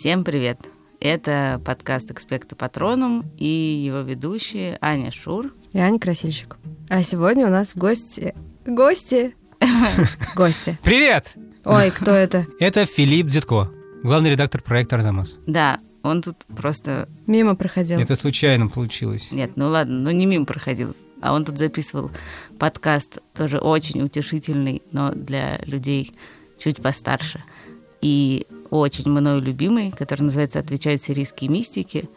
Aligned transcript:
Всем 0.00 0.24
привет! 0.24 0.58
Это 0.98 1.60
подкаст 1.62 2.10
«Экспекта 2.10 2.56
Патроном» 2.56 3.30
и 3.36 3.44
его 3.84 3.98
ведущие 3.98 4.78
Аня 4.80 5.12
Шур 5.12 5.52
и 5.74 5.78
Аня 5.78 5.98
Красильщик. 5.98 6.56
А 6.88 7.02
сегодня 7.02 7.46
у 7.46 7.50
нас 7.50 7.72
гости... 7.74 8.34
Гости! 8.64 9.36
Гости. 10.34 10.78
Привет! 10.82 11.34
Ой, 11.66 11.90
кто 11.90 12.12
это? 12.12 12.46
Это 12.60 12.86
Филипп 12.86 13.26
Дзитко, 13.26 13.70
главный 14.02 14.30
редактор 14.30 14.62
проекта 14.62 14.96
«Арзамас». 14.96 15.36
Да, 15.46 15.80
он 16.02 16.22
тут 16.22 16.46
просто... 16.46 17.06
Мимо 17.26 17.54
проходил. 17.54 18.00
Это 18.00 18.16
случайно 18.16 18.68
получилось. 18.68 19.30
Нет, 19.32 19.50
ну 19.56 19.68
ладно, 19.68 19.98
ну 19.98 20.10
не 20.12 20.24
мимо 20.24 20.46
проходил. 20.46 20.96
А 21.20 21.34
он 21.34 21.44
тут 21.44 21.58
записывал 21.58 22.10
подкаст, 22.58 23.18
тоже 23.34 23.58
очень 23.58 24.00
утешительный, 24.00 24.80
но 24.92 25.12
для 25.12 25.58
людей 25.66 26.14
чуть 26.58 26.80
постарше. 26.80 27.44
И 28.00 28.46
очень 28.70 29.10
мною 29.10 29.40
любимый, 29.40 29.90
который 29.90 30.22
называется 30.22 30.58
«Отвечают 30.58 31.02
сирийские 31.02 31.50
мистики». 31.50 32.08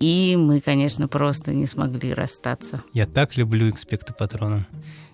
И 0.00 0.36
мы, 0.38 0.60
конечно, 0.60 1.08
просто 1.08 1.54
не 1.54 1.66
смогли 1.66 2.12
расстаться. 2.12 2.82
Я 2.92 3.06
так 3.06 3.36
люблю 3.36 3.70
«Экспекта 3.70 4.12
Патрона». 4.12 4.66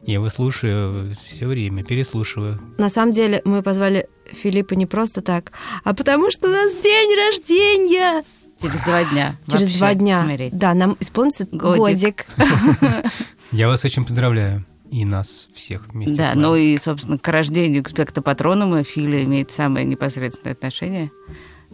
Я 0.02 0.14
его 0.14 0.30
слушаю 0.30 1.14
все 1.14 1.46
время, 1.46 1.84
переслушиваю. 1.84 2.60
На 2.78 2.88
самом 2.88 3.12
деле 3.12 3.42
мы 3.44 3.62
позвали 3.62 4.08
Филиппа 4.32 4.74
не 4.74 4.86
просто 4.86 5.20
так, 5.20 5.52
а 5.84 5.94
потому 5.94 6.30
что 6.30 6.48
у 6.48 6.50
нас 6.50 6.72
день 6.82 7.10
рождения! 7.28 8.24
Через 8.60 8.76
два 8.84 9.04
дня. 9.04 9.38
Через 9.50 9.68
два 9.76 9.94
дня. 9.94 10.22
умереть. 10.24 10.56
Да, 10.56 10.74
нам 10.74 10.96
исполнится 11.00 11.46
Годик. 11.46 11.78
годик. 11.78 12.26
Я 13.52 13.68
вас 13.68 13.84
очень 13.84 14.04
поздравляю. 14.04 14.64
И 14.90 15.04
нас 15.04 15.48
всех 15.54 15.88
вместе 15.88 16.16
Да, 16.16 16.32
ну 16.34 16.56
и, 16.56 16.76
собственно, 16.78 17.16
к 17.16 17.28
рождению 17.28 17.82
экспекта 17.82 18.22
патронома 18.22 18.82
Филя 18.82 19.22
имеет 19.24 19.50
самое 19.50 19.86
непосредственное 19.86 20.52
отношение, 20.52 21.10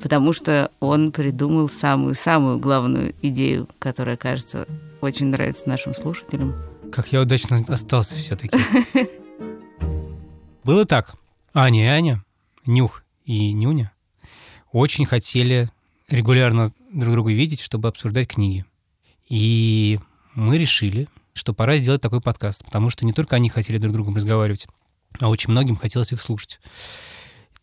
потому 0.00 0.32
что 0.34 0.70
он 0.80 1.12
придумал 1.12 1.68
самую-самую 1.68 2.58
главную 2.58 3.14
идею, 3.22 3.68
которая, 3.78 4.16
кажется, 4.16 4.66
очень 5.00 5.28
нравится 5.28 5.68
нашим 5.68 5.94
слушателям. 5.94 6.54
Как 6.92 7.12
я 7.12 7.22
удачно 7.22 7.64
остался 7.68 8.16
все-таки. 8.16 8.56
Было 10.64 10.84
так. 10.84 11.14
Аня 11.54 11.84
и 11.84 11.88
Аня, 11.88 12.24
Нюх 12.66 13.02
и 13.24 13.52
Нюня 13.52 13.92
очень 14.72 15.06
хотели 15.06 15.70
регулярно 16.08 16.72
друг 16.92 17.12
друга 17.12 17.32
видеть, 17.32 17.60
чтобы 17.60 17.88
обсуждать 17.88 18.28
книги. 18.28 18.66
И 19.28 19.98
мы 20.34 20.58
решили, 20.58 21.08
что 21.36 21.52
пора 21.52 21.76
сделать 21.76 22.00
такой 22.00 22.20
подкаст, 22.20 22.64
потому 22.64 22.88
что 22.88 23.04
не 23.04 23.12
только 23.12 23.36
они 23.36 23.50
хотели 23.50 23.78
друг 23.78 23.92
с 23.92 23.94
другом 23.94 24.16
разговаривать, 24.16 24.66
а 25.20 25.28
очень 25.28 25.50
многим 25.50 25.76
хотелось 25.76 26.12
их 26.12 26.20
слушать. 26.20 26.60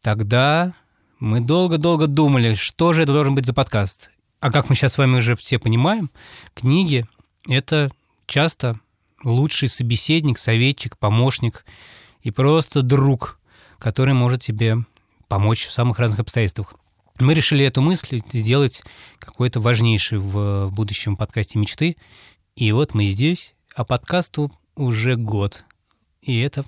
Тогда 0.02 0.74
мы 1.20 1.42
долго-долго 1.42 2.08
думали, 2.08 2.54
что 2.54 2.94
же 2.94 3.02
это 3.02 3.14
должен 3.14 3.34
быть 3.34 3.46
за 3.46 3.54
подкаст. 3.54 4.12
А 4.40 4.52
как 4.52 4.70
мы 4.70 4.76
сейчас 4.76 4.94
с 4.94 4.98
вами 4.98 5.18
уже 5.18 5.36
все 5.36 5.58
понимаем, 5.58 6.12
книги— 6.54 7.08
это 7.48 7.92
часто 8.28 8.80
лучший 9.24 9.70
собеседник, 9.70 10.38
советчик, 10.38 10.98
помощник 10.98 11.66
и 12.22 12.30
просто 12.30 12.84
друг, 12.84 13.40
который 13.80 14.14
может 14.14 14.42
тебе 14.44 14.78
помочь 15.28 15.66
в 15.66 15.72
самых 15.72 15.98
разных 15.98 16.20
обстоятельствах. 16.20 16.76
Мы 17.20 17.34
решили 17.34 17.66
эту 17.66 17.82
мысль 17.82 18.22
сделать 18.32 18.84
какой-то 19.18 19.60
важнейшей 19.60 20.18
в 20.20 20.70
будущем 20.72 21.16
подкасте 21.16 21.58
мечты. 21.58 21.96
И 22.56 22.72
вот 22.72 22.94
мы 22.94 23.08
здесь, 23.08 23.56
а 23.76 23.86
подкасту 23.86 24.52
уже 24.76 25.16
год. 25.16 25.64
И 26.22 26.40
это 26.40 26.64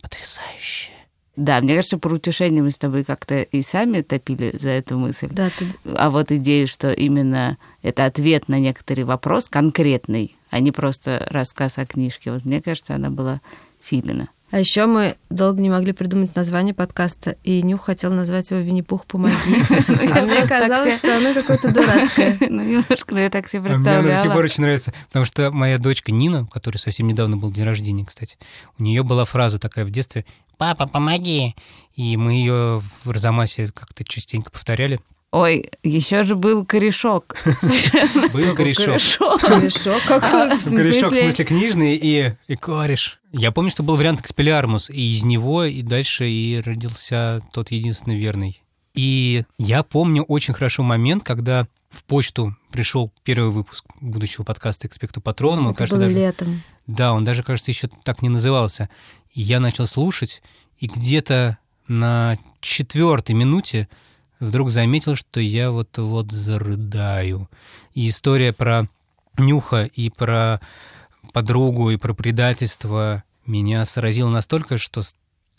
потрясающе. 0.00 0.92
Да, 1.36 1.60
мне 1.60 1.76
кажется, 1.76 1.96
про 1.96 2.14
утешение 2.14 2.62
мы 2.62 2.70
с 2.70 2.78
тобой 2.78 3.04
как-то 3.04 3.40
и 3.42 3.62
сами 3.62 4.02
топили 4.02 4.54
за 4.56 4.70
эту 4.70 4.98
мысль. 4.98 5.28
Да, 5.30 5.48
ты... 5.50 5.66
А 5.96 6.10
вот 6.10 6.32
идею, 6.32 6.66
что 6.66 6.92
именно 6.92 7.56
это 7.82 8.04
ответ 8.04 8.48
на 8.48 8.58
некоторый 8.58 9.04
вопрос 9.04 9.48
конкретный, 9.48 10.36
а 10.50 10.60
не 10.60 10.72
просто 10.72 11.26
рассказ 11.30 11.78
о 11.78 11.86
книжке, 11.86 12.32
вот 12.32 12.44
мне 12.44 12.60
кажется, 12.60 12.94
она 12.94 13.10
была 13.10 13.40
Филина. 13.80 14.28
А 14.50 14.58
еще 14.58 14.86
мы 14.86 15.16
долго 15.28 15.60
не 15.60 15.70
могли 15.70 15.92
придумать 15.92 16.34
название 16.34 16.74
подкаста, 16.74 17.36
и 17.44 17.62
Нюх 17.62 17.84
хотел 17.84 18.12
назвать 18.12 18.50
его 18.50 18.60
«Винни-Пух, 18.60 19.06
помоги». 19.06 19.34
А 20.12 20.22
мне 20.22 20.44
казалось, 20.46 20.96
что 20.96 21.16
оно 21.16 21.34
какое-то 21.34 21.72
дурацкое. 21.72 22.36
Ну, 22.50 22.62
немножко, 22.62 23.14
но 23.14 23.20
я 23.20 23.30
так 23.30 23.46
себе 23.46 23.70
А 23.70 23.78
Мне 23.78 23.90
она 23.90 24.02
до 24.02 24.08
сих 24.22 24.32
пор 24.32 24.42
представляла. 24.42 24.44
очень 24.44 24.62
нравится, 24.62 24.94
потому 25.06 25.24
что 25.24 25.50
моя 25.52 25.78
дочка 25.78 26.10
Нина, 26.10 26.46
которой 26.46 26.78
совсем 26.78 27.06
недавно 27.06 27.36
был 27.36 27.52
день 27.52 27.64
рождения, 27.64 28.04
кстати, 28.04 28.38
у 28.78 28.82
нее 28.82 29.04
была 29.04 29.24
фраза 29.24 29.58
такая 29.60 29.84
в 29.84 29.90
детстве 29.90 30.24
«Папа, 30.58 30.86
помоги!» 30.86 31.54
И 31.94 32.16
мы 32.16 32.32
ее 32.34 32.82
в 33.04 33.10
Арзамасе 33.10 33.68
как-то 33.68 34.04
частенько 34.04 34.50
повторяли. 34.50 35.00
Ой, 35.32 35.70
еще 35.84 36.24
же 36.24 36.34
был 36.34 36.64
корешок. 36.66 37.36
Был 38.32 38.54
корешок. 38.56 39.40
Корешок. 39.40 40.02
Какой... 40.08 40.58
В 40.58 40.74
Корешок 40.74 41.12
в 41.12 41.16
смысле? 41.16 41.44
книжный 41.44 41.96
и, 41.96 42.34
и 42.48 42.56
кореш. 42.56 43.20
Я 43.32 43.52
помню, 43.52 43.70
что 43.70 43.84
был 43.84 43.94
вариант 43.94 44.20
экспеллиармус, 44.20 44.90
и 44.90 45.12
из 45.12 45.22
него 45.22 45.62
и 45.64 45.82
дальше 45.82 46.28
и 46.28 46.60
родился 46.60 47.42
тот 47.52 47.70
единственный 47.70 48.18
верный. 48.18 48.60
И 48.94 49.44
я 49.56 49.84
помню 49.84 50.24
очень 50.24 50.52
хорошо 50.52 50.82
момент, 50.82 51.22
когда 51.22 51.68
в 51.90 52.02
почту 52.04 52.56
пришел 52.72 53.12
первый 53.22 53.50
выпуск 53.52 53.84
будущего 54.00 54.42
подкаста 54.42 54.88
«Экспекту 54.88 55.20
Патроном». 55.20 55.66
Он, 55.66 55.70
Это 55.72 55.78
кажется, 55.78 55.96
было 55.96 56.06
даже- 56.06 56.18
летом. 56.18 56.62
Да, 56.88 57.12
он 57.12 57.24
даже, 57.24 57.44
кажется, 57.44 57.70
еще 57.70 57.88
так 58.02 58.20
не 58.22 58.28
назывался. 58.28 58.90
И 59.32 59.42
я 59.42 59.60
начал 59.60 59.86
слушать, 59.86 60.42
и 60.78 60.88
где-то 60.88 61.58
на 61.86 62.36
четвертой 62.60 63.36
минуте 63.36 63.88
вдруг 64.40 64.70
заметил, 64.70 65.14
что 65.14 65.40
я 65.40 65.70
вот-вот 65.70 66.32
зарыдаю. 66.32 67.48
И 67.94 68.08
история 68.08 68.52
про 68.52 68.88
Нюха 69.38 69.84
и 69.84 70.10
про 70.10 70.60
подругу, 71.32 71.90
и 71.90 71.96
про 71.96 72.14
предательство 72.14 73.22
меня 73.46 73.84
сразила 73.84 74.28
настолько, 74.28 74.78
что 74.78 75.02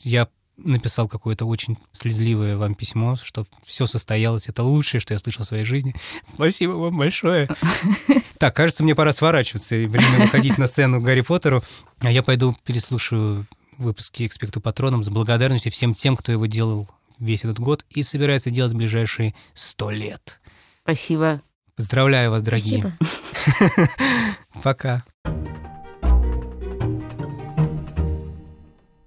я 0.02 0.28
написал 0.58 1.08
какое-то 1.08 1.46
очень 1.46 1.78
слезливое 1.92 2.58
вам 2.58 2.76
письмо, 2.76 3.16
что 3.16 3.46
все 3.64 3.86
состоялось. 3.86 4.48
Это 4.48 4.64
лучшее, 4.64 5.02
что 5.02 5.14
я 5.14 5.20
слышал 5.20 5.44
в 5.44 5.48
своей 5.48 5.66
жизни. 5.66 5.96
Спасибо 6.34 6.74
вам 6.74 6.98
большое. 6.98 7.50
Так, 8.38 8.56
кажется, 8.56 8.84
мне 8.84 8.96
пора 8.96 9.14
сворачиваться 9.14 9.76
и 9.76 9.86
время 9.86 10.18
выходить 10.18 10.58
на 10.58 10.66
сцену 10.66 11.00
Гарри 11.00 11.22
Поттеру. 11.22 11.64
А 12.00 12.12
я 12.12 12.24
пойду 12.24 12.58
переслушаю 12.66 13.46
выпуски 13.78 14.26
«Экспекту 14.26 14.62
Патроном» 14.62 15.04
с 15.04 15.10
благодарностью 15.10 15.72
всем 15.72 15.94
тем, 15.94 16.18
кто 16.18 16.32
его 16.32 16.48
делал 16.48 16.90
весь 17.22 17.46
этот 17.46 17.60
год 17.60 17.86
и 17.90 18.04
собирается 18.04 18.50
делать 18.50 18.74
в 18.74 18.76
ближайшие 18.76 19.34
сто 19.54 19.90
лет. 19.92 20.42
Спасибо. 20.84 21.42
Поздравляю 21.76 22.32
вас, 22.32 22.42
дорогие. 22.42 22.94
Спасибо. 23.32 23.90
Пока. 24.64 25.04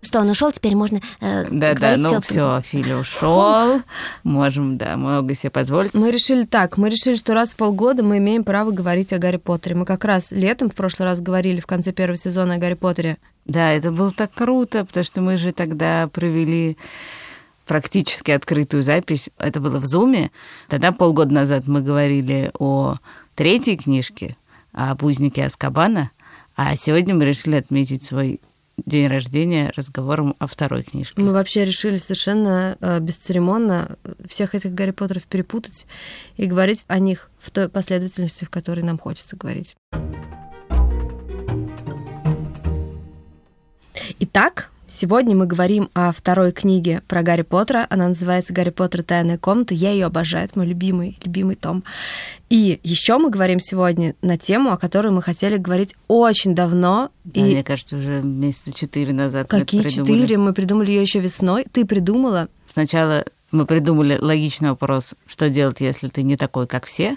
Что, 0.03 0.21
он 0.21 0.31
ушел, 0.31 0.53
теперь 0.53 0.77
можно 0.77 1.01
э, 1.21 1.45
Да-да, 1.51 1.97
говорить 1.97 2.03
ну 2.03 2.21
все, 2.21 2.61
Филя 2.63 2.99
ушел. 2.99 3.83
Можем, 4.23 4.77
да, 4.77 4.97
много 4.97 5.35
себе 5.35 5.51
позволить. 5.51 5.95
Мы 5.95 6.11
решили 6.11 6.45
так, 6.45 6.77
мы 6.77 6.89
решили, 6.89 7.15
что 7.15 7.35
раз 7.35 7.51
в 7.51 7.57
полгода 7.57 8.03
мы 8.05 8.19
имеем 8.19 8.45
право 8.45 8.71
говорить 8.71 9.13
о 9.13 9.19
Гарри 9.19 9.39
Поттере. 9.39 9.75
Мы 9.75 9.87
как 9.87 10.05
раз 10.05 10.31
летом 10.31 10.71
в 10.71 10.75
прошлый 10.75 11.09
раз 11.09 11.21
говорили 11.21 11.59
в 11.59 11.67
конце 11.67 11.93
первого 11.93 12.17
сезона 12.17 12.55
о 12.55 12.59
Гарри 12.59 12.75
Поттере. 12.75 13.19
Да, 13.45 13.73
это 13.73 13.91
было 13.91 14.11
так 14.11 14.33
круто, 14.33 14.85
потому 14.85 15.05
что 15.05 15.21
мы 15.21 15.37
же 15.37 15.53
тогда 15.53 16.09
провели 16.09 16.77
практически 17.67 18.31
открытую 18.31 18.83
запись. 18.83 19.31
Это 19.39 19.61
было 19.61 19.79
в 19.79 19.85
Зуме. 19.85 20.31
Тогда 20.69 20.93
полгода 20.93 21.33
назад 21.33 21.67
мы 21.67 21.83
говорили 21.83 22.51
о 22.59 22.97
третьей 23.35 23.77
книжке, 23.77 24.37
о 24.73 24.97
«Узнике 25.01 25.45
Аскабана», 25.45 26.11
а 26.57 26.77
сегодня 26.77 27.15
мы 27.15 27.25
решили 27.25 27.57
отметить 27.57 28.05
свой 28.05 28.41
день 28.77 29.09
рождения 29.09 29.73
разговором 29.77 30.35
о 30.39 30.47
второй 30.47 30.83
книжке. 30.83 31.21
Мы 31.21 31.33
вообще 31.33 31.65
решили 31.65 31.97
совершенно 31.97 32.77
э, 32.81 33.01
бесцеремонно 33.01 33.97
всех 34.29 34.55
этих 34.55 34.73
Гарри 34.73 34.91
Поттеров 34.91 35.27
перепутать 35.27 35.87
и 36.37 36.47
говорить 36.47 36.85
о 36.89 36.99
них 36.99 37.31
в 37.39 37.51
той 37.51 37.69
последовательности, 37.69 38.45
в 38.45 38.51
которой 38.51 38.81
нам 38.81 38.99
хочется 38.99 39.37
говорить. 39.37 39.77
Итак, 44.19 44.71
сегодня 44.95 45.37
мы 45.37 45.47
говорим 45.47 45.91
о 45.95 46.13
второй 46.13 46.53
книге 46.53 47.03
про 47.09 47.23
Гарри 47.23 47.43
Поттера. 47.43 47.87
Она 47.91 48.09
называется 48.09 48.53
«Гарри 48.53 48.71
Поттер 48.71 49.01
и 49.01 49.03
тайная 49.03 49.39
комната». 49.39 49.75
Я 49.75 49.91
ее 49.91 50.07
обожаю, 50.07 50.45
это 50.45 50.59
мой 50.59 50.67
любимый, 50.67 51.19
любимый 51.25 51.57
том. 51.57 51.85
И 52.49 52.81
еще 52.83 53.19
мы 53.19 53.31
говорим 53.31 53.61
сегодня 53.61 54.15
на 54.23 54.39
тему, 54.39 54.71
о 54.71 54.77
которой 54.77 55.09
мы 55.11 55.23
хотели 55.23 55.57
говорить 55.57 55.95
очень 56.07 56.55
давно. 56.55 57.11
Да, 57.25 57.41
и 57.41 57.55
Мне 57.55 57.65
кажется, 57.65 57.97
уже 57.97 58.23
месяца 58.23 58.73
четыре 58.73 59.13
назад 59.13 59.49
какие 59.49 59.83
четыре? 59.83 60.39
Мы 60.39 60.53
придумали 60.53 60.93
ее 60.93 61.03
еще 61.03 61.19
весной. 61.19 61.67
Ты 61.71 61.85
придумала? 61.85 62.49
Сначала 62.69 63.25
мы 63.51 63.67
придумали 63.67 64.17
логичный 64.21 64.71
вопрос, 64.71 65.15
что 65.27 65.51
делать, 65.51 65.81
если 65.81 66.09
ты 66.09 66.23
не 66.23 66.37
такой, 66.37 66.67
как 66.67 66.87
все, 66.87 67.17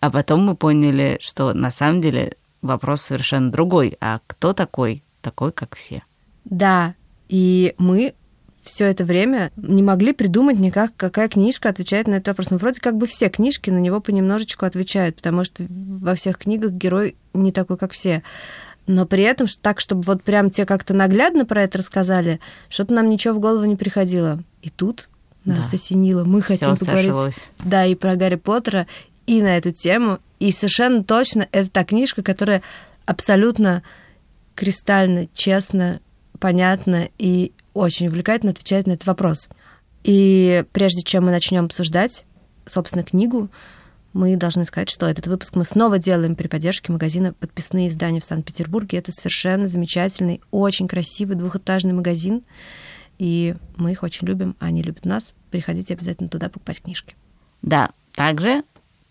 а 0.00 0.10
потом 0.10 0.44
мы 0.44 0.56
поняли, 0.56 1.18
что 1.20 1.54
на 1.54 1.70
самом 1.70 2.00
деле 2.00 2.34
вопрос 2.62 3.02
совершенно 3.02 3.50
другой. 3.50 3.96
А 4.00 4.20
кто 4.26 4.52
такой? 4.52 5.02
Такой, 5.22 5.52
как 5.52 5.74
все. 5.74 6.02
Да, 6.44 6.94
и 7.28 7.74
мы 7.78 8.14
все 8.62 8.86
это 8.86 9.04
время 9.04 9.52
не 9.56 9.82
могли 9.82 10.12
придумать 10.14 10.58
никак, 10.58 10.92
какая 10.96 11.28
книжка 11.28 11.68
отвечает 11.68 12.06
на 12.08 12.14
этот 12.14 12.28
вопрос. 12.28 12.50
Ну, 12.50 12.56
вроде 12.56 12.80
как 12.80 12.96
бы 12.96 13.06
все 13.06 13.28
книжки 13.28 13.68
на 13.68 13.76
него 13.78 14.00
понемножечку 14.00 14.64
отвечают, 14.64 15.16
потому 15.16 15.44
что 15.44 15.66
во 15.68 16.14
всех 16.14 16.38
книгах 16.38 16.72
герой 16.72 17.16
не 17.34 17.52
такой, 17.52 17.76
как 17.76 17.92
все. 17.92 18.22
Но 18.86 19.06
при 19.06 19.22
этом 19.22 19.46
так, 19.60 19.80
чтобы 19.80 20.02
вот 20.02 20.22
прям 20.22 20.50
те 20.50 20.64
как-то 20.66 20.94
наглядно 20.94 21.44
про 21.44 21.62
это 21.62 21.78
рассказали, 21.78 22.40
что-то 22.68 22.94
нам 22.94 23.08
ничего 23.08 23.34
в 23.34 23.38
голову 23.38 23.64
не 23.64 23.76
приходило. 23.76 24.42
И 24.62 24.70
тут 24.70 25.08
нас 25.44 25.70
Да. 25.70 25.76
осенило. 25.76 26.24
Мы 26.24 26.40
хотим 26.40 26.74
Всё 26.74 26.86
поговорить 26.86 27.10
сошлось. 27.10 27.50
да, 27.64 27.84
и 27.84 27.94
про 27.94 28.16
Гарри 28.16 28.36
Поттера, 28.36 28.86
и 29.26 29.42
на 29.42 29.56
эту 29.58 29.72
тему. 29.72 30.20
И 30.38 30.52
совершенно 30.52 31.04
точно 31.04 31.48
это 31.52 31.70
та 31.70 31.84
книжка, 31.84 32.22
которая 32.22 32.62
абсолютно 33.06 33.82
кристально, 34.54 35.28
честно, 35.34 36.00
понятно 36.44 37.08
и 37.16 37.52
очень 37.72 38.08
увлекательно 38.08 38.52
отвечает 38.52 38.86
на 38.86 38.92
этот 38.92 39.06
вопрос. 39.06 39.48
И 40.02 40.62
прежде 40.72 41.00
чем 41.00 41.24
мы 41.24 41.30
начнем 41.30 41.64
обсуждать, 41.64 42.26
собственно, 42.66 43.02
книгу, 43.02 43.48
мы 44.12 44.36
должны 44.36 44.66
сказать, 44.66 44.90
что 44.90 45.06
этот 45.06 45.26
выпуск 45.26 45.56
мы 45.56 45.64
снова 45.64 45.96
делаем 45.98 46.36
при 46.36 46.46
поддержке 46.46 46.92
магазина 46.92 47.32
«Подписные 47.32 47.88
издания» 47.88 48.20
в 48.20 48.26
Санкт-Петербурге. 48.26 48.98
Это 48.98 49.10
совершенно 49.10 49.68
замечательный, 49.68 50.42
очень 50.50 50.86
красивый 50.86 51.34
двухэтажный 51.36 51.94
магазин. 51.94 52.42
И 53.18 53.54
мы 53.76 53.92
их 53.92 54.02
очень 54.02 54.28
любим, 54.28 54.54
а 54.60 54.66
они 54.66 54.82
любят 54.82 55.06
нас. 55.06 55.32
Приходите 55.50 55.94
обязательно 55.94 56.28
туда 56.28 56.50
покупать 56.50 56.82
книжки. 56.82 57.16
Да, 57.62 57.88
также 58.14 58.64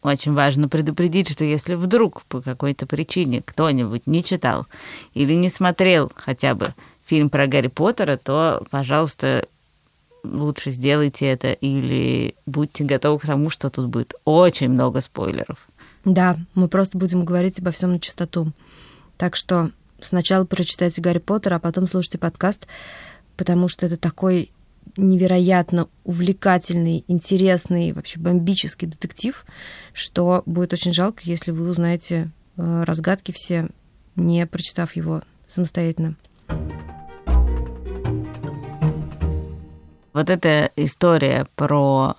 очень 0.04 0.34
важно 0.34 0.70
предупредить, 0.70 1.32
что 1.32 1.46
если 1.46 1.74
вдруг 1.74 2.26
по 2.26 2.42
какой-то 2.42 2.86
причине 2.86 3.42
кто-нибудь 3.42 4.06
не 4.06 4.24
читал 4.24 4.68
или 5.16 5.34
не 5.34 5.50
смотрел 5.50 6.12
хотя 6.16 6.54
бы 6.54 6.76
фильм 7.06 7.30
про 7.30 7.48
Гарри 7.48 7.68
Поттера, 7.68 8.18
то, 8.18 8.66
пожалуйста, 8.70 9.46
лучше 10.24 10.70
сделайте 10.70 11.26
это 11.26 11.52
или 11.52 12.36
будьте 12.46 12.84
готовы 12.84 13.20
к 13.20 13.26
тому, 13.26 13.50
что 13.50 13.70
тут 13.70 13.88
будет 13.88 14.14
очень 14.26 14.70
много 14.70 15.02
спойлеров. 15.02 15.68
Да, 16.06 16.38
мы 16.54 16.68
просто 16.68 16.98
будем 16.98 17.26
говорить 17.26 17.60
обо 17.60 17.72
всем 17.72 17.94
на 17.94 18.00
чистоту. 18.00 18.52
Так 19.18 19.36
что 19.36 19.72
сначала 20.02 20.46
прочитайте 20.46 21.02
Гарри 21.02 21.20
Поттера, 21.20 21.56
а 21.56 21.60
потом 21.60 21.88
слушайте 21.88 22.18
подкаст, 22.18 22.68
потому 23.38 23.68
что 23.68 23.86
это 23.86 23.98
такой 23.98 24.52
невероятно 24.98 25.88
увлекательный, 26.04 27.04
интересный, 27.08 27.94
вообще 27.94 28.20
бомбический 28.20 28.88
детектив, 28.88 29.46
что 29.94 30.44
будет 30.46 30.74
очень 30.74 30.94
жалко, 30.94 31.22
если 31.24 31.52
вы 31.52 31.70
узнаете 31.70 32.32
э, 32.58 32.84
разгадки 32.84 33.32
все, 33.32 33.70
не 34.16 34.46
прочитав 34.46 34.96
его 34.96 35.22
самостоятельно. 35.48 36.16
Вот 40.14 40.30
эта 40.30 40.72
история 40.76 41.48
про 41.56 42.16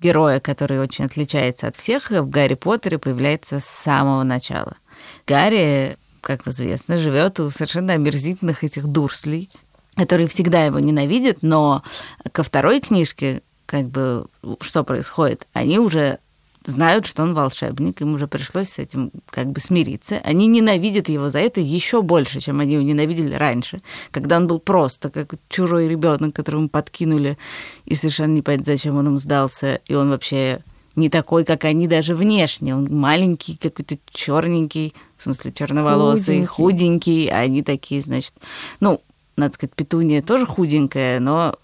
героя, 0.00 0.40
который 0.40 0.80
очень 0.80 1.04
отличается 1.04 1.68
от 1.68 1.76
всех, 1.76 2.10
в 2.10 2.28
Гарри 2.28 2.54
Поттере 2.54 2.98
появляется 2.98 3.60
с 3.60 3.64
самого 3.64 4.24
начала. 4.24 4.76
Гарри, 5.26 5.96
как 6.20 6.46
известно, 6.48 6.98
живет 6.98 7.40
у 7.40 7.50
совершенно 7.50 7.94
омерзительных 7.94 8.64
этих 8.64 8.86
дурслей, 8.88 9.50
которые 9.96 10.28
всегда 10.28 10.64
его 10.64 10.78
ненавидят, 10.80 11.38
но 11.42 11.82
ко 12.32 12.42
второй 12.42 12.80
книжке, 12.80 13.42
как 13.64 13.86
бы, 13.86 14.26
что 14.60 14.84
происходит, 14.84 15.46
они 15.52 15.78
уже 15.78 16.18
знают, 16.66 17.06
что 17.06 17.22
он 17.22 17.34
волшебник, 17.34 18.00
им 18.00 18.14
уже 18.14 18.26
пришлось 18.26 18.70
с 18.70 18.78
этим 18.78 19.10
как 19.30 19.50
бы 19.50 19.60
смириться. 19.60 20.20
Они 20.24 20.46
ненавидят 20.46 21.08
его 21.08 21.30
за 21.30 21.38
это 21.40 21.60
еще 21.60 22.02
больше, 22.02 22.40
чем 22.40 22.60
они 22.60 22.74
его 22.74 22.82
ненавидели 22.82 23.34
раньше, 23.34 23.82
когда 24.10 24.36
он 24.36 24.46
был 24.46 24.58
просто 24.58 25.10
как 25.10 25.34
чужой 25.48 25.88
ребенок, 25.88 26.34
которому 26.34 26.68
подкинули, 26.68 27.38
и 27.84 27.94
совершенно 27.94 28.32
не 28.32 28.42
понятно, 28.42 28.72
зачем 28.72 28.96
он 28.96 29.06
им 29.06 29.18
сдался, 29.18 29.80
и 29.86 29.94
он 29.94 30.10
вообще 30.10 30.60
не 30.96 31.10
такой, 31.10 31.44
как 31.44 31.64
они 31.64 31.86
даже 31.86 32.14
внешне. 32.14 32.74
Он 32.74 32.88
маленький, 32.90 33.56
какой-то 33.56 33.98
черненький, 34.10 34.94
в 35.16 35.22
смысле 35.22 35.52
черноволосый, 35.52 36.46
Худенький. 36.46 36.46
худенький, 36.46 37.28
а 37.28 37.40
они 37.40 37.62
такие, 37.62 38.00
значит, 38.00 38.34
ну, 38.80 39.02
надо 39.36 39.54
сказать, 39.54 39.74
Петуния 39.74 40.22
тоже 40.22 40.46
худенькая, 40.46 41.20
но 41.20 41.54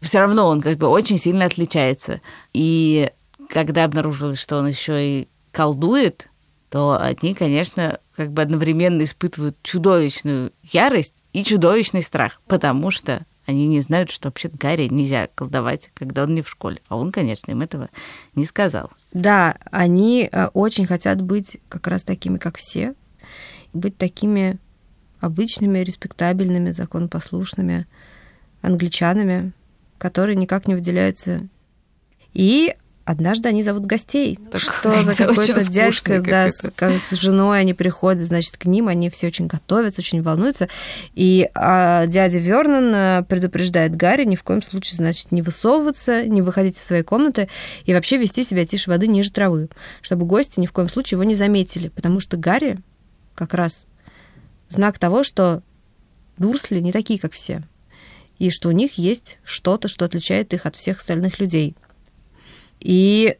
все 0.00 0.18
равно 0.18 0.46
он 0.46 0.60
как 0.60 0.76
бы 0.76 0.86
очень 0.86 1.18
сильно 1.18 1.46
отличается. 1.46 2.20
И 2.52 3.10
когда 3.54 3.84
обнаружилось, 3.84 4.40
что 4.40 4.58
он 4.58 4.66
еще 4.66 5.20
и 5.20 5.28
колдует, 5.52 6.28
то 6.70 7.00
они, 7.00 7.34
конечно, 7.34 8.00
как 8.16 8.32
бы 8.32 8.42
одновременно 8.42 9.04
испытывают 9.04 9.56
чудовищную 9.62 10.52
ярость 10.64 11.22
и 11.32 11.44
чудовищный 11.44 12.02
страх, 12.02 12.42
потому 12.48 12.90
что 12.90 13.24
они 13.46 13.68
не 13.68 13.80
знают, 13.80 14.10
что 14.10 14.26
вообще 14.26 14.48
Гарри 14.48 14.88
нельзя 14.88 15.28
колдовать, 15.32 15.92
когда 15.94 16.24
он 16.24 16.34
не 16.34 16.42
в 16.42 16.48
школе. 16.48 16.80
А 16.88 16.96
он, 16.96 17.12
конечно, 17.12 17.52
им 17.52 17.62
этого 17.62 17.90
не 18.34 18.44
сказал. 18.44 18.90
Да, 19.12 19.56
они 19.70 20.28
э, 20.32 20.46
очень 20.48 20.86
хотят 20.86 21.22
быть 21.22 21.58
как 21.68 21.86
раз 21.86 22.02
такими, 22.02 22.38
как 22.38 22.56
все, 22.56 22.94
быть 23.72 23.96
такими 23.96 24.58
обычными, 25.20 25.78
респектабельными, 25.78 26.72
законопослушными 26.72 27.86
англичанами, 28.62 29.52
которые 29.98 30.34
никак 30.34 30.66
не 30.66 30.74
выделяются. 30.74 31.46
И 32.32 32.74
однажды 33.04 33.48
они 33.48 33.62
зовут 33.62 33.86
гостей. 33.86 34.38
Так 34.50 34.60
что 34.60 35.00
за 35.00 35.14
какой-то 35.14 35.64
дядька, 35.68 36.20
да, 36.20 36.48
с, 36.48 36.60
с 36.60 37.12
женой 37.12 37.60
они 37.60 37.74
приходят, 37.74 38.22
значит, 38.22 38.56
к 38.56 38.64
ним, 38.64 38.88
они 38.88 39.10
все 39.10 39.26
очень 39.26 39.46
готовятся, 39.46 40.00
очень 40.00 40.22
волнуются. 40.22 40.68
И 41.14 41.48
а, 41.54 42.06
дядя 42.06 42.38
Вернон 42.38 42.92
э, 42.94 43.22
предупреждает 43.28 43.96
Гарри 43.96 44.24
ни 44.24 44.36
в 44.36 44.42
коем 44.42 44.62
случае, 44.62 44.96
значит, 44.96 45.32
не 45.32 45.42
высовываться, 45.42 46.26
не 46.26 46.42
выходить 46.42 46.78
из 46.78 46.84
своей 46.84 47.02
комнаты 47.02 47.48
и 47.84 47.92
вообще 47.92 48.16
вести 48.16 48.44
себя 48.44 48.66
тише 48.66 48.90
воды 48.90 49.06
ниже 49.06 49.30
травы, 49.30 49.68
чтобы 50.02 50.26
гости 50.26 50.60
ни 50.60 50.66
в 50.66 50.72
коем 50.72 50.88
случае 50.88 51.16
его 51.16 51.24
не 51.24 51.34
заметили, 51.34 51.88
потому 51.88 52.20
что 52.20 52.36
Гарри 52.36 52.78
как 53.34 53.54
раз 53.54 53.86
знак 54.68 54.98
того, 54.98 55.24
что 55.24 55.62
Дурсли 56.38 56.80
не 56.80 56.92
такие, 56.92 57.18
как 57.18 57.32
все, 57.32 57.62
и 58.38 58.50
что 58.50 58.68
у 58.68 58.72
них 58.72 58.98
есть 58.98 59.38
что-то, 59.44 59.88
что 59.88 60.04
отличает 60.04 60.52
их 60.54 60.66
от 60.66 60.76
всех 60.76 60.98
остальных 60.98 61.38
людей. 61.38 61.76
И, 62.84 63.36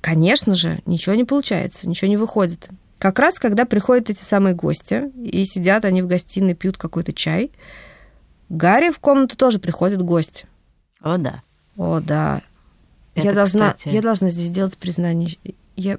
конечно 0.00 0.56
же, 0.56 0.80
ничего 0.86 1.14
не 1.14 1.24
получается, 1.24 1.88
ничего 1.88 2.08
не 2.08 2.16
выходит. 2.16 2.70
Как 2.98 3.20
раз, 3.20 3.38
когда 3.38 3.64
приходят 3.64 4.10
эти 4.10 4.22
самые 4.24 4.56
гости, 4.56 5.12
и 5.22 5.44
сидят 5.44 5.84
они 5.84 6.02
в 6.02 6.08
гостиной, 6.08 6.54
пьют 6.54 6.76
какой-то 6.76 7.12
чай, 7.12 7.52
Гарри 8.48 8.90
в 8.90 8.98
комнату 8.98 9.36
тоже 9.36 9.58
приходит 9.58 10.02
гость. 10.02 10.46
О, 11.00 11.18
да. 11.18 11.42
О, 11.76 12.00
да. 12.00 12.42
Это, 13.14 13.26
я, 13.26 13.32
должна, 13.34 13.72
кстати- 13.74 13.94
я 13.94 14.00
должна 14.00 14.30
здесь 14.30 14.46
сделать 14.46 14.78
признание. 14.78 15.36
Я, 15.76 15.98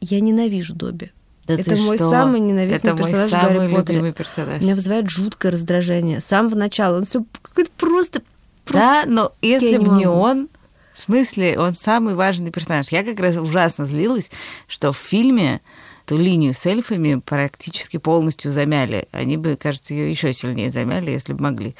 я 0.00 0.20
ненавижу 0.20 0.74
Добби. 0.74 1.12
Да 1.46 1.54
Это 1.54 1.76
мой 1.76 1.96
что? 1.96 2.10
самый 2.10 2.40
ненавистный 2.40 2.90
Это 2.90 3.02
мой 3.02 3.10
персонаж 3.10 3.28
в 3.28 3.30
самый 3.30 3.68
Гарри 3.68 3.92
любимый 3.92 4.12
персонаж. 4.12 4.60
Меня 4.60 4.74
вызывает 4.74 5.08
жуткое 5.08 5.52
раздражение. 5.52 6.20
С 6.20 6.26
самого 6.26 6.56
начала. 6.56 6.98
Он 6.98 7.04
все 7.06 7.24
какой-то 7.40 7.70
просто... 7.76 8.22
просто... 8.64 8.80
Да, 8.80 9.04
но 9.06 9.32
если 9.40 9.78
бы 9.78 9.96
не 9.96 10.06
он, 10.06 10.48
в 10.96 11.00
смысле, 11.00 11.58
он 11.58 11.74
самый 11.76 12.14
важный 12.14 12.50
персонаж. 12.50 12.88
Я 12.88 13.04
как 13.04 13.20
раз 13.20 13.36
ужасно 13.36 13.84
злилась, 13.84 14.30
что 14.66 14.92
в 14.92 14.96
фильме 14.96 15.60
эту 16.04 16.16
линию 16.16 16.54
с 16.54 16.64
эльфами 16.66 17.20
практически 17.24 17.96
полностью 17.98 18.52
замяли. 18.52 19.08
Они 19.12 19.36
бы, 19.36 19.56
кажется, 19.56 19.92
ее 19.92 20.10
еще 20.10 20.32
сильнее 20.32 20.70
замяли, 20.70 21.10
если 21.10 21.32
бы 21.32 21.42
могли. 21.42 21.76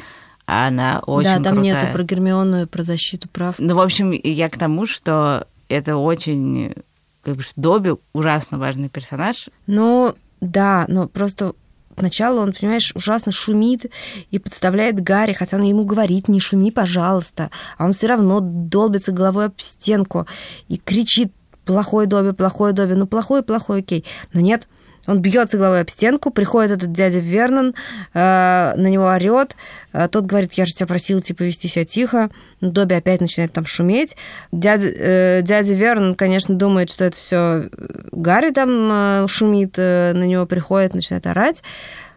А 0.47 0.69
она 0.69 1.01
очень 1.07 1.31
да, 1.31 1.43
там 1.43 1.55
крутая. 1.55 1.63
нету 1.63 1.93
про 1.93 2.03
Гермиону 2.05 2.63
и 2.63 2.67
про 2.67 2.83
защиту 2.83 3.29
прав. 3.29 3.57
Ну, 3.59 3.75
в 3.75 3.81
общем, 3.81 4.13
я 4.13 4.49
к 4.49 4.59
тому, 4.59 4.87
что 4.87 5.47
это 5.69 5.97
очень... 5.97 6.75
Как 7.23 7.37
бы, 7.37 7.43
Добби 7.57 7.95
ужасно 8.13 8.59
важный 8.59 8.89
персонаж. 8.89 9.49
Ну, 9.67 10.15
да, 10.41 10.85
но 10.87 11.09
просто 11.09 11.55
сначала 11.99 12.41
он, 12.41 12.53
понимаешь, 12.53 12.93
ужасно 12.95 13.33
шумит 13.33 13.87
и 14.31 14.39
подставляет 14.39 15.01
Гарри, 15.01 15.33
хотя 15.33 15.57
он 15.57 15.63
ему 15.63 15.85
говорит, 15.85 16.29
не 16.29 16.41
шуми, 16.41 16.71
пожалуйста. 16.71 17.51
А 17.79 17.85
он 17.85 17.93
все 17.93 18.07
равно 18.07 18.41
долбится 18.41 19.13
головой 19.13 19.47
об 19.47 19.61
стенку 19.61 20.27
и 20.69 20.77
кричит, 20.77 21.33
плохой 21.65 22.07
Добби, 22.07 22.33
плохой 22.33 22.73
Добби, 22.73 22.95
ну 22.95 23.07
плохой, 23.07 23.43
плохой, 23.43 23.81
окей. 23.81 24.05
Но 24.33 24.41
нет, 24.41 24.69
он 25.07 25.21
бьется 25.21 25.59
головой 25.59 25.81
об 25.81 25.91
стенку, 25.91 26.31
приходит 26.31 26.73
этот 26.73 26.93
дядя 26.93 27.19
Вернон, 27.19 27.75
э, 28.15 28.73
на 28.77 28.87
него 28.87 29.07
орет, 29.07 29.57
э, 29.93 30.09
тот 30.09 30.27
говорит, 30.27 30.55
я 30.55 30.67
же 30.67 30.75
тебя 30.75 30.87
просил, 30.87 31.21
типа, 31.21 31.43
вести 31.43 31.69
себя 31.69 31.85
тихо. 31.85 32.31
Добби 32.61 32.95
опять 32.95 33.21
начинает 33.21 33.53
там 33.53 33.65
шуметь. 33.67 34.17
Дядя, 34.53 34.89
э, 34.89 35.43
дядя 35.43 35.75
Вернон, 35.75 36.15
конечно, 36.15 36.55
думает, 36.55 36.91
что 36.91 37.05
это 37.05 37.17
все 37.17 37.69
Гарри 38.13 38.51
там 38.51 38.69
э, 38.91 39.27
шумит, 39.29 39.75
э, 39.77 40.13
на 40.15 40.25
него 40.25 40.47
приходит, 40.47 40.95
начинает 40.95 41.27
орать. 41.27 41.63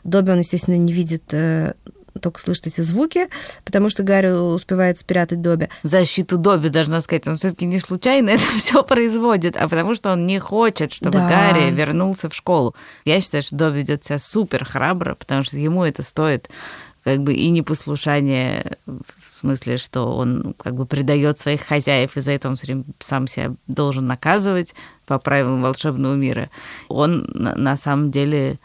Добби 0.04 0.32
он, 0.32 0.40
естественно, 0.40 0.76
не 0.76 0.94
видит, 0.94 1.24
э, 1.34 1.74
только 2.20 2.40
слышит 2.40 2.68
эти 2.68 2.82
звуки, 2.82 3.28
потому 3.66 3.90
что 3.90 4.04
Гарри 4.04 4.30
успевает 4.30 5.00
спрятать 5.00 5.42
Добби. 5.42 5.70
В 5.84 5.88
защиту 5.88 6.38
Добби, 6.38 6.70
должна 6.70 7.02
сказать, 7.02 7.28
он 7.28 7.38
все-таки 7.38 7.66
не 7.66 7.80
случайно 7.80 8.30
это 8.32 8.44
все 8.58 8.84
производит, 8.84 9.58
а 9.58 9.68
потому 9.68 9.96
что 9.96 10.12
он 10.12 10.28
не 10.28 10.40
хочет, 10.40 10.92
чтобы 10.92 11.20
Да. 11.20 11.28
Гарри 11.28 11.72
вернулся 11.72 12.30
в 12.30 12.36
школу. 12.36 12.76
Я 13.06 13.22
считаю, 13.22 13.44
что 13.44 13.56
Добби 13.56 13.80
ведет 13.80 14.04
себя 14.04 14.20
супер 14.20 14.66
храбро, 14.66 15.16
потому 15.16 15.44
что 15.44 15.58
ему 15.58 15.84
это 15.84 16.04
стоит 16.04 16.50
как 17.04 17.24
бы 17.24 17.34
и 17.34 17.50
непослушание 17.50 18.78
в 18.86 19.34
смысле, 19.34 19.78
что 19.78 20.16
он 20.16 20.54
как 20.58 20.76
бы 20.76 20.86
предает 20.86 21.40
своих 21.40 21.62
хозяев, 21.62 22.18
и 22.18 22.22
за 22.22 22.34
это 22.34 22.50
он 22.50 22.56
все 22.56 22.68
время 22.68 22.84
сам 23.00 23.28
себя 23.28 23.54
должен 23.68 24.06
наказывать 24.06 24.76
по 25.06 25.18
правилам 25.18 25.62
волшебного 25.62 26.16
мира. 26.16 26.50
Он 26.88 27.26
на, 27.34 27.56
на 27.56 27.78
самом 27.78 28.12
деле 28.12 28.60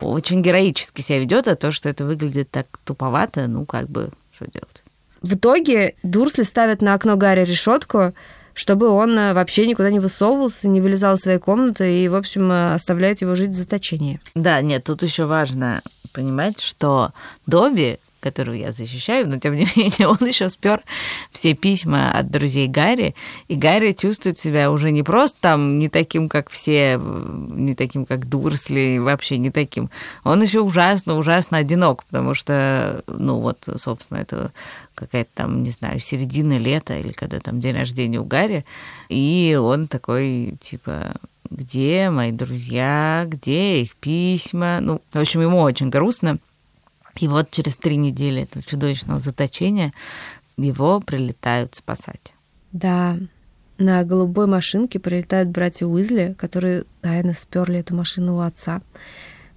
очень 0.00 0.42
героически 0.42 1.00
себя 1.00 1.18
ведет, 1.18 1.48
а 1.48 1.56
то, 1.56 1.72
что 1.72 1.88
это 1.88 2.04
выглядит 2.04 2.50
так 2.50 2.66
туповато, 2.84 3.46
ну, 3.46 3.64
как 3.64 3.88
бы, 3.88 4.10
что 4.34 4.46
делать? 4.50 4.82
В 5.22 5.34
итоге 5.34 5.94
Дурсли 6.02 6.42
ставит 6.42 6.80
на 6.80 6.94
окно 6.94 7.16
Гарри 7.16 7.44
решетку, 7.44 8.14
чтобы 8.54 8.88
он 8.88 9.18
э, 9.18 9.34
вообще 9.34 9.66
никуда 9.66 9.90
не 9.90 10.00
высовывался, 10.00 10.68
не 10.68 10.80
вылезал 10.80 11.16
из 11.16 11.20
своей 11.20 11.38
комнаты 11.38 12.04
и, 12.04 12.08
в 12.08 12.14
общем, 12.14 12.50
э, 12.50 12.74
оставляет 12.74 13.20
его 13.20 13.34
жить 13.34 13.50
в 13.50 13.54
заточении. 13.54 14.20
Да, 14.34 14.60
нет, 14.62 14.84
тут 14.84 15.02
еще 15.02 15.26
важно 15.26 15.82
понимать, 16.12 16.60
что 16.60 17.12
Добби 17.46 17.98
которую 18.20 18.58
я 18.58 18.72
защищаю, 18.72 19.28
но 19.28 19.38
тем 19.38 19.54
не 19.54 19.66
менее 19.76 20.08
он 20.08 20.18
еще 20.26 20.48
спер 20.48 20.82
все 21.30 21.54
письма 21.54 22.12
от 22.12 22.30
друзей 22.30 22.68
Гарри, 22.68 23.14
и 23.48 23.56
Гарри 23.56 23.92
чувствует 23.92 24.38
себя 24.38 24.70
уже 24.70 24.90
не 24.90 25.02
просто 25.02 25.36
там 25.40 25.78
не 25.78 25.88
таким, 25.88 26.28
как 26.28 26.50
все, 26.50 27.00
не 27.00 27.74
таким, 27.74 28.06
как 28.06 28.28
Дурсли, 28.28 28.98
вообще 28.98 29.38
не 29.38 29.50
таким. 29.50 29.90
Он 30.24 30.42
еще 30.42 30.60
ужасно, 30.60 31.16
ужасно 31.16 31.58
одинок, 31.58 32.04
потому 32.04 32.34
что, 32.34 33.02
ну 33.06 33.40
вот, 33.40 33.68
собственно, 33.76 34.18
это 34.18 34.52
какая-то 34.94 35.30
там, 35.34 35.62
не 35.62 35.70
знаю, 35.70 35.98
середина 35.98 36.58
лета 36.58 36.98
или 36.98 37.12
когда 37.12 37.40
там 37.40 37.60
день 37.60 37.74
рождения 37.74 38.20
у 38.20 38.24
Гарри, 38.24 38.64
и 39.08 39.58
он 39.60 39.88
такой, 39.88 40.56
типа, 40.60 41.14
где 41.50 42.10
мои 42.10 42.30
друзья, 42.30 43.24
где 43.26 43.82
их 43.82 43.96
письма? 43.96 44.78
Ну, 44.80 45.00
в 45.12 45.18
общем, 45.18 45.40
ему 45.40 45.60
очень 45.60 45.90
грустно. 45.90 46.38
И 47.20 47.28
вот 47.28 47.50
через 47.50 47.76
три 47.76 47.96
недели 47.96 48.42
этого 48.42 48.64
чудовищного 48.64 49.20
заточения 49.20 49.92
его 50.56 51.00
прилетают 51.00 51.74
спасать. 51.74 52.34
Да, 52.72 53.18
на 53.78 54.04
голубой 54.04 54.46
машинке 54.46 54.98
прилетают 54.98 55.50
братья 55.50 55.86
Уизли, 55.86 56.34
которые 56.38 56.84
тайно 57.02 57.34
сперли 57.34 57.78
эту 57.78 57.94
машину 57.94 58.36
у 58.36 58.40
отца. 58.40 58.82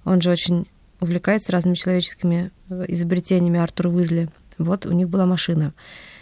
Он 0.04 0.20
же 0.20 0.30
очень 0.30 0.66
увлекается 1.00 1.52
разными 1.52 1.74
человеческими 1.74 2.50
э, 2.68 2.84
изобретениями 2.88 3.60
Артура 3.60 3.88
Уизли. 3.88 4.28
Вот 4.58 4.86
у 4.86 4.92
них 4.92 5.08
была 5.08 5.26
машина. 5.26 5.72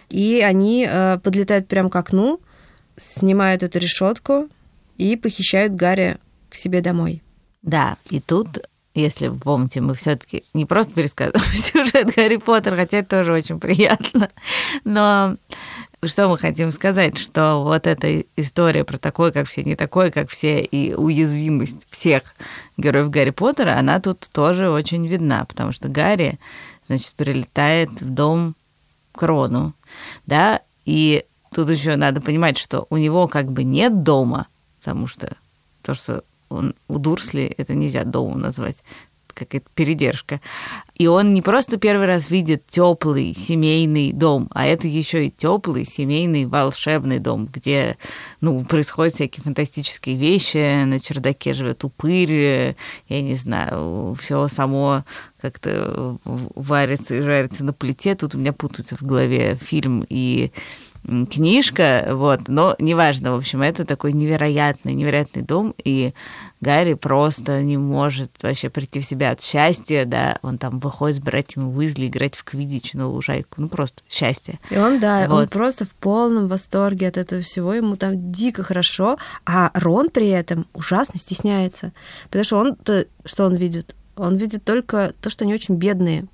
И 0.09 0.41
они 0.41 0.87
э, 0.89 1.19
подлетают 1.19 1.69
прямо 1.69 1.91
к 1.91 1.97
окну, 1.97 2.41
снимают 2.97 3.63
эту 3.63 3.79
решетку 3.79 4.49
и 4.97 5.17
похищают 5.17 5.75
Гарри 5.75 6.19
к 6.51 6.55
себе 6.55 6.81
домой. 6.81 7.23
Да, 7.63 7.97
и 8.11 8.21
тут 8.21 8.67
если 8.95 9.29
вы 9.29 9.39
помните, 9.39 9.81
мы 9.81 9.95
все-таки 9.95 10.45
не 10.55 10.67
просто 10.67 10.93
пересказываем 10.93 11.45
сюжет 11.53 12.15
Гарри 12.15 12.37
Поттера, 12.37 12.77
хотя 12.77 12.99
это 12.99 13.19
тоже 13.19 13.33
очень 13.33 13.59
приятно. 13.59 14.31
Но 14.85 15.37
что 16.05 16.29
мы 16.29 16.37
хотим 16.37 16.73
сказать, 16.73 17.17
что 17.17 17.63
вот 17.63 17.87
эта 17.87 18.25
история 18.37 18.85
про 18.85 18.99
такой, 18.99 19.33
как 19.33 19.49
все, 19.49 19.63
не 19.63 19.77
такой, 19.77 20.11
как 20.11 20.31
все, 20.31 20.61
и 20.61 20.95
уязвимость 20.95 21.87
всех 21.91 22.35
героев 22.77 23.11
Гарри 23.11 23.31
Поттера, 23.31 23.79
она 23.79 24.01
тут 24.01 24.29
тоже 24.33 24.69
очень 24.69 25.07
видна, 25.07 25.45
потому 25.45 25.73
что 25.73 25.89
Гарри, 25.89 26.39
значит, 26.89 27.15
прилетает 27.15 27.91
в 28.01 28.11
дом 28.11 28.57
Крону, 29.13 29.75
да, 30.27 30.61
и 30.85 31.25
тут 31.55 31.71
еще 31.71 31.97
надо 31.97 32.21
понимать, 32.21 32.59
что 32.59 32.87
у 32.91 32.97
него 32.97 33.29
как 33.29 33.53
бы 33.53 33.63
нет 33.63 34.03
дома, 34.03 34.49
потому 34.81 35.07
что 35.07 35.37
то, 35.83 35.95
что 35.95 36.25
он, 36.53 36.75
у 36.89 36.99
Дурсли 36.99 37.45
это 37.57 37.75
нельзя 37.75 38.05
домом 38.05 38.41
назвать, 38.41 38.83
какая-то 39.33 39.69
передержка. 39.75 40.41
И 40.95 41.07
он 41.07 41.35
не 41.35 41.43
просто 41.43 41.79
первый 41.79 42.07
раз 42.07 42.31
видит 42.31 42.67
теплый 42.67 43.35
семейный 43.35 44.13
дом, 44.13 44.49
а 44.53 44.67
это 44.67 44.87
еще 44.87 45.27
и 45.27 45.31
теплый 45.31 45.85
семейный 45.85 46.47
волшебный 46.47 47.19
дом, 47.19 47.47
где 47.47 47.97
ну, 48.41 48.65
происходят 48.65 49.15
всякие 49.15 49.43
фантастические 49.43 50.17
вещи. 50.17 50.85
На 50.85 51.01
чердаке 51.01 51.55
живет 51.55 51.85
упырь, 51.85 52.77
я 53.09 53.23
не 53.23 53.35
знаю, 53.35 54.17
все 54.21 54.49
само 54.49 55.05
как-то 55.41 56.19
варится 56.25 57.17
и 57.17 57.23
жарится 57.23 57.65
на 57.65 57.73
плите. 57.73 58.15
Тут 58.15 58.35
у 58.35 58.39
меня 58.39 58.53
путаются 58.53 58.97
в 58.97 59.03
голове 59.03 59.57
фильм 59.61 60.05
и 60.09 60.53
книжка, 61.05 62.09
вот, 62.11 62.49
но 62.49 62.77
неважно, 62.79 63.33
в 63.33 63.37
общем, 63.37 63.63
это 63.63 63.85
такой 63.85 64.13
невероятный, 64.13 64.95
невероятный 64.95 65.43
дом, 65.43 65.75
и 65.85 66.15
Гарри 66.61 66.95
просто 66.95 67.61
не 67.63 67.77
может 67.77 68.31
вообще 68.41 68.71
прийти 68.71 69.01
в 69.01 69.05
себя 69.05 69.33
от 69.33 69.41
счастья, 69.41 70.05
да, 70.05 70.39
он 70.43 70.59
там 70.59 70.79
выходит 70.79 71.17
с 71.17 71.21
братьями 71.21 71.65
Уизли 71.65 72.07
играть 72.07 72.37
в 72.37 72.45
квидич 72.45 72.95
на 72.95 73.09
лужайку, 73.09 73.61
ну 73.61 73.69
просто 73.69 74.03
счастье. 74.09 74.61
И 74.71 74.79
он, 74.79 75.01
да, 75.01 75.27
вот. 75.29 75.41
он 75.41 75.49
просто 75.49 75.85
в 75.85 75.95
полном 75.95 76.47
восторге 76.47 77.09
от 77.09 77.17
этого 77.17 77.43
всего, 77.43 77.75
ему 77.75 77.97
там 77.97 78.31
дико 78.31 78.63
хорошо, 78.63 79.19
а 79.45 79.73
Рон 79.75 80.09
при 80.09 80.29
этом 80.29 80.67
ужасно 80.73 81.19
стесняется, 81.19 81.93
потому 82.27 82.45
что 82.45 82.57
он, 82.59 82.77
что 83.25 83.45
он 83.45 83.57
видит? 83.57 83.97
Он 84.15 84.37
видит 84.37 84.63
только 84.65 85.15
то, 85.21 85.31
что 85.31 85.45
они 85.45 85.55
очень 85.55 85.77
бедные, 85.77 86.29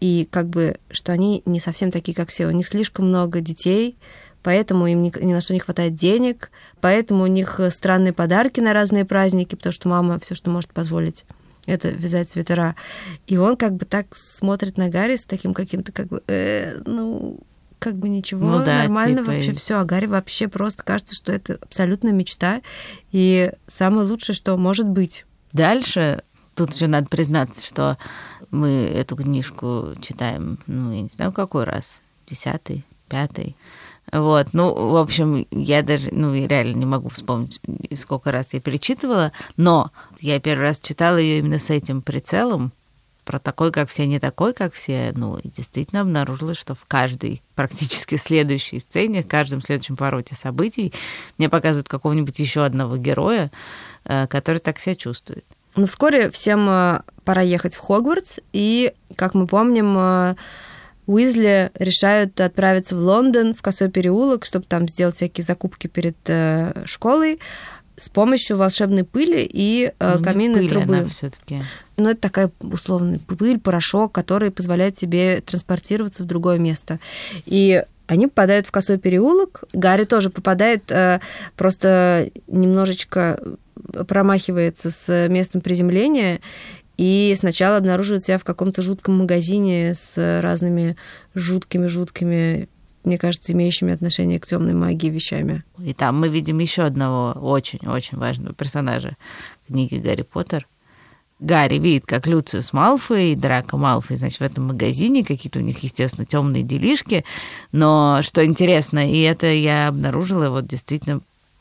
и 0.00 0.28
как 0.30 0.48
бы, 0.48 0.78
что 0.90 1.12
они 1.12 1.42
не 1.46 1.60
совсем 1.60 1.90
такие, 1.90 2.14
как 2.14 2.30
все. 2.30 2.46
У 2.46 2.50
них 2.50 2.66
слишком 2.66 3.08
много 3.08 3.40
детей, 3.40 3.96
поэтому 4.42 4.86
им 4.86 5.02
ни, 5.02 5.12
ни 5.24 5.32
на 5.32 5.40
что 5.40 5.54
не 5.54 5.60
хватает 5.60 5.94
денег, 5.94 6.50
поэтому 6.80 7.24
у 7.24 7.26
них 7.26 7.60
странные 7.70 8.12
подарки 8.12 8.60
на 8.60 8.72
разные 8.72 9.04
праздники, 9.04 9.54
потому 9.54 9.72
что 9.72 9.88
мама 9.88 10.18
все, 10.20 10.34
что 10.34 10.50
может 10.50 10.72
позволить, 10.72 11.24
это 11.66 11.90
вязать 11.90 12.30
свитера. 12.30 12.76
И 13.26 13.36
он 13.36 13.56
как 13.56 13.74
бы 13.74 13.84
так 13.84 14.16
смотрит 14.16 14.78
на 14.78 14.88
Гарри 14.88 15.16
с 15.16 15.24
таким 15.24 15.54
каким-то 15.54 15.92
как 15.92 16.08
бы, 16.08 16.22
э, 16.26 16.80
ну, 16.86 17.40
как 17.78 17.96
бы 17.96 18.08
ничего, 18.08 18.58
ну, 18.58 18.64
да, 18.64 18.78
нормально 18.78 19.18
типа... 19.18 19.32
вообще 19.32 19.52
все. 19.52 19.78
А 19.78 19.84
Гарри 19.84 20.06
вообще 20.06 20.48
просто 20.48 20.82
кажется, 20.82 21.14
что 21.14 21.32
это 21.32 21.58
абсолютно 21.60 22.08
мечта 22.08 22.62
и 23.12 23.52
самое 23.66 24.06
лучшее, 24.06 24.34
что 24.34 24.56
может 24.56 24.88
быть. 24.88 25.24
Дальше 25.52 26.22
тут 26.54 26.74
еще 26.74 26.88
надо 26.88 27.06
признаться, 27.06 27.64
что 27.64 27.98
мы 28.50 28.68
эту 28.68 29.16
книжку 29.16 29.94
читаем, 30.00 30.58
ну, 30.66 30.92
я 30.92 31.02
не 31.02 31.08
знаю, 31.08 31.32
какой 31.32 31.64
раз, 31.64 32.00
десятый, 32.28 32.84
пятый. 33.08 33.56
Вот, 34.10 34.48
ну, 34.52 34.72
в 34.72 34.96
общем, 34.96 35.46
я 35.50 35.82
даже, 35.82 36.08
ну, 36.12 36.34
реально 36.34 36.76
не 36.76 36.86
могу 36.86 37.10
вспомнить, 37.10 37.60
сколько 37.94 38.32
раз 38.32 38.54
я 38.54 38.60
перечитывала, 38.60 39.32
но 39.56 39.90
я 40.20 40.40
первый 40.40 40.62
раз 40.62 40.80
читала 40.80 41.18
ее 41.18 41.40
именно 41.40 41.58
с 41.58 41.68
этим 41.68 42.00
прицелом, 42.00 42.72
про 43.28 43.38
такой, 43.38 43.72
как 43.72 43.90
все, 43.90 44.06
не 44.06 44.18
такой, 44.18 44.54
как 44.54 44.72
все, 44.72 45.12
ну, 45.14 45.36
и 45.36 45.50
действительно 45.50 46.00
обнаружила, 46.00 46.54
что 46.54 46.74
в 46.74 46.86
каждой 46.86 47.42
практически 47.54 48.16
следующей 48.16 48.80
сцене, 48.80 49.22
в 49.22 49.28
каждом 49.28 49.60
следующем 49.60 49.98
повороте 49.98 50.34
событий 50.34 50.94
мне 51.36 51.50
показывают 51.50 51.90
какого-нибудь 51.90 52.38
еще 52.38 52.64
одного 52.64 52.96
героя, 52.96 53.50
э, 54.04 54.26
который 54.28 54.60
так 54.60 54.78
себя 54.78 54.94
чувствует. 54.94 55.44
Но 55.78 55.86
вскоре 55.86 56.30
всем 56.30 56.68
э, 56.68 57.00
пора 57.24 57.42
ехать 57.42 57.74
в 57.74 57.78
Хогвартс, 57.78 58.40
и, 58.52 58.92
как 59.14 59.34
мы 59.34 59.46
помним, 59.46 59.96
э, 59.96 60.34
Уизли 61.06 61.70
решают 61.74 62.38
отправиться 62.40 62.96
в 62.96 63.00
Лондон, 63.00 63.54
в 63.54 63.62
Косой 63.62 63.88
переулок, 63.88 64.44
чтобы 64.44 64.66
там 64.66 64.88
сделать 64.88 65.16
всякие 65.16 65.44
закупки 65.44 65.86
перед 65.86 66.16
э, 66.26 66.82
школой 66.84 67.38
с 67.96 68.08
помощью 68.08 68.56
волшебной 68.56 69.04
пыли 69.04 69.48
и 69.50 69.92
э, 69.98 70.18
каминной 70.22 70.68
пыль 70.68 70.70
трубы. 70.70 71.06
все-таки. 71.10 71.62
Ну, 71.96 72.10
это 72.10 72.20
такая 72.20 72.50
условная 72.60 73.18
пыль, 73.18 73.58
порошок, 73.58 74.12
который 74.12 74.50
позволяет 74.50 74.98
себе 74.98 75.40
транспортироваться 75.40 76.24
в 76.24 76.26
другое 76.26 76.58
место. 76.58 77.00
И 77.46 77.84
они 78.08 78.26
попадают 78.26 78.66
в 78.66 78.72
косой 78.72 78.98
переулок. 78.98 79.64
Гарри 79.72 80.04
тоже 80.04 80.30
попадает, 80.30 80.90
э, 80.90 81.20
просто 81.56 82.30
немножечко 82.48 83.40
промахивается 84.08 84.90
с 84.90 85.28
местом 85.28 85.60
приземления 85.60 86.40
и 86.96 87.34
сначала 87.38 87.76
обнаруживает 87.76 88.24
себя 88.24 88.38
в 88.38 88.44
каком-то 88.44 88.82
жутком 88.82 89.18
магазине 89.18 89.94
с 89.94 90.40
разными 90.42 90.96
жуткими-жуткими 91.34 92.68
мне 93.04 93.16
кажется, 93.16 93.52
имеющими 93.52 93.94
отношение 93.94 94.38
к 94.38 94.46
темной 94.46 94.74
магии 94.74 95.08
вещами. 95.08 95.64
И 95.78 95.94
там 95.94 96.20
мы 96.20 96.28
видим 96.28 96.58
еще 96.58 96.82
одного 96.82 97.32
очень-очень 97.40 98.18
важного 98.18 98.54
персонажа 98.54 99.16
книги 99.66 99.94
Гарри 99.94 100.22
Поттер. 100.22 100.66
Гарри 101.40 101.78
видит, 101.78 102.04
как 102.06 102.26
Люциус 102.26 102.72
Малфой 102.72 103.32
и 103.32 103.36
Драко 103.36 103.76
Малфой, 103.76 104.16
значит, 104.16 104.40
в 104.40 104.42
этом 104.42 104.68
магазине 104.68 105.24
какие-то 105.24 105.60
у 105.60 105.62
них, 105.62 105.78
естественно, 105.82 106.26
темные 106.26 106.62
делишки. 106.62 107.24
Но 107.72 108.20
что 108.22 108.44
интересно, 108.44 109.10
и 109.10 109.20
это 109.20 109.46
я 109.46 109.88
обнаружила 109.88 110.50
вот 110.50 110.66
действительно 110.66 111.20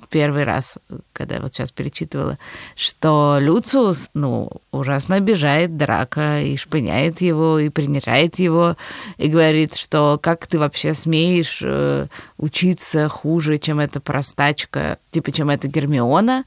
первый 0.10 0.44
раз, 0.44 0.78
когда 1.14 1.40
вот 1.40 1.54
сейчас 1.54 1.72
перечитывала, 1.72 2.38
что 2.76 3.38
Люциус, 3.40 4.10
ну, 4.14 4.50
ужасно 4.72 5.16
обижает 5.16 5.78
Драка 5.78 6.42
и 6.42 6.56
шпыняет 6.56 7.22
его, 7.22 7.60
и 7.60 7.70
принижает 7.70 8.40
его, 8.40 8.76
и 9.18 9.28
говорит, 9.28 9.76
что 9.76 10.20
как 10.22 10.48
ты 10.48 10.60
вообще 10.60 10.94
смеешь 10.94 11.60
э, 11.62 12.08
учиться 12.38 13.10
хуже, 13.10 13.58
чем 13.58 13.80
эта 13.80 14.00
простачка, 14.00 14.98
типа, 15.12 15.32
чем 15.32 15.50
эта 15.50 15.68
Гермиона, 15.68 16.46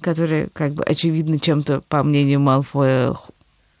которая, 0.00 0.48
как 0.52 0.74
бы, 0.74 0.82
очевидно, 0.82 1.38
чем-то, 1.38 1.82
по 1.88 2.02
мнению 2.02 2.40
Малфоя, 2.40 3.14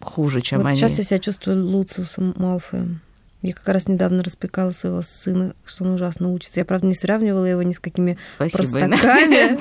хуже, 0.00 0.40
чем 0.40 0.60
вот 0.60 0.68
они. 0.68 0.78
сейчас 0.78 0.98
я 0.98 1.04
себя 1.04 1.18
чувствую 1.18 1.66
Луциусом 1.66 2.34
Малфоем. 2.36 3.00
Я 3.40 3.52
как 3.52 3.68
раз 3.68 3.86
недавно 3.86 4.24
распекала 4.24 4.72
своего 4.72 5.00
сына, 5.00 5.54
что 5.64 5.84
он 5.84 5.92
ужасно 5.92 6.32
учится. 6.32 6.58
Я, 6.58 6.64
правда, 6.64 6.88
не 6.88 6.94
сравнивала 6.94 7.44
его 7.44 7.62
ни 7.62 7.70
с 7.70 7.78
какими 7.78 8.18
Спасибо. 8.34 8.80
простаками, 8.80 9.58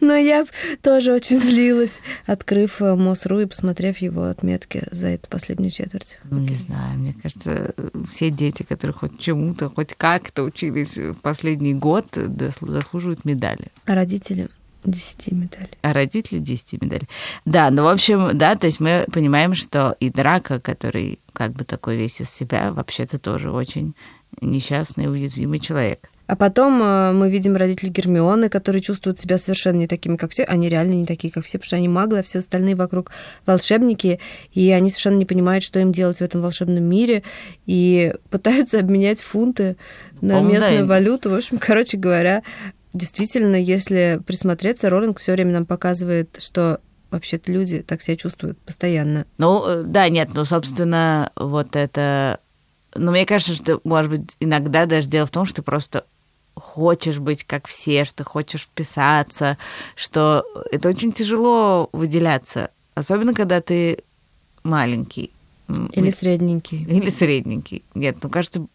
но 0.00 0.16
я 0.16 0.46
тоже 0.80 1.12
очень 1.12 1.38
злилась, 1.38 2.00
открыв 2.24 2.80
э, 2.80 2.94
МОСРУ 2.94 3.40
и 3.40 3.46
посмотрев 3.46 3.98
его 3.98 4.24
отметки 4.24 4.84
за 4.90 5.08
эту 5.08 5.28
последнюю 5.28 5.70
четверть. 5.70 6.18
Ну, 6.24 6.38
не 6.38 6.54
знаю, 6.54 6.98
мне 6.98 7.14
кажется, 7.22 7.74
все 8.10 8.30
дети, 8.30 8.62
которые 8.62 8.94
хоть 8.94 9.20
чему-то, 9.20 9.68
хоть 9.68 9.94
как-то 9.94 10.42
учились 10.42 10.96
в 10.96 11.14
последний 11.16 11.74
год, 11.74 12.06
заслуживают 12.16 13.26
медали. 13.26 13.66
А 13.84 13.94
родители 13.94 14.48
10 14.84 15.32
медалей. 15.32 15.70
А 15.82 15.92
родители 15.92 16.38
10 16.38 16.82
медалей. 16.82 17.08
Да, 17.44 17.70
ну, 17.70 17.84
в 17.84 17.88
общем, 17.88 18.36
да, 18.36 18.56
то 18.56 18.66
есть 18.66 18.80
мы 18.80 19.06
понимаем, 19.12 19.54
что 19.54 19.96
и 20.00 20.10
Драка, 20.10 20.60
который 20.60 21.18
как 21.32 21.52
бы 21.52 21.64
такой 21.64 21.96
весь 21.96 22.20
из 22.20 22.30
себя, 22.30 22.72
вообще-то 22.72 23.18
тоже 23.18 23.50
очень 23.50 23.94
несчастный 24.40 25.10
уязвимый 25.10 25.58
человек. 25.58 26.08
А 26.28 26.36
потом 26.36 26.82
э, 26.82 27.12
мы 27.12 27.30
видим 27.30 27.56
родителей 27.56 27.90
Гермионы, 27.90 28.50
которые 28.50 28.82
чувствуют 28.82 29.18
себя 29.18 29.38
совершенно 29.38 29.78
не 29.78 29.86
такими, 29.86 30.16
как 30.16 30.30
все. 30.30 30.44
Они 30.44 30.68
реально 30.68 30.92
не 30.92 31.06
такие, 31.06 31.32
как 31.32 31.46
все, 31.46 31.56
потому 31.56 31.66
что 31.68 31.76
они 31.76 31.88
маглы, 31.88 32.18
а 32.18 32.22
все 32.22 32.40
остальные 32.40 32.76
вокруг 32.76 33.12
волшебники, 33.46 34.20
и 34.52 34.70
они 34.70 34.90
совершенно 34.90 35.16
не 35.16 35.24
понимают, 35.24 35.64
что 35.64 35.80
им 35.80 35.90
делать 35.90 36.18
в 36.18 36.22
этом 36.22 36.42
волшебном 36.42 36.84
мире, 36.84 37.22
и 37.64 38.12
пытаются 38.28 38.78
обменять 38.78 39.22
фунты 39.22 39.78
на 40.20 40.42
да, 40.42 40.46
местную 40.46 40.80
и- 40.80 40.86
валюту. 40.86 41.30
В 41.30 41.34
общем, 41.34 41.56
короче 41.60 41.96
говоря, 41.96 42.42
действительно, 42.92 43.56
если 43.56 44.20
присмотреться, 44.26 44.90
Роллинг 44.90 45.18
все 45.18 45.32
время 45.32 45.52
нам 45.52 45.66
показывает, 45.66 46.38
что 46.40 46.80
вообще-то 47.10 47.52
люди 47.52 47.82
так 47.82 48.02
себя 48.02 48.16
чувствуют 48.16 48.58
постоянно. 48.58 49.26
Ну, 49.38 49.66
э, 49.66 49.82
да, 49.82 50.08
нет, 50.08 50.30
ну, 50.34 50.44
собственно, 50.44 51.30
вот 51.36 51.76
это... 51.76 52.40
Ну, 52.94 53.10
мне 53.10 53.26
кажется, 53.26 53.54
что, 53.54 53.80
может 53.84 54.10
быть, 54.10 54.36
иногда 54.40 54.86
даже 54.86 55.08
дело 55.08 55.26
в 55.26 55.30
том, 55.30 55.44
что 55.44 55.56
ты 55.56 55.62
просто 55.62 56.04
хочешь 56.54 57.18
быть 57.18 57.44
как 57.44 57.66
все, 57.66 58.04
что 58.04 58.24
хочешь 58.24 58.62
вписаться, 58.62 59.58
что 59.94 60.44
это 60.72 60.88
очень 60.88 61.12
тяжело 61.12 61.88
выделяться, 61.92 62.70
особенно 62.94 63.34
когда 63.34 63.60
ты 63.60 64.02
маленький. 64.64 65.32
Или 65.92 66.10
средненький. 66.10 66.84
Или 66.84 67.10
средненький. 67.10 67.84
Нет, 67.94 68.16
ну, 68.22 68.30
кажется, 68.30 68.66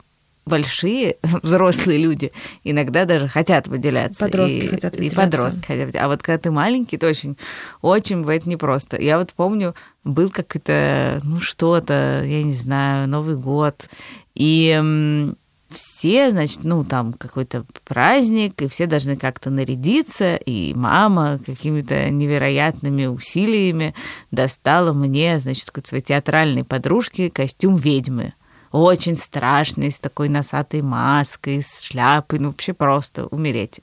большие 0.45 1.17
взрослые 1.43 1.97
люди 1.99 2.31
иногда 2.63 3.05
даже 3.05 3.27
хотят 3.27 3.67
выделяться. 3.67 4.25
Подростки 4.25 4.53
и, 4.55 4.67
хотят 4.67 4.93
И 4.93 4.97
выделяться. 4.97 5.15
подростки 5.21 5.61
хотят 5.65 5.85
выделяться. 5.85 6.05
А 6.05 6.07
вот 6.07 6.21
когда 6.21 6.37
ты 6.37 6.51
маленький, 6.51 6.97
то 6.97 7.07
очень, 7.07 7.37
очень 7.81 8.19
бывает 8.21 8.45
непросто. 8.45 8.99
Я 9.01 9.17
вот 9.19 9.33
помню, 9.33 9.75
был 10.03 10.29
какой-то, 10.29 11.21
ну, 11.23 11.39
что-то, 11.39 12.23
я 12.25 12.43
не 12.43 12.53
знаю, 12.53 13.07
Новый 13.07 13.35
год. 13.35 13.89
И 14.35 15.31
все, 15.73 16.31
значит, 16.31 16.63
ну, 16.63 16.83
там 16.83 17.13
какой-то 17.13 17.65
праздник, 17.83 18.61
и 18.61 18.67
все 18.67 18.85
должны 18.85 19.15
как-то 19.15 19.49
нарядиться, 19.49 20.35
и 20.35 20.73
мама 20.75 21.39
какими-то 21.43 22.09
невероятными 22.09 23.05
усилиями 23.07 23.93
достала 24.31 24.93
мне, 24.93 25.39
значит, 25.39 25.65
какой-то 25.65 25.89
своей 25.89 26.03
театральной 26.03 26.63
подружке 26.63 27.29
костюм 27.29 27.75
ведьмы. 27.75 28.33
Очень 28.73 29.17
страшный, 29.17 29.91
с 29.91 29.99
такой 29.99 30.29
носатой 30.29 30.81
маской, 30.81 31.61
с 31.61 31.81
шляпой, 31.81 32.39
ну, 32.39 32.47
вообще 32.49 32.73
просто 32.73 33.27
умереть. 33.27 33.81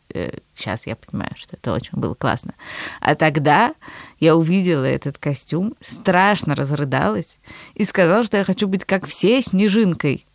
Сейчас 0.57 0.85
я 0.89 0.97
понимаю, 0.97 1.31
что 1.37 1.55
это 1.55 1.73
очень 1.73 1.97
было 1.97 2.15
классно. 2.15 2.55
А 3.01 3.15
тогда 3.15 3.73
я 4.19 4.35
увидела 4.35 4.85
этот 4.85 5.17
костюм, 5.17 5.75
страшно 5.81 6.57
разрыдалась 6.57 7.39
и 7.75 7.85
сказала, 7.85 8.25
что 8.25 8.39
я 8.39 8.43
хочу 8.43 8.67
быть 8.67 8.85
как 8.85 9.07
все 9.07 9.41
снежинкой. 9.43 10.27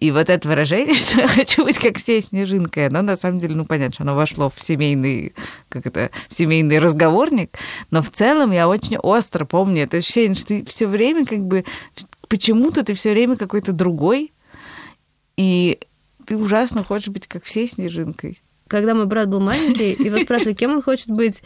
И 0.00 0.12
вот 0.12 0.30
это 0.30 0.48
выражение, 0.48 0.94
что 0.96 1.20
я 1.20 1.28
хочу 1.28 1.64
быть 1.64 1.78
как 1.78 1.98
все 1.98 2.22
снежинкой, 2.22 2.86
оно 2.86 3.02
на 3.02 3.16
самом 3.16 3.38
деле, 3.38 3.54
ну, 3.54 3.66
понятно, 3.66 3.94
что 3.94 4.02
оно 4.04 4.14
вошло 4.14 4.50
в 4.54 4.60
семейный, 4.62 5.34
как 5.68 5.86
это, 5.86 6.10
в 6.28 6.34
семейный 6.34 6.78
разговорник, 6.78 7.58
но 7.90 8.02
в 8.02 8.10
целом 8.10 8.50
я 8.50 8.66
очень 8.68 8.96
остро 8.96 9.44
помню 9.44 9.82
это 9.82 9.98
ощущение, 9.98 10.36
что 10.36 10.46
ты 10.46 10.64
все 10.64 10.86
время 10.86 11.26
как 11.26 11.40
бы, 11.40 11.64
почему-то 12.30 12.82
ты 12.82 12.94
все 12.94 13.10
время 13.12 13.36
какой-то 13.36 13.72
другой, 13.72 14.32
и 15.36 15.78
ты 16.26 16.36
ужасно 16.36 16.82
хочешь 16.84 17.08
быть 17.08 17.26
как 17.26 17.44
все 17.44 17.66
снежинкой. 17.66 18.40
Когда 18.68 18.94
мой 18.94 19.06
брат 19.06 19.28
был 19.28 19.40
маленький, 19.40 19.90
его 20.02 20.18
спрашивали, 20.24 20.54
кем 20.54 20.70
он 20.70 20.80
хочет 20.82 21.08
быть, 21.08 21.42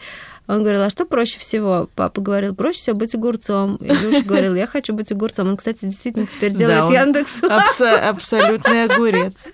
он 0.47 0.61
говорил, 0.61 0.83
а 0.83 0.91
что 0.91 1.05
проще 1.05 1.39
всего? 1.39 1.89
Папа 1.95 2.21
говорил, 2.21 2.53
проще 2.53 2.77
всего 2.79 2.95
быть 2.97 3.15
огурцом. 3.15 3.77
И 3.77 3.87
Илюша 3.87 4.23
говорил, 4.23 4.53
я 4.53 4.67
хочу 4.67 4.93
быть 4.93 5.11
огурцом. 5.11 5.47
Он, 5.49 5.57
кстати, 5.57 5.85
действительно 5.85 6.27
теперь 6.27 6.53
делает 6.53 6.87
Да, 6.91 7.01
Яндекс. 7.01 7.41
абсо- 7.41 7.97
абсолютный 8.09 8.83
огурец. 8.83 9.47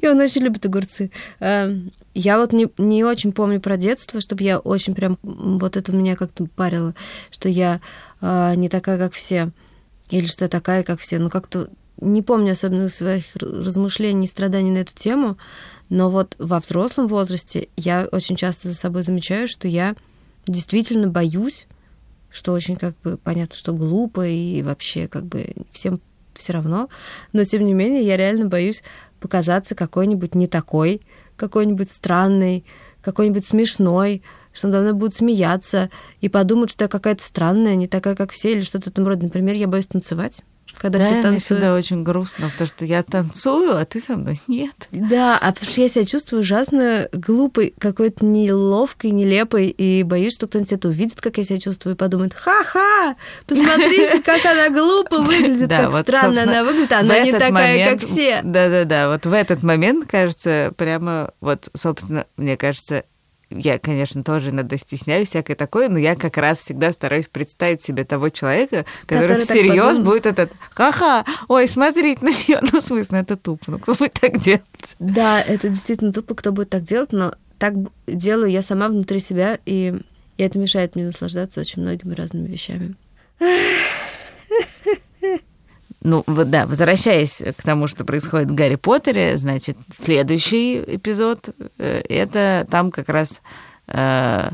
И 0.00 0.08
он 0.08 0.18
очень 0.20 0.40
любит 0.42 0.64
огурцы. 0.64 1.10
Эм, 1.40 1.92
Я 2.14 2.38
вот 2.38 2.54
не, 2.54 2.66
не 2.78 3.04
очень 3.04 3.32
помню 3.32 3.60
про 3.60 3.76
детство, 3.76 4.22
чтобы 4.22 4.42
я 4.42 4.58
очень 4.58 4.94
прям... 4.94 5.18
Вот 5.22 5.76
это 5.76 5.92
меня 5.92 6.16
как-то 6.16 6.46
парило, 6.46 6.94
что 7.30 7.50
я 7.50 7.82
э, 8.22 8.54
не 8.56 8.70
такая, 8.70 8.96
как 8.98 9.12
все. 9.12 9.50
Или 10.10 10.26
что 10.26 10.48
такая, 10.48 10.82
как 10.82 11.00
все. 11.00 11.18
Ну, 11.18 11.30
как-то 11.30 11.68
не 12.00 12.22
помню 12.22 12.52
особенно 12.52 12.88
своих 12.88 13.24
размышлений 13.36 14.26
и 14.26 14.30
страданий 14.30 14.70
на 14.70 14.78
эту 14.78 14.94
тему. 14.94 15.38
Но 15.88 16.10
вот 16.10 16.36
во 16.38 16.60
взрослом 16.60 17.06
возрасте 17.06 17.68
я 17.76 18.08
очень 18.10 18.36
часто 18.36 18.68
за 18.68 18.74
собой 18.74 19.02
замечаю, 19.02 19.48
что 19.48 19.68
я 19.68 19.96
действительно 20.46 21.08
боюсь, 21.08 21.66
что 22.30 22.52
очень 22.52 22.76
как 22.76 22.94
бы 23.02 23.16
понятно, 23.16 23.56
что 23.56 23.72
глупо 23.72 24.26
и 24.26 24.62
вообще 24.62 25.08
как 25.08 25.24
бы 25.24 25.54
всем 25.72 26.00
все 26.34 26.52
равно, 26.52 26.88
но 27.32 27.42
тем 27.44 27.64
не 27.64 27.74
менее 27.74 28.02
я 28.02 28.16
реально 28.16 28.46
боюсь 28.46 28.84
показаться 29.18 29.74
какой-нибудь 29.74 30.36
не 30.36 30.46
такой, 30.46 31.02
какой-нибудь 31.36 31.90
странный, 31.90 32.64
какой-нибудь 33.02 33.44
смешной, 33.44 34.22
что 34.52 34.68
надо 34.68 34.80
мной 34.82 34.92
будут 34.94 35.14
смеяться 35.16 35.90
и 36.20 36.28
подумать, 36.28 36.70
что 36.70 36.84
я 36.84 36.88
какая-то 36.88 37.22
странная, 37.22 37.74
не 37.76 37.88
такая, 37.88 38.14
как 38.14 38.32
все, 38.32 38.52
или 38.52 38.62
что-то 38.62 38.84
в 38.90 38.92
этом 38.92 39.06
роде. 39.06 39.22
Например, 39.24 39.54
я 39.54 39.66
боюсь 39.68 39.86
танцевать, 39.86 40.40
когда 40.76 40.98
Да, 40.98 41.04
все 41.04 41.14
мне 41.14 41.22
танцуют. 41.22 41.42
всегда 41.44 41.74
очень 41.74 42.02
грустно, 42.04 42.50
потому 42.50 42.68
что 42.68 42.84
я 42.84 43.02
танцую, 43.02 43.76
а 43.76 43.84
ты 43.84 44.00
со 44.00 44.16
мной 44.16 44.40
нет. 44.46 44.74
Да, 44.92 45.36
а 45.40 45.52
потому 45.52 45.70
что 45.72 45.80
я 45.80 45.88
себя 45.88 46.04
чувствую 46.04 46.40
ужасно 46.42 47.08
глупой, 47.12 47.74
какой-то 47.78 48.24
неловкой, 48.24 49.10
нелепой, 49.10 49.66
и 49.68 50.02
боюсь, 50.04 50.34
что 50.34 50.46
кто-нибудь 50.46 50.72
это 50.72 50.88
увидит, 50.88 51.20
как 51.20 51.38
я 51.38 51.44
себя 51.44 51.58
чувствую, 51.58 51.94
и 51.94 51.98
подумает, 51.98 52.34
ха-ха, 52.34 53.16
посмотрите, 53.46 54.20
как 54.24 54.44
она 54.44 54.68
глупо 54.70 55.18
выглядит, 55.18 55.68
Да, 55.68 55.84
как 55.84 55.92
вот, 55.92 56.02
странно 56.02 56.42
она 56.42 56.64
выглядит, 56.64 56.92
а 56.92 57.00
она 57.00 57.18
не 57.20 57.32
такая, 57.32 57.50
момент- 57.52 58.00
как 58.00 58.10
все. 58.10 58.40
Да-да-да, 58.44 59.08
вот 59.10 59.26
в 59.26 59.32
этот 59.32 59.62
момент, 59.62 60.06
кажется, 60.08 60.72
прямо, 60.76 61.32
вот, 61.40 61.68
собственно, 61.74 62.26
мне 62.36 62.56
кажется, 62.56 63.04
я, 63.50 63.78
конечно, 63.78 64.22
тоже 64.22 64.50
иногда 64.50 64.76
стесняюсь 64.76 65.28
всякое 65.28 65.54
такое, 65.54 65.88
но 65.88 65.98
я 65.98 66.16
как 66.16 66.36
раз 66.36 66.58
всегда 66.58 66.92
стараюсь 66.92 67.28
представить 67.28 67.80
себе 67.80 68.04
того 68.04 68.28
человека, 68.28 68.84
который, 69.06 69.28
Который 69.28 69.44
всерьез 69.44 69.98
будет 69.98 70.26
этот 70.26 70.52
ха-ха, 70.70 71.24
ой, 71.48 71.68
смотрите 71.68 72.24
на 72.24 72.28
нее, 72.28 72.60
ну, 72.72 72.80
в 72.80 72.82
смысле, 72.82 73.20
это 73.20 73.36
тупо, 73.36 73.70
ну, 73.70 73.78
кто 73.78 73.94
будет 73.94 74.14
так 74.14 74.38
делать? 74.38 74.96
Да, 74.98 75.40
это 75.40 75.68
действительно 75.68 76.12
тупо, 76.12 76.34
кто 76.34 76.52
будет 76.52 76.70
так 76.70 76.84
делать, 76.84 77.12
но 77.12 77.34
так 77.58 77.74
делаю 78.06 78.50
я 78.50 78.62
сама 78.62 78.88
внутри 78.88 79.18
себя, 79.18 79.58
и, 79.64 79.94
и 80.36 80.42
это 80.42 80.58
мешает 80.58 80.94
мне 80.94 81.06
наслаждаться 81.06 81.60
очень 81.60 81.82
многими 81.82 82.14
разными 82.14 82.48
вещами. 82.48 82.94
Ну, 86.00 86.24
да, 86.26 86.66
возвращаясь 86.66 87.42
к 87.56 87.62
тому, 87.62 87.88
что 87.88 88.04
происходит 88.04 88.50
в 88.50 88.54
Гарри 88.54 88.76
Поттере, 88.76 89.36
значит, 89.36 89.76
следующий 89.92 90.78
эпизод, 90.78 91.50
э, 91.78 92.02
это 92.08 92.66
там 92.70 92.92
как 92.92 93.08
раз 93.08 93.42
э, 93.88 94.50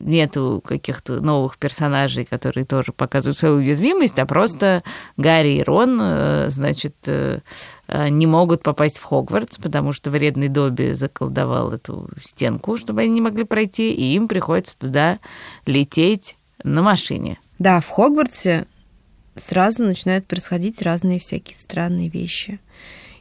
нету 0.00 0.62
каких-то 0.64 1.20
новых 1.20 1.58
персонажей, 1.58 2.24
которые 2.24 2.64
тоже 2.64 2.92
показывают 2.92 3.38
свою 3.38 3.56
уязвимость, 3.56 4.18
а 4.18 4.26
просто 4.26 4.82
Гарри 5.16 5.58
и 5.58 5.62
Рон, 5.62 5.98
э, 6.02 6.50
значит, 6.50 6.96
э, 7.06 7.40
э, 7.88 8.08
не 8.08 8.26
могут 8.26 8.62
попасть 8.62 8.98
в 8.98 9.04
Хогвартс, 9.04 9.58
потому 9.58 9.92
что 9.92 10.10
вредный 10.10 10.48
Добби 10.48 10.94
заколдовал 10.94 11.72
эту 11.72 12.08
стенку, 12.20 12.76
чтобы 12.76 13.02
они 13.02 13.10
не 13.10 13.20
могли 13.20 13.44
пройти, 13.44 13.92
и 13.92 14.14
им 14.14 14.26
приходится 14.26 14.78
туда 14.78 15.18
лететь 15.66 16.36
на 16.64 16.82
машине. 16.82 17.38
Да, 17.58 17.80
в 17.80 17.88
Хогвартсе 17.88 18.66
сразу 19.40 19.82
начинают 19.82 20.26
происходить 20.26 20.82
разные 20.82 21.18
всякие 21.18 21.56
странные 21.56 22.08
вещи. 22.08 22.60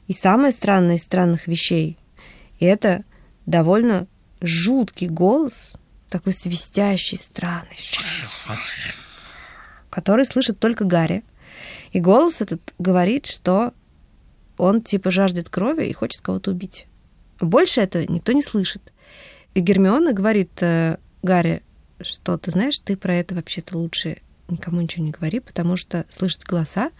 И 0.08 0.14
самое 0.14 0.52
странное 0.52 0.96
из 0.96 1.04
странных 1.04 1.48
вещей– 1.48 1.98
это 2.60 3.04
довольно 3.46 4.08
жуткий 4.42 5.08
голос, 5.08 5.74
такой 6.10 6.34
свистящий, 6.34 7.18
странный, 7.18 7.78
который 9.90 10.26
слышит 10.26 10.60
только 10.60 10.84
Гарри. 10.84 11.24
И 11.92 12.00
голос 12.00 12.42
этот 12.42 12.74
говорит, 12.78 13.26
что 13.26 13.74
он 14.58 14.82
типа 14.82 15.12
жаждет 15.12 15.50
крови 15.50 15.86
и 15.86 15.94
хочет 15.94 16.22
кого-то 16.22 16.52
убить. 16.52 16.88
Больше 17.40 17.82
этого 17.82 18.04
никто 18.04 18.32
не 18.32 18.42
слышит. 18.42 18.94
И 19.54 19.62
Гермиона 19.62 20.14
говорит 20.14 20.52
э, 20.62 20.98
Гарри, 21.24 21.64
что 22.02 22.38
ты 22.38 22.52
знаешь, 22.52 22.80
ты 22.80 22.96
про 22.98 23.16
это 23.16 23.36
вообще-то 23.36 23.78
лучше 23.78 24.18
никому 24.52 24.82
ничего 24.82 25.06
не 25.06 25.12
говори, 25.12 25.40
потому 25.40 25.76
что 25.78 26.06
слышать 26.10 26.46
голоса 26.46 26.92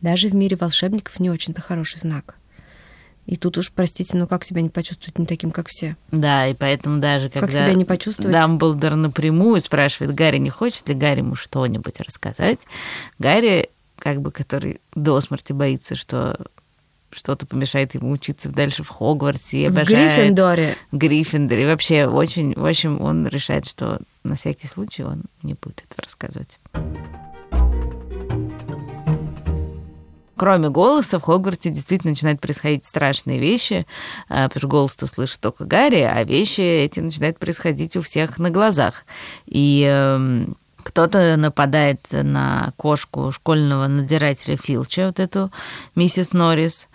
даже 0.00 0.28
в 0.28 0.34
мире 0.34 0.56
волшебников 0.56 1.20
не 1.20 1.30
очень-то 1.30 1.60
хороший 1.60 1.98
знак. 1.98 2.36
И 3.24 3.36
тут 3.36 3.56
уж, 3.56 3.70
простите, 3.70 4.16
но 4.16 4.26
как 4.26 4.44
себя 4.44 4.62
не 4.62 4.68
почувствовать 4.68 5.16
не 5.18 5.26
таким, 5.26 5.52
как 5.52 5.68
все? 5.68 5.96
Да, 6.10 6.48
и 6.48 6.54
поэтому 6.54 6.98
даже 6.98 7.28
когда 7.28 7.46
Как 7.46 7.54
себя 7.54 7.74
не 7.74 7.84
почувствовать? 7.84 8.32
Дамблдор 8.32 8.96
напрямую 8.96 9.60
спрашивает 9.60 10.14
Гарри, 10.14 10.38
не 10.38 10.50
хочет 10.50 10.88
ли 10.88 10.94
Гарри 10.94 11.18
ему 11.18 11.36
что-нибудь 11.36 12.00
рассказать, 12.00 12.66
Гарри, 13.20 13.70
как 13.96 14.20
бы, 14.20 14.32
который 14.32 14.80
до 14.96 15.20
смерти 15.20 15.52
боится, 15.52 15.94
что 15.94 16.36
что-то 17.12 17.46
помешает 17.46 17.94
ему 17.94 18.10
учиться 18.10 18.48
дальше 18.48 18.82
в 18.82 18.88
Хогвартсе. 18.88 19.68
В 19.68 19.72
обожает 19.72 20.16
Гриффиндоре. 20.16 20.76
Гриффиндоре. 20.92 21.62
И 21.62 21.66
вообще 21.66 22.06
очень, 22.06 22.54
в 22.54 22.64
общем, 22.64 23.00
он 23.00 23.26
решает, 23.26 23.66
что 23.66 24.00
на 24.24 24.36
всякий 24.36 24.66
случай 24.66 25.04
он 25.04 25.24
не 25.42 25.54
будет 25.54 25.84
этого 25.84 26.02
рассказывать. 26.02 26.58
Кроме 30.42 30.70
голоса, 30.70 31.20
в 31.20 31.22
Хогвартсе 31.22 31.70
действительно 31.70 32.10
начинают 32.10 32.40
происходить 32.40 32.84
страшные 32.84 33.38
вещи, 33.38 33.86
а, 34.28 34.48
потому 34.48 34.60
что 34.60 34.68
голос-то 34.68 35.06
слышит 35.06 35.38
только 35.38 35.64
Гарри, 35.64 36.00
а 36.00 36.24
вещи 36.24 36.60
эти 36.60 36.98
начинают 36.98 37.38
происходить 37.38 37.96
у 37.96 38.02
всех 38.02 38.38
на 38.38 38.50
глазах. 38.50 39.04
И 39.46 39.86
эм, 39.88 40.56
кто-то 40.82 41.36
нападает 41.36 42.00
на 42.10 42.72
кошку 42.76 43.32
школьного 43.32 43.86
надзирателя 43.86 44.56
Филча, 44.56 45.06
вот 45.06 45.20
эту 45.20 45.50
миссис 45.94 46.32
Норрис, 46.32 46.88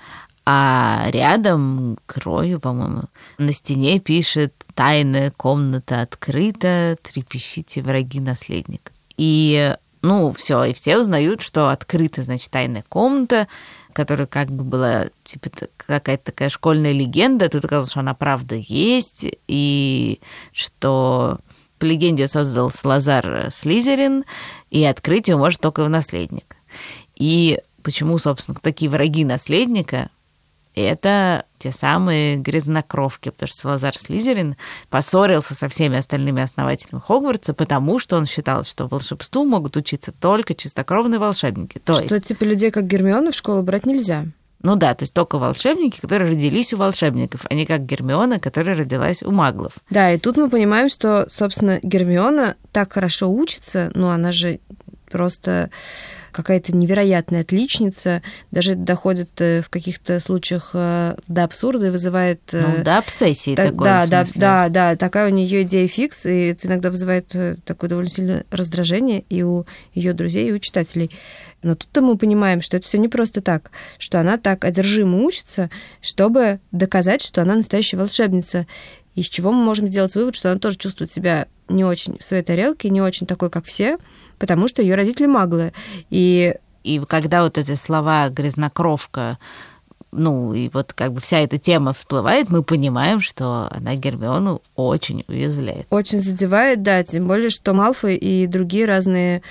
а 0.45 1.07
рядом 1.09 1.97
Крою, 2.05 2.59
по-моему, 2.59 3.03
на 3.37 3.51
стене 3.51 3.99
пишет 3.99 4.53
«Тайная 4.75 5.31
комната 5.31 6.01
открыта, 6.01 6.97
трепещите 7.01 7.81
враги 7.81 8.19
наследника». 8.19 8.91
И 9.17 9.75
ну, 10.01 10.31
все, 10.31 10.63
и 10.63 10.73
все 10.73 10.97
узнают, 10.97 11.41
что 11.41 11.69
открыта, 11.69 12.23
значит, 12.23 12.49
тайная 12.51 12.83
комната, 12.87 13.47
которая 13.93 14.27
как 14.27 14.49
бы 14.49 14.63
была, 14.63 15.07
типа, 15.25 15.49
какая-то 15.75 16.25
такая 16.31 16.49
школьная 16.49 16.93
легенда. 16.93 17.49
Тут 17.49 17.65
оказалось, 17.65 17.89
что 17.89 17.99
она 17.99 18.13
правда 18.13 18.55
есть, 18.55 19.25
и 19.47 20.21
что 20.53 21.39
по 21.77 21.85
легенде 21.85 22.27
создал 22.27 22.71
Салазар 22.71 23.49
Слизерин, 23.51 24.23
и 24.69 24.83
открыть 24.83 25.27
ее 25.27 25.37
может 25.37 25.61
только 25.61 25.81
его 25.81 25.89
наследник. 25.89 26.55
И 27.15 27.59
почему, 27.83 28.17
собственно, 28.17 28.57
такие 28.61 28.89
враги 28.89 29.25
наследника? 29.25 30.09
Это 30.75 31.45
те 31.57 31.71
самые 31.71 32.37
грязнокровки, 32.37 33.29
потому 33.29 33.47
что 33.47 33.57
Салазар 33.57 33.97
Слизерин 33.97 34.55
поссорился 34.89 35.55
со 35.55 35.69
всеми 35.69 35.97
остальными 35.97 36.43
основателями 36.43 37.01
Хогвартса, 37.01 37.55
потому 37.55 37.97
что 37.97 38.17
он 38.17 38.27
считал, 38.27 38.63
что 38.63 38.87
волшебству 38.87 39.43
могут 39.43 39.75
учиться 39.75 40.11
только 40.11 40.53
чистокровные 40.53 41.19
волшебники. 41.19 41.79
То 41.79 41.95
что 41.95 42.15
есть, 42.15 42.27
типа 42.27 42.43
людей, 42.43 42.69
как 42.69 42.85
Гермиона, 42.85 43.31
в 43.31 43.35
школу 43.35 43.63
брать 43.63 43.87
нельзя. 43.87 44.27
Ну 44.61 44.75
да, 44.75 44.95
то 44.95 45.03
есть 45.03 45.13
только 45.13 45.37
волшебники, 45.37 45.99
которые 45.99 46.31
родились 46.31 46.73
у 46.73 46.77
волшебников, 46.77 47.45
а 47.49 47.53
не 47.53 47.65
как 47.65 47.85
Гермиона, 47.85 48.39
которая 48.39 48.75
родилась 48.75 49.21
у 49.23 49.31
маглов. 49.31 49.73
Да, 49.89 50.11
и 50.11 50.17
тут 50.17 50.37
мы 50.37 50.49
понимаем, 50.49 50.89
что, 50.89 51.27
собственно, 51.29 51.79
Гермиона 51.83 52.55
так 52.71 52.93
хорошо 52.93 53.31
учится, 53.31 53.91
ну, 53.93 54.07
она 54.07 54.31
же 54.31 54.59
просто 55.09 55.69
какая-то 56.31 56.75
невероятная 56.75 57.41
отличница, 57.41 58.21
даже 58.51 58.75
доходит 58.75 59.29
э, 59.41 59.61
в 59.63 59.69
каких-то 59.69 60.19
случаях 60.19 60.71
э, 60.73 61.15
до 61.27 61.43
абсурда 61.43 61.87
и 61.87 61.89
вызывает... 61.89 62.41
э, 62.51 62.61
Ну, 62.77 62.83
до 62.83 62.99
обсессии 62.99 63.55
та- 63.55 63.65
такой, 63.65 63.85
да, 63.85 64.05
да, 64.05 64.23
да, 64.35 64.69
да, 64.69 64.95
такая 64.95 65.31
у 65.31 65.33
нее 65.33 65.63
идея 65.63 65.87
фикс, 65.87 66.27
и 66.27 66.49
это 66.49 66.67
иногда 66.67 66.91
вызывает 66.91 67.33
такое 67.65 67.89
довольно 67.89 68.09
сильное 68.11 68.45
раздражение 68.51 69.23
и 69.29 69.41
у 69.41 69.65
ее 69.95 70.13
друзей, 70.13 70.49
и 70.49 70.51
у 70.53 70.59
читателей. 70.59 71.09
Но 71.63 71.73
тут-то 71.73 72.01
мы 72.01 72.17
понимаем, 72.17 72.61
что 72.61 72.77
это 72.77 72.87
все 72.87 72.99
не 72.99 73.07
просто 73.07 73.41
так, 73.41 73.71
что 73.97 74.19
она 74.19 74.37
так 74.37 74.63
одержимо 74.63 75.23
учится, 75.23 75.71
чтобы 76.01 76.59
доказать, 76.71 77.23
что 77.23 77.41
она 77.41 77.55
настоящая 77.55 77.97
волшебница. 77.97 78.67
Из 79.15 79.27
чего 79.27 79.51
мы 79.51 79.63
можем 79.63 79.87
сделать 79.87 80.13
вывод, 80.13 80.35
что 80.35 80.51
она 80.51 80.59
тоже 80.59 80.77
чувствует 80.77 81.11
себя 81.11 81.47
не 81.67 81.83
очень 81.83 82.19
в 82.19 82.23
своей 82.23 82.43
тарелке, 82.43 82.89
не 82.91 83.01
очень 83.01 83.25
такой, 83.25 83.49
как 83.49 83.65
все, 83.65 83.97
потому 84.37 84.67
что 84.67 84.81
ее 84.81 84.95
родители 84.95 85.25
маглы. 85.25 85.73
И 86.09 86.55
И 86.83 87.01
когда 87.07 87.43
вот 87.43 87.57
эти 87.57 87.75
слова 87.75 88.29
грязнокровка, 88.29 89.37
ну, 90.13 90.53
и 90.53 90.69
вот 90.69 90.93
как 90.93 91.11
бы 91.11 91.19
вся 91.19 91.39
эта 91.39 91.57
тема 91.57 91.91
всплывает, 91.93 92.49
мы 92.49 92.63
понимаем, 92.63 93.19
что 93.19 93.67
она 93.69 93.95
Гермиону 93.95 94.61
очень 94.75 95.25
уязвляет. 95.27 95.85
очень 95.89 96.19
задевает, 96.19 96.81
да, 96.81 97.03
тем 97.03 97.27
более, 97.27 97.49
что 97.49 97.73
Малфой 97.73 98.15
и 98.15 98.47
другие 98.47 98.85
разные 98.85 99.41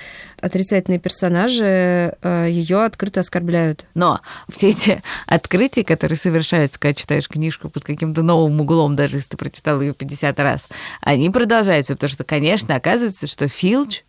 отрицательные 0.41 0.99
персонажи 0.99 2.17
ее 2.23 2.83
открыто 2.83 3.19
оскорбляют. 3.19 3.85
Но 3.93 4.19
все 4.49 4.69
эти 4.69 5.03
открытия, 5.27 5.83
которые 5.83 6.17
совершаются, 6.17 6.79
когда 6.79 6.95
читаешь 6.95 7.29
книжку 7.29 7.69
под 7.69 7.83
каким-то 7.83 8.23
новым 8.23 8.59
углом, 8.59 8.95
даже 8.95 9.17
если 9.17 9.29
ты 9.29 9.37
прочитал 9.37 9.79
ее 9.79 9.93
50 9.93 10.39
раз, 10.39 10.67
они 11.01 11.29
продолжаются, 11.29 11.93
потому 11.93 12.09
что, 12.09 12.23
конечно, 12.23 12.75
оказывается, 12.75 13.27
что 13.27 13.47
Филч, 13.47 14.01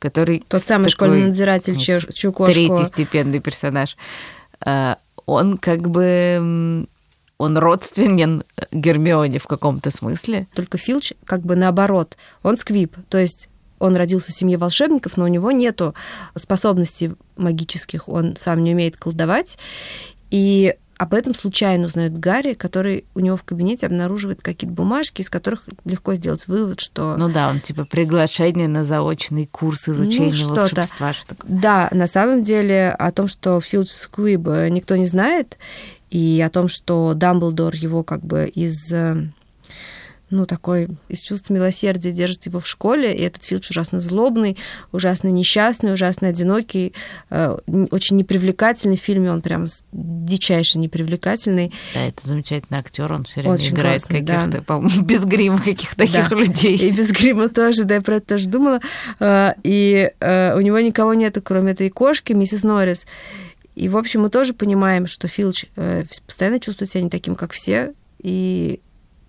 который 0.00 0.42
Тот 0.48 0.66
самый 0.66 0.84
такой, 0.84 0.92
школьный 0.92 1.26
надзиратель, 1.26 1.76
чью 1.76 2.32
кошку... 2.32 2.52
третий 2.52 2.84
степенный 2.84 3.38
персонаж, 3.38 3.96
э, 4.66 4.96
он 5.26 5.58
как 5.58 5.88
бы 5.88 6.88
он 7.38 7.56
родственен 7.56 8.44
Гермионе 8.72 9.38
в 9.38 9.46
каком-то 9.46 9.90
смысле. 9.90 10.46
Только 10.54 10.76
Филч 10.76 11.12
как 11.24 11.40
бы 11.40 11.56
наоборот. 11.56 12.18
Он 12.42 12.56
сквип, 12.56 12.96
то 13.08 13.16
есть 13.16 13.48
он 13.78 13.96
родился 13.96 14.30
в 14.30 14.34
семье 14.34 14.58
волшебников, 14.58 15.16
но 15.16 15.24
у 15.24 15.28
него 15.28 15.50
нету 15.50 15.94
способностей 16.36 17.12
магических, 17.36 18.08
он 18.08 18.36
сам 18.36 18.62
не 18.62 18.74
умеет 18.74 18.96
колдовать. 18.96 19.58
И 20.30 20.74
об 21.00 21.14
этом 21.14 21.34
случайно 21.34 21.86
узнает 21.86 22.18
Гарри, 22.18 22.52
который 22.52 23.06
у 23.14 23.20
него 23.20 23.34
в 23.34 23.42
кабинете 23.42 23.86
обнаруживает 23.86 24.42
какие-то 24.42 24.76
бумажки, 24.76 25.22
из 25.22 25.30
которых 25.30 25.62
легко 25.86 26.12
сделать 26.12 26.46
вывод, 26.46 26.78
что... 26.78 27.16
Ну 27.16 27.30
да, 27.30 27.48
он 27.48 27.60
типа 27.60 27.86
приглашение 27.86 28.68
на 28.68 28.84
заочный 28.84 29.46
курс 29.46 29.88
изучения 29.88 30.26
Ну, 30.26 30.32
что-то. 30.32 30.60
волшебства. 30.60 31.14
Что. 31.14 31.34
Да, 31.44 31.88
на 31.92 32.06
самом 32.06 32.42
деле 32.42 32.90
о 32.90 33.12
том, 33.12 33.28
что 33.28 33.58
Филч 33.62 33.88
Сквиб 33.88 34.46
э, 34.48 34.68
никто 34.68 34.94
не 34.96 35.06
знает, 35.06 35.56
и 36.10 36.44
о 36.46 36.50
том, 36.50 36.68
что 36.68 37.14
Дамблдор 37.14 37.74
его 37.76 38.02
как 38.04 38.22
бы 38.22 38.46
из 38.46 38.92
э, 38.92 39.26
ну, 40.30 40.46
такой 40.46 40.88
из 41.08 41.20
чувства 41.22 41.52
милосердия 41.54 42.12
держит 42.12 42.46
его 42.46 42.60
в 42.60 42.66
школе, 42.66 43.14
и 43.14 43.20
этот 43.22 43.44
Филч 43.44 43.70
ужасно 43.70 44.00
злобный, 44.00 44.56
ужасно 44.92 45.28
несчастный, 45.28 45.92
ужасно 45.92 46.28
одинокий, 46.28 46.94
э, 47.30 47.56
очень 47.90 48.16
непривлекательный 48.16 48.96
в 48.96 49.00
фильме, 49.00 49.32
он 49.32 49.42
прям 49.42 49.66
дичайше 49.92 50.78
непривлекательный. 50.78 51.72
Да, 51.94 52.02
это 52.06 52.26
замечательный 52.26 52.78
актер, 52.78 53.12
он 53.12 53.24
все 53.24 53.40
время 53.40 53.54
Очень 53.54 53.74
играет 53.74 54.02
классный, 54.02 54.20
да. 54.22 54.36
каких-то, 54.44 54.62
по-моему, 54.62 55.02
без 55.04 55.24
грима 55.24 55.58
каких-то 55.58 55.96
таких 55.96 56.28
Да. 56.30 56.36
людей. 56.36 56.76
И 56.76 56.90
без 56.92 57.10
грима 57.10 57.48
тоже, 57.48 57.84
да, 57.84 57.96
я 57.96 58.00
про 58.00 58.16
это 58.16 58.26
тоже 58.26 58.48
думала. 58.48 58.80
Э, 59.18 59.52
И 59.64 60.10
э, 60.20 60.56
у 60.56 60.60
него 60.60 60.78
никого 60.80 61.14
нету, 61.14 61.42
кроме 61.42 61.72
этой 61.72 61.90
кошки, 61.90 62.32
миссис 62.32 62.62
Норрис. 62.62 63.06
И, 63.74 63.88
в 63.88 63.96
общем, 63.96 64.22
мы 64.22 64.30
тоже 64.30 64.52
понимаем, 64.54 65.06
что 65.06 65.26
Филч 65.28 65.64
э, 65.76 66.04
постоянно 66.26 66.60
чувствует 66.60 66.90
себя 66.90 67.02
не 67.02 67.10
таким, 67.10 67.34
как 67.34 67.52
все, 67.52 67.94
и 68.22 68.80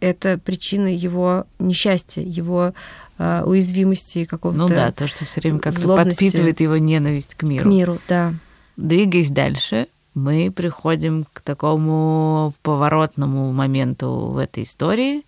это 0.02 0.38
причина 0.38 0.88
его 0.88 1.46
несчастья, 1.60 2.22
его 2.22 2.74
э, 3.18 3.44
уязвимости 3.46 4.26
какого-то 4.26 4.60
Ну 4.60 4.68
да, 4.68 4.92
то, 4.92 5.08
что 5.08 5.24
все 5.26 5.40
время 5.40 5.60
как-то 5.60 5.96
подпитывает 5.96 6.60
его 6.60 6.78
ненависть 6.78 7.36
к 7.36 7.40
к 7.40 7.44
миру. 7.44 7.70
миру, 7.70 8.00
да. 8.10 8.34
Двигаясь 8.76 9.30
дальше, 9.30 9.88
мы 10.14 10.52
приходим 10.52 11.26
к 11.32 11.42
такому 11.42 12.54
поворотному 12.64 13.54
моменту 13.54 14.32
в 14.32 14.38
этой 14.38 14.64
истории, 14.64 15.24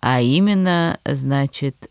а 0.00 0.20
именно, 0.20 0.98
значит, 1.04 1.90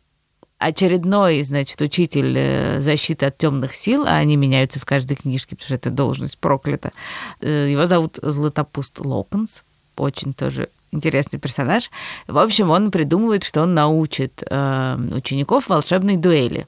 очередной, 0.57 1.43
значит, 1.43 1.81
учитель 1.81 2.33
э, 2.37 2.81
защиты 2.81 3.25
от 3.25 3.37
темных 3.37 3.75
сил, 3.75 4.05
а 4.07 4.15
они 4.15 4.37
меняются 4.37 4.79
в 4.79 4.85
каждой 4.85 5.15
книжке, 5.15 5.55
потому 5.55 5.65
что 5.65 5.75
эта 5.75 5.89
должность 5.89 6.39
проклята. 6.39 6.93
Э, 7.41 7.67
Его 7.69 7.85
зовут 7.85 8.17
Златопуст 8.21 8.99
Локонс, 8.99 9.63
очень 9.97 10.33
тоже 10.33 10.69
интересный 10.97 11.39
персонаж. 11.39 11.89
В 12.27 12.37
общем, 12.37 12.69
он 12.69 12.91
придумывает, 12.91 13.43
что 13.43 13.61
он 13.61 13.73
научит 13.73 14.43
э, 14.49 14.97
учеников 15.15 15.69
волшебной 15.69 16.17
дуэли. 16.17 16.67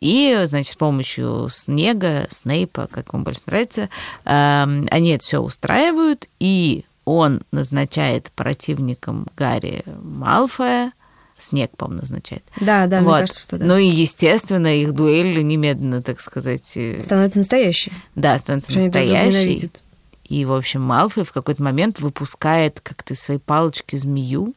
И, 0.00 0.38
значит, 0.44 0.72
с 0.72 0.76
помощью 0.76 1.48
Снега, 1.50 2.26
Снейпа, 2.30 2.88
как 2.90 3.12
вам 3.14 3.24
больше 3.24 3.40
нравится, 3.46 3.88
эм, 4.24 4.86
они 4.90 5.10
это 5.10 5.24
все 5.24 5.38
устраивают, 5.38 6.28
и 6.40 6.84
он 7.04 7.42
назначает 7.52 8.30
противником 8.32 9.26
Гарри 9.36 9.82
Малфоя, 10.02 10.92
Снег, 11.38 11.70
по-моему, 11.76 12.02
назначает. 12.02 12.44
Да, 12.60 12.86
да, 12.86 13.00
мне 13.00 13.08
Вот. 13.08 13.20
кажется, 13.20 13.40
что 13.42 13.58
да. 13.58 13.64
Ну 13.66 13.76
и, 13.76 13.86
естественно, 13.86 14.66
их 14.68 14.92
дуэль 14.92 15.42
немедленно, 15.44 16.02
так 16.02 16.20
сказать, 16.20 16.76
э, 16.76 17.00
Становится 17.00 17.38
настоящей. 17.38 17.92
да, 18.14 18.38
становится 18.38 18.78
настоящей. 18.78 19.70
И, 20.24 20.44
в 20.44 20.52
общем, 20.52 20.82
Малфой 20.82 21.24
в 21.24 21.32
какой-то 21.32 21.62
момент 21.62 22.00
выпускает 22.00 22.80
как-то 22.80 23.14
из 23.14 23.20
своей 23.20 23.40
палочки 23.40 23.96
змею. 23.96 24.54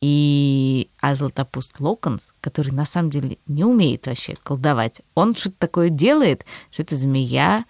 И 0.00 0.88
а 1.00 1.14
Златопуст 1.14 1.78
Локонс, 1.80 2.34
который 2.40 2.72
на 2.72 2.86
самом 2.86 3.10
деле 3.10 3.38
не 3.46 3.64
умеет 3.64 4.06
вообще 4.06 4.36
колдовать, 4.42 5.00
он 5.14 5.36
что-то 5.36 5.56
такое 5.58 5.88
делает, 5.88 6.44
что 6.70 6.82
эта 6.82 6.96
змея 6.96 7.64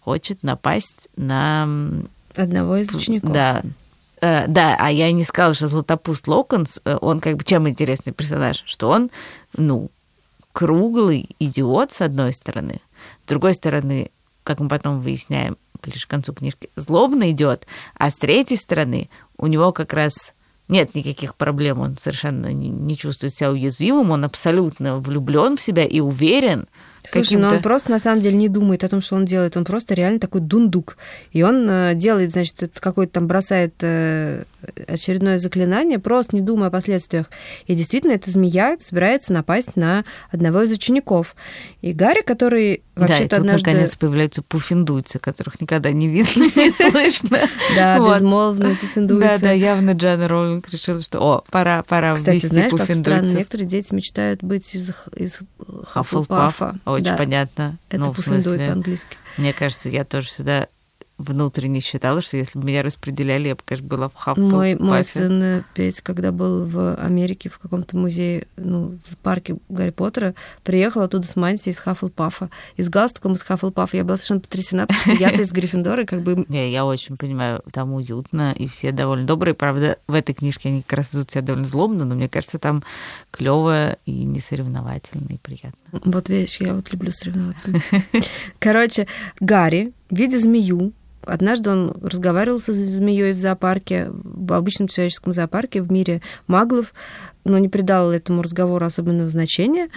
хочет 0.00 0.42
напасть 0.42 1.08
на... 1.16 1.68
Одного 2.34 2.76
из 2.76 2.94
учеников. 2.94 3.32
Да, 3.32 3.62
Э, 4.22 4.46
да, 4.46 4.76
а 4.78 4.90
я 4.90 5.10
не 5.10 5.24
сказала, 5.24 5.52
что 5.52 5.66
Златопуст 5.66 6.28
Локонс, 6.28 6.80
э, 6.84 6.96
он 7.00 7.20
как 7.20 7.36
бы 7.36 7.44
чем 7.44 7.68
интересный 7.68 8.12
персонаж? 8.12 8.62
Что 8.66 8.88
он, 8.88 9.10
ну, 9.56 9.90
круглый 10.52 11.28
идиот, 11.40 11.92
с 11.92 12.00
одной 12.02 12.32
стороны. 12.32 12.80
С 13.24 13.26
другой 13.26 13.54
стороны, 13.54 14.12
как 14.44 14.60
мы 14.60 14.68
потом 14.68 15.00
выясняем, 15.00 15.56
ближе 15.82 16.06
к 16.06 16.10
концу 16.10 16.32
книжки, 16.32 16.70
злобно 16.76 17.30
идет, 17.30 17.66
а 17.94 18.10
с 18.10 18.16
третьей 18.16 18.56
стороны 18.56 19.10
у 19.36 19.46
него 19.46 19.72
как 19.72 19.92
раз 19.92 20.34
нет 20.68 20.94
никаких 20.94 21.34
проблем, 21.34 21.80
он 21.80 21.98
совершенно 21.98 22.52
не 22.52 22.96
чувствует 22.96 23.34
себя 23.34 23.50
уязвимым, 23.50 24.10
он 24.10 24.24
абсолютно 24.24 24.98
влюблен 24.98 25.56
в 25.56 25.60
себя 25.60 25.84
и 25.84 26.00
уверен, 26.00 26.66
Слушай, 27.04 27.36
но 27.36 27.50
он 27.50 27.62
просто 27.62 27.90
на 27.90 27.98
самом 27.98 28.20
деле 28.20 28.36
не 28.36 28.48
думает 28.48 28.84
о 28.84 28.88
том, 28.88 29.00
что 29.00 29.16
он 29.16 29.24
делает. 29.24 29.56
Он 29.56 29.64
просто 29.64 29.94
реально 29.94 30.20
такой 30.20 30.40
дундук. 30.40 30.96
И 31.32 31.42
он 31.42 31.68
э, 31.68 31.94
делает, 31.94 32.30
значит, 32.30 32.78
какой-то 32.78 33.14
там 33.14 33.26
бросает 33.26 33.74
э, 33.80 34.44
очередное 34.86 35.38
заклинание, 35.38 35.98
просто 35.98 36.36
не 36.36 36.42
думая 36.42 36.68
о 36.68 36.70
последствиях. 36.70 37.28
И 37.66 37.74
действительно, 37.74 38.12
эта 38.12 38.30
змея 38.30 38.76
собирается 38.78 39.32
напасть 39.32 39.74
на 39.74 40.04
одного 40.30 40.62
из 40.62 40.70
учеников. 40.70 41.34
И 41.80 41.92
Гарри, 41.92 42.22
который 42.22 42.82
вообще-то 42.94 43.18
да, 43.18 43.24
и 43.24 43.28
тут, 43.28 43.38
однажды... 43.38 43.70
наконец 43.70 43.96
появляются 43.96 44.42
пуффиндуйцы, 44.42 45.18
которых 45.18 45.60
никогда 45.60 45.90
не 45.90 46.08
видно, 46.08 46.44
не 46.56 46.70
слышно. 46.70 47.40
Да, 47.74 47.98
безмолвные 47.98 48.76
пуффиндуйцы. 48.76 49.28
Да, 49.28 49.38
да, 49.38 49.52
явно 49.52 49.92
Джана 49.92 50.28
Роулинг 50.28 50.68
решила, 50.68 51.00
что, 51.00 51.20
о, 51.20 51.44
пора, 51.50 51.82
пора 51.82 52.14
Кстати, 52.14 52.46
знаешь, 52.46 52.70
как 52.70 52.94
странно, 52.94 53.26
некоторые 53.26 53.66
дети 53.66 53.92
мечтают 53.92 54.42
быть 54.42 54.74
из, 54.74 54.90
из 55.16 55.40
Хаффлпафа. 55.84 56.76
Очень 56.94 57.04
да. 57.04 57.16
понятно. 57.16 57.78
Это 57.88 57.98
ну, 57.98 58.12
пуффиндуй 58.12 58.58
по-английски. 58.58 59.16
Мне 59.36 59.52
кажется, 59.52 59.88
я 59.88 60.04
тоже 60.04 60.30
сюда 60.30 60.68
внутренне 61.22 61.80
считала, 61.80 62.20
что 62.20 62.36
если 62.36 62.58
бы 62.58 62.66
меня 62.66 62.82
распределяли, 62.82 63.48
я 63.48 63.54
бы, 63.54 63.60
конечно, 63.64 63.88
была 63.88 64.08
в 64.08 64.14
Хаффлпафе. 64.14 64.54
Мой, 64.54 64.74
мой 64.76 65.04
сын 65.04 65.42
э, 65.42 65.62
Петь, 65.74 66.00
когда 66.00 66.32
был 66.32 66.64
в 66.64 66.94
Америке 66.96 67.48
в 67.48 67.58
каком-то 67.58 67.96
музее, 67.96 68.46
ну, 68.56 68.98
в 69.04 69.16
парке 69.18 69.56
Гарри 69.68 69.90
Поттера, 69.90 70.34
приехал 70.64 71.02
оттуда 71.02 71.26
с 71.26 71.36
мантией 71.36 71.72
из 71.72 71.78
Хаффлпафа. 71.78 72.50
И 72.76 72.82
с 72.82 72.88
галстуком 72.88 73.34
из 73.34 73.42
Хаффлпафа. 73.42 73.96
Я 73.96 74.04
была 74.04 74.16
совершенно 74.16 74.40
потрясена, 74.40 74.86
потому 74.86 75.16
что 75.16 75.22
я-то 75.22 75.42
из 75.42 75.52
Гриффиндора, 75.52 76.04
как 76.04 76.22
бы... 76.22 76.44
Не, 76.48 76.70
я 76.70 76.84
очень 76.84 77.16
понимаю, 77.16 77.62
там 77.72 77.94
уютно, 77.94 78.52
и 78.52 78.66
все 78.66 78.92
довольно 78.92 79.26
добрые. 79.26 79.54
Правда, 79.54 79.98
в 80.06 80.14
этой 80.14 80.34
книжке 80.34 80.68
они 80.68 80.82
как 80.82 80.98
раз 80.98 81.12
ведут 81.12 81.30
себя 81.30 81.42
довольно 81.42 81.66
злобно, 81.66 82.04
но 82.04 82.14
мне 82.14 82.28
кажется, 82.28 82.58
там 82.58 82.82
клево 83.30 83.96
и 84.06 84.24
не 84.24 84.40
соревновательно, 84.40 85.28
и 85.32 85.38
приятно. 85.38 85.72
Вот 85.92 86.28
видишь, 86.28 86.56
я 86.60 86.74
вот 86.74 86.92
люблю 86.92 87.12
соревноваться. 87.12 87.70
Короче, 88.58 89.06
Гарри, 89.40 89.92
видя 90.10 90.38
змею, 90.38 90.92
Однажды 91.24 91.70
он 91.70 91.94
разговаривал 92.02 92.58
со 92.58 92.72
змеей 92.72 93.32
в 93.32 93.36
зоопарке, 93.36 94.08
в 94.10 94.52
обычном 94.52 94.88
человеческом 94.88 95.32
зоопарке 95.32 95.80
в 95.80 95.90
мире 95.90 96.20
маглов, 96.46 96.92
но 97.44 97.58
не 97.58 97.68
придал 97.68 98.12
этому 98.12 98.42
разговору 98.42 98.86
особенного 98.86 99.28
значения, 99.28 99.88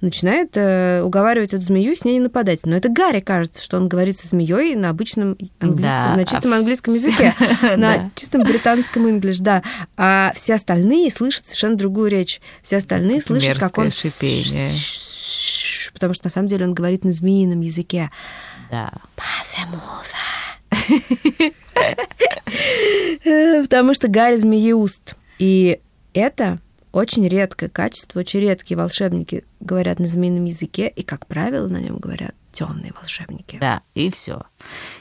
начинает 0.00 0.56
э, 0.56 1.02
уговаривать 1.02 1.52
эту 1.52 1.62
змею 1.62 1.94
с 1.96 2.04
ней 2.04 2.14
не 2.14 2.20
нападать. 2.20 2.60
Но 2.64 2.76
это 2.76 2.88
Гарри 2.88 3.20
кажется, 3.20 3.62
что 3.62 3.76
он 3.76 3.88
говорит 3.88 4.18
со 4.18 4.28
змеей 4.28 4.74
на 4.74 4.90
обычном 4.90 5.36
английском, 5.60 5.80
да, 5.80 6.16
на 6.16 6.24
чистом 6.24 6.52
а 6.52 6.56
английском 6.56 6.94
языке, 6.94 7.34
на 7.76 8.10
чистом 8.14 8.42
британском 8.44 9.08
инглиш, 9.08 9.38
да. 9.40 9.62
А 9.96 10.32
все 10.34 10.54
остальные 10.54 11.10
слышат 11.10 11.46
совершенно 11.46 11.76
другую 11.76 12.10
речь. 12.10 12.40
Все 12.62 12.78
остальные 12.78 13.20
слышат, 13.20 13.58
как 13.58 13.76
он 13.78 13.90
шипение. 13.90 14.68
Потому 15.92 16.14
что 16.14 16.26
на 16.26 16.30
самом 16.30 16.48
деле 16.48 16.66
он 16.66 16.74
говорит 16.74 17.04
на 17.04 17.12
змеином 17.12 17.60
языке. 17.60 18.10
Да. 18.70 18.92
Потому 23.62 23.94
что 23.94 24.08
Гарри 24.08 24.36
змееуст. 24.36 25.16
И 25.38 25.80
это 26.12 26.60
очень 26.92 27.26
редкое 27.28 27.68
качество, 27.68 28.20
очень 28.20 28.40
редкие 28.40 28.78
волшебники 28.78 29.44
говорят 29.60 29.98
на 29.98 30.06
змеином 30.06 30.44
языке, 30.44 30.88
и, 30.88 31.02
как 31.02 31.26
правило, 31.26 31.68
на 31.68 31.78
нем 31.78 31.96
говорят 31.96 32.34
темные 32.52 32.92
волшебники. 32.92 33.58
Да, 33.60 33.82
и 33.94 34.10
все. 34.12 34.44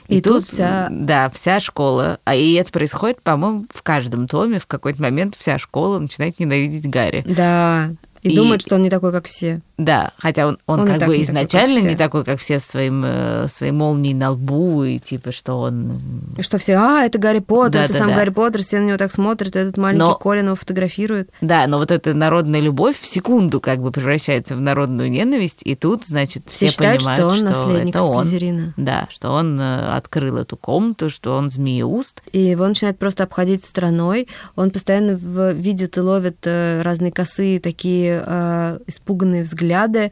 И, 0.07 0.17
и 0.17 0.21
тут, 0.21 0.45
тут 0.45 0.47
вся... 0.47 0.87
Да, 0.91 1.29
вся 1.29 1.59
школа. 1.59 2.19
А 2.25 2.35
и 2.35 2.53
это 2.53 2.71
происходит, 2.71 3.21
по-моему, 3.21 3.65
в 3.69 3.83
каждом 3.83 4.27
томе. 4.27 4.59
В 4.59 4.65
какой-то 4.65 4.99
момент 5.01 5.35
вся 5.37 5.59
школа 5.59 5.99
начинает 5.99 6.39
ненавидеть 6.39 6.89
Гарри. 6.89 7.23
Да. 7.27 7.91
И, 8.23 8.31
и 8.31 8.35
думает, 8.35 8.61
что 8.61 8.75
он 8.75 8.83
не 8.83 8.89
такой, 8.89 9.11
как 9.11 9.27
все. 9.27 9.61
Да, 9.77 10.11
хотя 10.17 10.47
он, 10.47 10.57
он, 10.65 10.81
он 10.81 10.87
как 10.87 11.07
бы 11.07 11.21
изначально 11.23 11.79
не 11.79 11.95
такой, 11.95 12.23
как 12.23 12.39
все, 12.39 12.59
с 12.59 12.63
своим, 12.65 13.03
э, 13.05 13.47
своей 13.49 13.73
молнией 13.73 14.13
на 14.13 14.31
лбу, 14.31 14.83
и 14.83 14.97
типа, 14.97 15.31
что 15.31 15.59
он... 15.59 15.99
И 16.37 16.41
что 16.41 16.57
все, 16.57 16.75
а, 16.75 17.03
это 17.03 17.17
Гарри 17.19 17.39
Поттер, 17.39 17.71
да, 17.71 17.83
это 17.85 17.93
да, 17.93 17.99
сам 17.99 18.09
да. 18.09 18.15
Гарри 18.15 18.29
Поттер, 18.29 18.63
все 18.63 18.79
на 18.79 18.85
него 18.85 18.97
так 18.97 19.11
смотрят, 19.11 19.55
этот 19.55 19.75
маленький 19.77 20.05
но, 20.05 20.15
Колин 20.15 20.45
его 20.45 20.55
фотографирует. 20.55 21.31
Да, 21.41 21.67
но 21.67 21.79
вот 21.79 21.91
эта 21.91 22.13
народная 22.13 22.61
любовь 22.61 22.97
в 22.97 23.05
секунду 23.05 23.59
как 23.59 23.81
бы 23.81 23.91
превращается 23.91 24.55
в 24.55 24.61
народную 24.61 25.11
ненависть, 25.11 25.61
и 25.65 25.75
тут, 25.75 26.05
значит, 26.05 26.43
все, 26.47 26.67
все 26.67 26.69
считают, 26.69 27.01
понимают, 27.01 27.19
что, 27.19 27.27
он 27.27 27.53
что 27.53 27.77
это 27.77 28.03
он. 28.03 28.23
Слизерина. 28.23 28.73
Да, 28.77 29.07
что 29.11 29.31
он 29.31 29.59
э, 29.59 29.95
открыл 29.95 30.37
эту 30.37 30.55
комнату, 30.55 31.09
что 31.09 31.35
он 31.35 31.49
змееуст. 31.49 32.23
И 32.31 32.39
его 32.39 32.65
начинает 32.67 32.97
просто 32.97 33.23
обходить 33.23 33.65
страной, 33.65 34.27
он 34.55 34.71
постоянно 34.71 35.19
видит 35.51 35.97
и 35.97 35.99
ловит 35.99 36.37
э, 36.43 36.81
разные 36.83 37.11
косые 37.11 37.59
такие 37.59 38.12
э, 38.21 38.79
испуганные 38.87 39.43
взгляды, 39.43 40.11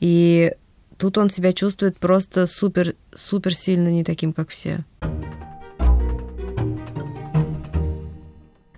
и 0.00 0.52
тут 0.98 1.18
он 1.18 1.30
себя 1.30 1.52
чувствует 1.52 1.96
просто 1.96 2.46
супер, 2.46 2.94
супер 3.14 3.54
сильно 3.54 3.88
не 3.88 4.04
таким, 4.04 4.32
как 4.32 4.50
все. 4.50 4.84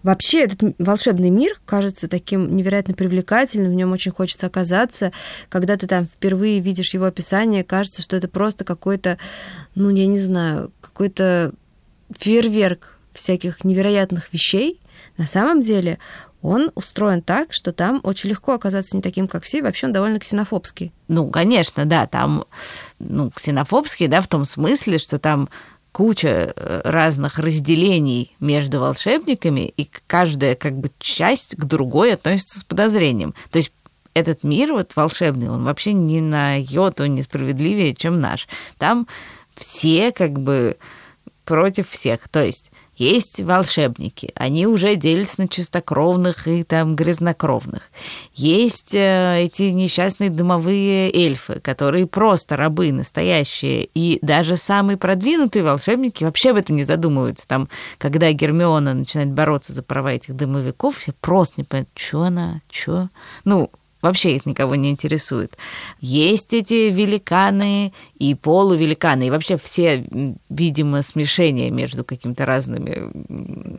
Вообще 0.03 0.45
этот 0.45 0.75
волшебный 0.79 1.31
мир 1.31 1.61
кажется 1.65 2.09
таким 2.09 2.57
невероятно 2.57 2.93
привлекательным, 2.95 3.71
в 3.71 3.75
нем 3.75 3.93
очень 3.93 4.11
хочется 4.11 4.49
оказаться. 4.49 5.13
Когда 5.49 5.77
ты 5.77 5.87
там 5.87 6.07
впервые 6.07 6.61
видишь 6.61 6.95
его 6.95 7.05
описание, 7.05 7.63
кажется, 7.63 8.03
что 8.03 8.17
это 8.17 8.29
просто 8.29 8.65
какой-то, 8.65 9.19
ну, 9.77 9.91
я 9.91 10.07
не 10.07 10.19
знаю, 10.19 10.73
какой-то 10.81 11.53
фейерверк 12.19 12.99
всяких 13.13 13.65
невероятных 13.65 14.33
вещей. 14.33 14.81
На 15.19 15.27
самом 15.27 15.63
деле 15.63 15.99
он 16.43 16.73
устроен 16.75 17.23
так, 17.23 17.53
что 17.53 17.73
там 17.73 18.01
очень 18.03 18.31
легко 18.31 18.53
оказаться 18.53 18.97
не 18.97 19.03
таким, 19.03 19.29
как 19.29 19.45
все, 19.45 19.63
вообще 19.63 19.87
он 19.87 19.93
довольно 19.93 20.19
ксенофобский. 20.19 20.93
Ну, 21.09 21.31
конечно, 21.31 21.87
да, 21.87 22.07
там, 22.07 22.45
ну, 22.99 23.31
ксенофобский, 23.31 24.09
да, 24.09 24.21
в 24.21 24.29
том 24.29 24.45
смысле, 24.45 24.99
что 24.99 25.19
там 25.19 25.49
куча 25.93 26.53
э, 26.57 26.81
разных 26.85 27.39
разделений 27.39 28.35
между 28.41 28.81
волшебниками, 28.81 29.73
и 29.77 29.89
каждая 30.07 30.57
как 30.57 30.77
бы 30.77 30.91
часть 30.99 31.55
к 31.55 31.65
другой 31.65 32.15
относится 32.15 32.59
с 32.59 32.65
подозрением. 32.65 33.35
То 33.51 33.59
есть 33.59 33.73
этот 34.15 34.43
мир 34.43 34.73
вот 34.73 34.97
волшебный, 34.97 35.49
он 35.49 35.65
вообще 35.65 35.93
не 35.93 36.21
на 36.21 36.57
йоту 36.57 37.07
несправедливее, 37.07 37.95
чем 37.95 38.21
наш. 38.21 38.49
Там 38.79 39.07
все 39.55 40.13
как 40.13 40.33
бы 40.33 40.77
против 41.45 41.91
всех. 41.91 42.29
То 42.29 42.43
есть 42.43 42.72
есть 43.03 43.41
волшебники, 43.41 44.33
они 44.35 44.67
уже 44.67 44.95
делятся 44.97 45.43
на 45.43 45.49
чистокровных 45.49 46.47
и 46.47 46.63
там 46.63 46.95
грязнокровных. 46.95 47.91
Есть 48.35 48.95
э, 48.95 49.43
эти 49.43 49.63
несчастные 49.65 50.31
дымовые 50.31 51.11
эльфы, 51.13 51.61
которые 51.61 52.07
просто 52.07 52.57
рабы 52.57 52.93
настоящие. 52.93 53.89
И 53.95 54.19
даже 54.23 54.57
самые 54.57 54.97
продвинутые 54.97 55.65
волшебники 55.65 56.25
вообще 56.25 56.51
об 56.51 56.57
этом 56.57 56.77
не 56.77 56.85
задумываются. 56.85 57.49
Там, 57.49 57.69
когда 57.99 58.31
Гермиона 58.33 58.95
начинает 58.95 59.33
бороться 59.33 59.73
за 59.73 59.83
права 59.83 60.13
этих 60.13 60.37
дымовиков, 60.37 60.99
все 60.99 61.13
просто 61.21 61.55
не 61.59 61.65
понимают, 61.65 61.91
что 61.95 62.23
она, 62.23 62.63
что. 62.71 63.09
Ну, 63.45 63.71
Вообще 64.03 64.37
их 64.37 64.47
никого 64.47 64.75
не 64.75 64.91
интересует. 64.91 65.57
Есть 66.01 66.53
эти 66.53 66.91
великаны 66.91 67.93
и 68.19 68.35
полувеликаны, 68.35 69.29
и 69.29 69.31
вообще 69.31 69.57
все, 69.57 70.05
видимо, 70.51 71.03
смешения 71.03 71.71
между 71.71 72.05
какими-то 72.05 72.45
разными 72.45 73.11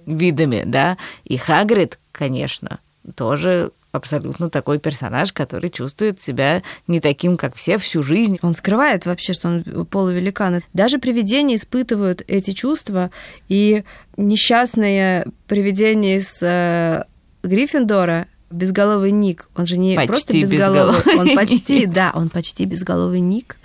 видами, 0.05 0.63
да. 0.65 0.97
И 1.25 1.37
Хагрид, 1.37 1.99
конечно, 2.11 2.79
тоже 3.15 3.71
абсолютно 3.91 4.49
такой 4.49 4.79
персонаж, 4.79 5.31
который 5.31 5.69
чувствует 5.69 6.19
себя 6.19 6.63
не 6.87 6.99
таким, 6.99 7.37
как 7.37 7.55
все 7.55 7.77
всю 7.77 8.01
жизнь. 8.01 8.39
Он 8.41 8.55
скрывает 8.55 9.05
вообще, 9.05 9.33
что 9.33 9.49
он 9.49 9.85
полувеликан. 9.85 10.63
Даже 10.73 10.97
привидения 10.99 11.55
испытывают 11.55 12.23
эти 12.27 12.51
чувства, 12.51 13.11
и 13.49 13.83
несчастное 14.17 15.27
привидение 15.47 16.17
из 16.17 16.41
э, 16.41 17.03
Гриффиндора 17.43 18.27
безголовый 18.53 19.11
Ник, 19.11 19.49
он 19.55 19.65
же 19.65 19.77
не 19.77 19.95
почти 19.95 20.07
просто 20.07 20.33
безголовый, 20.33 20.95
безголовый, 20.95 21.29
он 21.29 21.35
почти, 21.35 21.85
да, 21.85 22.11
он 22.13 22.29
почти 22.29 22.65
безголовый 22.65 23.19
Ник, 23.19 23.57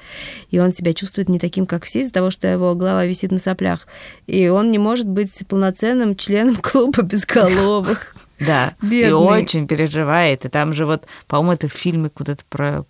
и 0.50 0.58
он 0.58 0.72
себя 0.72 0.92
чувствует 0.92 1.28
не 1.28 1.38
таким, 1.38 1.66
как 1.66 1.84
все, 1.84 2.00
из-за 2.00 2.12
того, 2.12 2.30
что 2.30 2.48
его 2.48 2.74
голова 2.74 3.04
висит 3.04 3.30
на 3.30 3.38
соплях, 3.38 3.86
и 4.26 4.48
он 4.48 4.70
не 4.70 4.78
может 4.78 5.06
быть 5.06 5.46
полноценным 5.46 6.16
членом 6.16 6.56
клуба 6.62 7.02
безголовых. 7.02 8.16
Да, 8.40 8.74
и 8.82 8.86
Бедный. 8.86 9.12
очень 9.12 9.66
переживает. 9.66 10.44
И 10.44 10.48
там 10.48 10.72
же 10.72 10.86
вот, 10.86 11.06
по-моему, 11.26 11.52
это 11.52 11.68
в 11.68 11.72
фильме 11.72 12.08
куда-то 12.08 12.44
про 12.48 12.84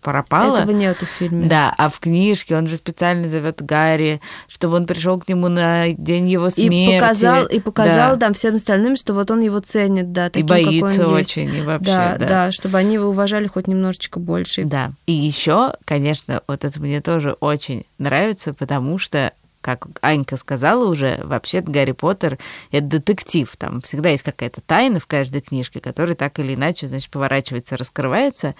пропало. 0.00 0.56
Этого 0.58 0.70
нету 0.70 1.06
в 1.06 1.08
фильме. 1.08 1.46
Да, 1.48 1.74
а 1.76 1.88
в 1.88 2.00
книжке 2.00 2.56
он 2.56 2.66
же 2.66 2.76
специально 2.76 3.28
зовет 3.28 3.62
Гарри, 3.62 4.20
чтобы 4.48 4.76
он 4.76 4.86
пришел 4.86 5.20
к 5.20 5.28
нему 5.28 5.48
на 5.48 5.88
день 5.88 6.28
его 6.28 6.50
смерти. 6.50 6.96
И 6.96 7.00
показал, 7.00 7.46
и 7.46 7.60
показал 7.60 8.14
Да. 8.14 8.16
там 8.26 8.34
всем 8.34 8.54
остальным, 8.54 8.96
что 8.96 9.12
вот 9.14 9.30
он 9.30 9.40
его 9.40 9.60
ценит, 9.60 10.12
да, 10.12 10.26
И 10.28 10.30
таким, 10.42 10.46
какой 10.48 10.80
боится 10.80 11.08
он 11.08 11.18
есть. 11.18 11.30
очень, 11.30 11.54
и 11.54 11.62
вообще, 11.62 11.84
да, 11.90 12.16
да. 12.18 12.28
да, 12.28 12.52
чтобы 12.52 12.78
они 12.78 12.94
его 12.94 13.08
уважали 13.08 13.46
хоть 13.46 13.66
немножечко 13.66 14.18
больше. 14.18 14.64
Да. 14.64 14.92
И 15.06 15.12
еще, 15.12 15.74
конечно, 15.84 16.42
вот 16.48 16.64
это 16.64 16.80
мне 16.80 17.00
тоже 17.00 17.32
очень 17.40 17.84
нравится, 17.98 18.54
потому 18.54 18.98
что 18.98 19.32
как 19.60 19.88
Анька 20.00 20.36
сказала 20.36 20.88
уже, 20.88 21.20
вообще 21.24 21.60
Гарри 21.60 21.90
Поттер— 21.90 22.38
это 22.70 22.86
детектив. 22.86 23.52
Там 23.58 23.82
всегда 23.82 24.10
есть 24.10 24.22
какая-то 24.22 24.60
тайна 24.60 25.00
в 25.00 25.08
каждой 25.08 25.40
книжке, 25.40 25.80
которая 25.80 26.14
так 26.14 26.38
или 26.38 26.54
иначе, 26.54 26.86
значит, 26.86 27.10
поворачивается, 27.10 27.76
раскрывается. 27.76 28.54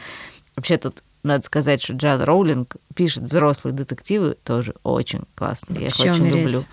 Вообще 0.57 0.79
тут 0.79 1.05
надо 1.27 1.45
сказать, 1.45 1.83
что 1.83 1.95
Джан 1.95 2.23
Роулинг 2.23 2.77
пишет 2.95 3.25
взрослые 3.25 3.75
детективы 3.75 4.37
тоже 4.45 4.75
очень 4.83 5.23
классные. 5.35 5.83
Я 5.83 5.87
их 5.89 5.99
очень 5.99 6.23
умереть. 6.23 6.43
люблю. 6.43 6.65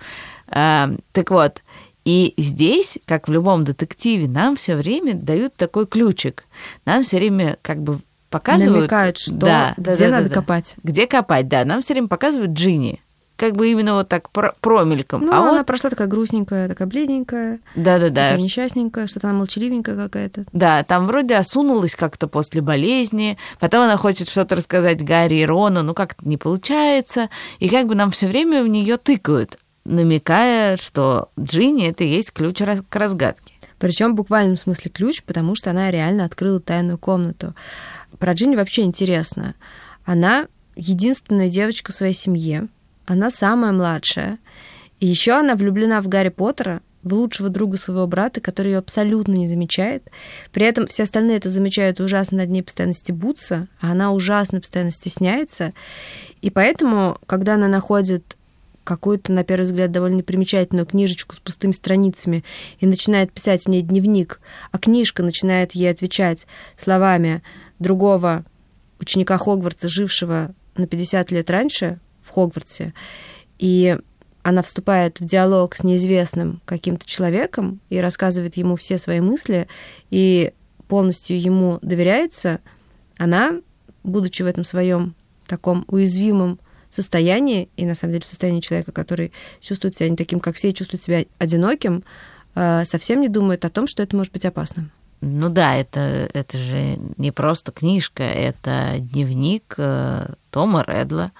А, 0.48 0.90
так 1.12 1.30
вот, 1.30 1.62
и 2.04 2.34
здесь, 2.36 2.98
как 3.06 3.28
в 3.28 3.32
любом 3.32 3.64
детективе, 3.64 4.28
нам 4.28 4.56
все 4.56 4.76
время 4.76 5.14
дают 5.14 5.56
такой 5.56 5.86
ключик. 5.86 6.44
Нам 6.84 7.02
все 7.02 7.16
время 7.16 7.56
как 7.62 7.82
бы 7.82 8.00
показывают... 8.30 8.76
Намекают, 8.76 9.18
что, 9.18 9.34
Да, 9.34 9.74
где 9.76 9.96
да, 9.96 10.08
надо 10.08 10.28
да. 10.28 10.34
копать. 10.34 10.74
Где 10.82 11.06
копать, 11.06 11.48
да. 11.48 11.64
Нам 11.64 11.80
все 11.80 11.94
время 11.94 12.08
показывают 12.08 12.52
Джинни. 12.52 13.00
Как 13.36 13.56
бы 13.56 13.70
именно 13.70 13.94
вот 13.94 14.08
так 14.08 14.30
про- 14.30 14.54
промельком. 14.60 15.24
Ну, 15.24 15.32
а 15.32 15.38
она 15.38 15.58
вот, 15.58 15.66
прошла 15.66 15.90
такая 15.90 16.06
грустненькая, 16.06 16.68
такая 16.68 16.86
бледненькая, 16.86 17.58
да-да-да, 17.74 18.30
такая 18.30 18.38
несчастненькая, 18.38 19.08
что-то 19.08 19.28
она 19.28 19.38
молчаливенькая 19.38 19.96
какая-то. 19.96 20.44
Да, 20.52 20.84
там 20.84 21.06
вроде 21.08 21.34
осунулась 21.34 21.96
как-то 21.96 22.28
после 22.28 22.60
болезни, 22.60 23.36
потом 23.58 23.82
она 23.82 23.96
хочет 23.96 24.28
что-то 24.28 24.54
рассказать 24.54 25.02
Гарри 25.04 25.36
и 25.36 25.44
Рону, 25.44 25.82
ну 25.82 25.94
как-то 25.94 26.26
не 26.28 26.36
получается, 26.36 27.28
и 27.58 27.68
как 27.68 27.88
бы 27.88 27.96
нам 27.96 28.12
все 28.12 28.28
время 28.28 28.62
в 28.62 28.68
нее 28.68 28.98
тыкают, 28.98 29.58
намекая, 29.84 30.76
что 30.76 31.30
Джинни 31.38 31.88
это 31.88 32.04
и 32.04 32.08
есть 32.08 32.32
ключ 32.32 32.58
к 32.88 32.96
разгадке. 32.96 33.54
Причем 33.78 34.12
в 34.12 34.14
буквальном 34.14 34.56
смысле 34.56 34.90
ключ, 34.92 35.24
потому 35.24 35.56
что 35.56 35.70
она 35.70 35.90
реально 35.90 36.24
открыла 36.24 36.60
тайную 36.60 36.98
комнату. 36.98 37.54
Про 38.18 38.32
Джинни 38.32 38.54
вообще 38.54 38.82
интересно. 38.82 39.54
Она 40.04 40.46
единственная 40.76 41.50
девочка 41.50 41.92
в 41.92 41.94
своей 41.94 42.14
семье, 42.14 42.68
она 43.06 43.30
самая 43.30 43.72
младшая. 43.72 44.38
И 45.00 45.06
еще 45.06 45.32
она 45.32 45.56
влюблена 45.56 46.00
в 46.00 46.08
Гарри 46.08 46.30
Поттера, 46.30 46.80
в 47.04 47.12
лучшего 47.12 47.50
друга 47.50 47.76
своего 47.76 48.06
брата, 48.06 48.40
который 48.40 48.72
ее 48.72 48.78
абсолютно 48.78 49.34
не 49.34 49.46
замечает. 49.46 50.10
При 50.52 50.64
этом 50.64 50.86
все 50.86 51.02
остальные 51.02 51.36
это 51.36 51.50
замечают 51.50 52.00
ужасно 52.00 52.38
над 52.38 52.48
ней 52.48 52.62
постоянно 52.62 52.94
стебутся, 52.94 53.68
а 53.80 53.92
она 53.92 54.10
ужасно 54.12 54.60
постоянно 54.60 54.90
стесняется. 54.90 55.74
И 56.40 56.50
поэтому, 56.50 57.18
когда 57.26 57.54
она 57.54 57.68
находит 57.68 58.38
какую-то, 58.84 59.32
на 59.32 59.44
первый 59.44 59.64
взгляд, 59.64 59.92
довольно 59.92 60.16
непримечательную 60.16 60.86
книжечку 60.86 61.34
с 61.34 61.40
пустыми 61.40 61.72
страницами 61.72 62.44
и 62.80 62.86
начинает 62.86 63.32
писать 63.32 63.64
в 63.64 63.68
ней 63.68 63.82
дневник, 63.82 64.40
а 64.72 64.78
книжка 64.78 65.22
начинает 65.22 65.72
ей 65.72 65.90
отвечать 65.90 66.46
словами 66.76 67.42
другого 67.78 68.44
ученика 68.98 69.38
Хогвартса, 69.38 69.88
жившего 69.88 70.54
на 70.76 70.86
50 70.86 71.30
лет 71.30 71.50
раньше 71.50 71.98
в 72.24 72.30
Хогвартсе, 72.30 72.94
и 73.58 73.96
она 74.42 74.62
вступает 74.62 75.20
в 75.20 75.24
диалог 75.24 75.74
с 75.74 75.84
неизвестным 75.84 76.60
каким-то 76.66 77.06
человеком 77.06 77.80
и 77.88 77.98
рассказывает 77.98 78.56
ему 78.56 78.76
все 78.76 78.98
свои 78.98 79.20
мысли, 79.20 79.68
и 80.10 80.52
полностью 80.86 81.40
ему 81.40 81.78
доверяется, 81.80 82.60
она, 83.16 83.60
будучи 84.02 84.42
в 84.42 84.46
этом 84.46 84.64
своем 84.64 85.14
таком 85.46 85.84
уязвимом 85.88 86.58
состоянии, 86.90 87.68
и 87.76 87.86
на 87.86 87.94
самом 87.94 88.14
деле 88.14 88.24
состоянии 88.24 88.60
человека, 88.60 88.92
который 88.92 89.32
чувствует 89.60 89.96
себя 89.96 90.08
не 90.08 90.16
таким, 90.16 90.40
как 90.40 90.56
все, 90.56 90.70
и 90.70 90.74
чувствует 90.74 91.02
себя 91.02 91.24
одиноким, 91.38 92.04
э, 92.54 92.84
совсем 92.84 93.20
не 93.20 93.28
думает 93.28 93.64
о 93.64 93.70
том, 93.70 93.86
что 93.86 94.02
это 94.02 94.14
может 94.14 94.32
быть 94.32 94.44
опасным. 94.44 94.92
Ну 95.20 95.48
да, 95.48 95.74
это, 95.74 96.28
это 96.34 96.58
же 96.58 96.98
не 97.16 97.30
просто 97.32 97.72
книжка, 97.72 98.22
это 98.22 98.96
дневник 98.98 99.74
э, 99.78 100.34
Тома 100.50 100.84
Редла, 100.86 101.32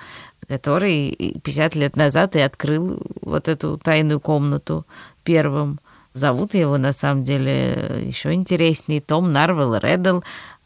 который 0.48 1.40
50 1.42 1.74
лет 1.74 1.96
назад 1.96 2.37
и 2.37 2.40
открыл 2.40 3.00
вот 3.20 3.48
эту 3.48 3.78
тайную 3.78 4.20
комнату 4.20 4.87
первым. 5.22 5.80
Зовут 6.12 6.54
его, 6.54 6.78
на 6.78 6.92
самом 6.92 7.24
деле, 7.24 8.04
еще 8.07 8.33
интереснее, 8.33 9.00
Том 9.00 9.33
Нарвелл 9.33 9.76
Реддл, 9.76 10.20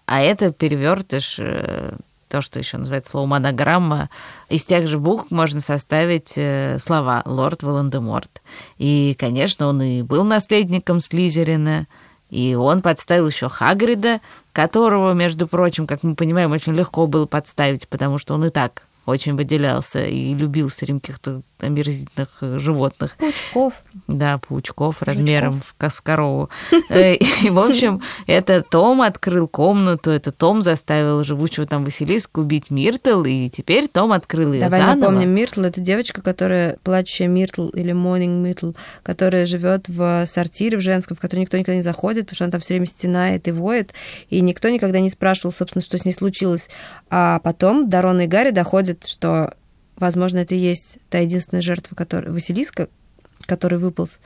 а 0.06 0.20
это 0.20 0.52
перевертыш, 0.52 1.36
э, 1.38 1.96
то, 2.28 2.42
что 2.42 2.58
еще 2.58 2.76
называется 2.76 3.12
слово 3.12 3.26
монограмма, 3.26 4.10
из 4.48 4.64
тех 4.64 4.86
же 4.86 4.98
букв 4.98 5.30
можно 5.30 5.60
составить 5.60 6.34
э, 6.36 6.78
слова 6.78 7.22
«Лорд 7.24 7.62
Волан-де-Морт». 7.62 8.42
И, 8.76 9.16
конечно, 9.18 9.68
он 9.68 9.82
и 9.82 10.02
был 10.02 10.24
наследником 10.24 11.00
Слизерина, 11.00 11.86
и 12.30 12.54
он 12.54 12.82
подставил 12.82 13.28
еще 13.28 13.48
Хагрида, 13.48 14.20
которого, 14.52 15.12
между 15.12 15.46
прочим, 15.46 15.86
как 15.86 16.02
мы 16.02 16.14
понимаем, 16.14 16.52
очень 16.52 16.74
легко 16.74 17.06
было 17.06 17.26
подставить, 17.26 17.88
потому 17.88 18.18
что 18.18 18.34
он 18.34 18.44
и 18.44 18.50
так 18.50 18.82
очень 19.08 19.36
выделялся 19.36 20.06
и 20.06 20.34
любил 20.34 20.68
время 20.84 21.00
каких-то 21.00 21.42
омерзительных 21.60 22.28
э, 22.40 22.58
животных. 22.58 23.16
Паучков. 23.18 23.82
Да, 24.06 24.38
паучков 24.38 25.02
размером 25.02 25.60
в 25.60 25.74
кос- 25.78 26.00
корову. 26.00 26.50
Э, 26.88 27.14
И, 27.44 27.50
в 27.50 27.58
общем, 27.58 28.02
это 28.26 28.62
Том 28.62 29.02
открыл 29.02 29.48
комнату, 29.48 30.10
это 30.10 30.32
Том 30.32 30.62
заставил 30.62 31.24
живущего 31.24 31.66
там 31.66 31.84
Василиска 31.84 32.40
убить 32.40 32.70
Миртл, 32.70 33.22
и 33.24 33.48
теперь 33.48 33.88
Том 33.88 34.12
открыл 34.12 34.52
ее 34.52 34.60
Давай 34.60 34.80
заново. 34.80 34.96
напомним, 34.96 35.34
Миртл— 35.34 35.62
это 35.62 35.80
девочка, 35.80 36.22
которая, 36.22 36.78
плачущая 36.82 37.28
Миртл 37.28 37.68
или 37.68 37.92
Morning 37.92 38.40
Миртл, 38.40 38.72
которая 39.02 39.46
живет 39.46 39.88
в 39.88 40.26
сортире 40.26 40.78
в 40.78 40.80
женском, 40.80 41.16
в 41.16 41.20
который 41.20 41.40
никто 41.40 41.56
никогда 41.56 41.76
не 41.76 41.82
заходит, 41.82 42.26
потому 42.26 42.34
что 42.36 42.44
она 42.44 42.52
там 42.52 42.60
все 42.60 42.74
время 42.74 42.86
стенает 42.86 43.48
и 43.48 43.50
воет, 43.52 43.92
и 44.30 44.40
никто 44.40 44.68
никогда 44.68 45.00
не 45.00 45.10
спрашивал, 45.10 45.52
собственно, 45.52 45.82
что 45.82 45.98
с 45.98 46.04
ней 46.04 46.12
случилось. 46.12 46.68
А 47.10 47.38
потом 47.40 47.88
до 47.88 48.02
Рона 48.02 48.22
и 48.22 48.26
Гарри 48.26 48.50
доходит, 48.50 49.06
что, 49.06 49.54
возможно, 49.98 50.38
это 50.38 50.54
и 50.54 50.58
есть 50.58 50.98
та 51.10 51.18
единственная 51.18 51.62
жертва, 51.62 51.94
которая... 51.94 52.32
Василиска, 52.32 52.88
который 53.46 53.78
выполз 53.78 54.20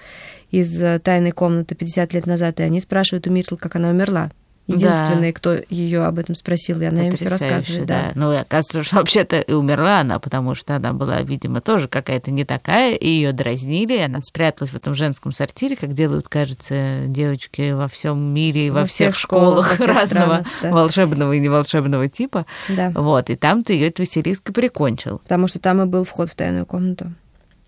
из 0.50 0.80
э, 0.80 0.98
тайной 0.98 1.32
комнаты 1.32 1.74
50 1.74 2.12
лет 2.14 2.26
назад, 2.26 2.60
и 2.60 2.62
они 2.62 2.80
спрашивают 2.80 3.26
у 3.26 3.30
Миртл, 3.30 3.56
как 3.56 3.76
она 3.76 3.90
умерла. 3.90 4.30
Единственная, 4.66 5.32
кто 5.32 5.56
ее 5.68 6.04
об 6.04 6.18
этом 6.18 6.34
спросил, 6.34 6.80
и 6.80 6.84
она 6.84 7.06
им 7.08 7.16
все 7.16 7.24
Потрясающе, 7.24 7.56
рассказывает. 7.56 7.86
Да. 7.86 8.12
Ну, 8.14 8.32
и 8.32 8.36
оказывается, 8.36 8.84
что 8.84 8.96
вообще-то 8.96 9.40
и 9.40 9.52
умерла 9.52 10.00
она, 10.00 10.18
потому 10.20 10.54
что 10.54 10.76
она 10.76 10.92
была, 10.92 11.20
видимо, 11.22 11.60
тоже 11.60 11.88
какая-то 11.88 12.30
не 12.30 12.44
такая, 12.44 12.94
и 12.94 13.08
ее 13.08 13.32
дразнили, 13.32 13.94
и 13.94 14.00
она 14.00 14.20
спряталась 14.20 14.70
в 14.70 14.76
этом 14.76 14.94
женском 14.94 15.32
сортире, 15.32 15.76
как 15.76 15.92
делают, 15.94 16.28
кажется, 16.28 17.04
девочки 17.06 17.72
во 17.72 17.88
всем 17.88 18.18
мире 18.32 18.68
и 18.68 18.70
во, 18.70 18.80
Во 18.82 18.86
всех, 18.86 19.14
всех 19.14 19.16
школах, 19.16 19.64
школах, 19.66 19.70
во 19.70 19.74
всех 19.74 19.88
разного 19.88 20.34
странах, 20.34 20.46
да. 20.62 20.70
волшебного 20.70 21.32
и 21.32 21.40
неволшебного 21.40 22.08
типа. 22.08 22.46
Да. 22.68 22.90
Вот, 22.94 23.30
и 23.30 23.34
там-то 23.34 23.72
ее 23.72 23.88
этот 23.88 24.00
Василиск 24.00 24.48
и 24.50 24.52
прикончил. 24.52 25.18
Потому 25.18 25.48
что 25.48 25.58
там 25.58 25.82
и 25.82 25.86
был 25.86 26.04
вход 26.04 26.30
в 26.30 26.34
тайную 26.36 26.66
комнату. 26.66 27.12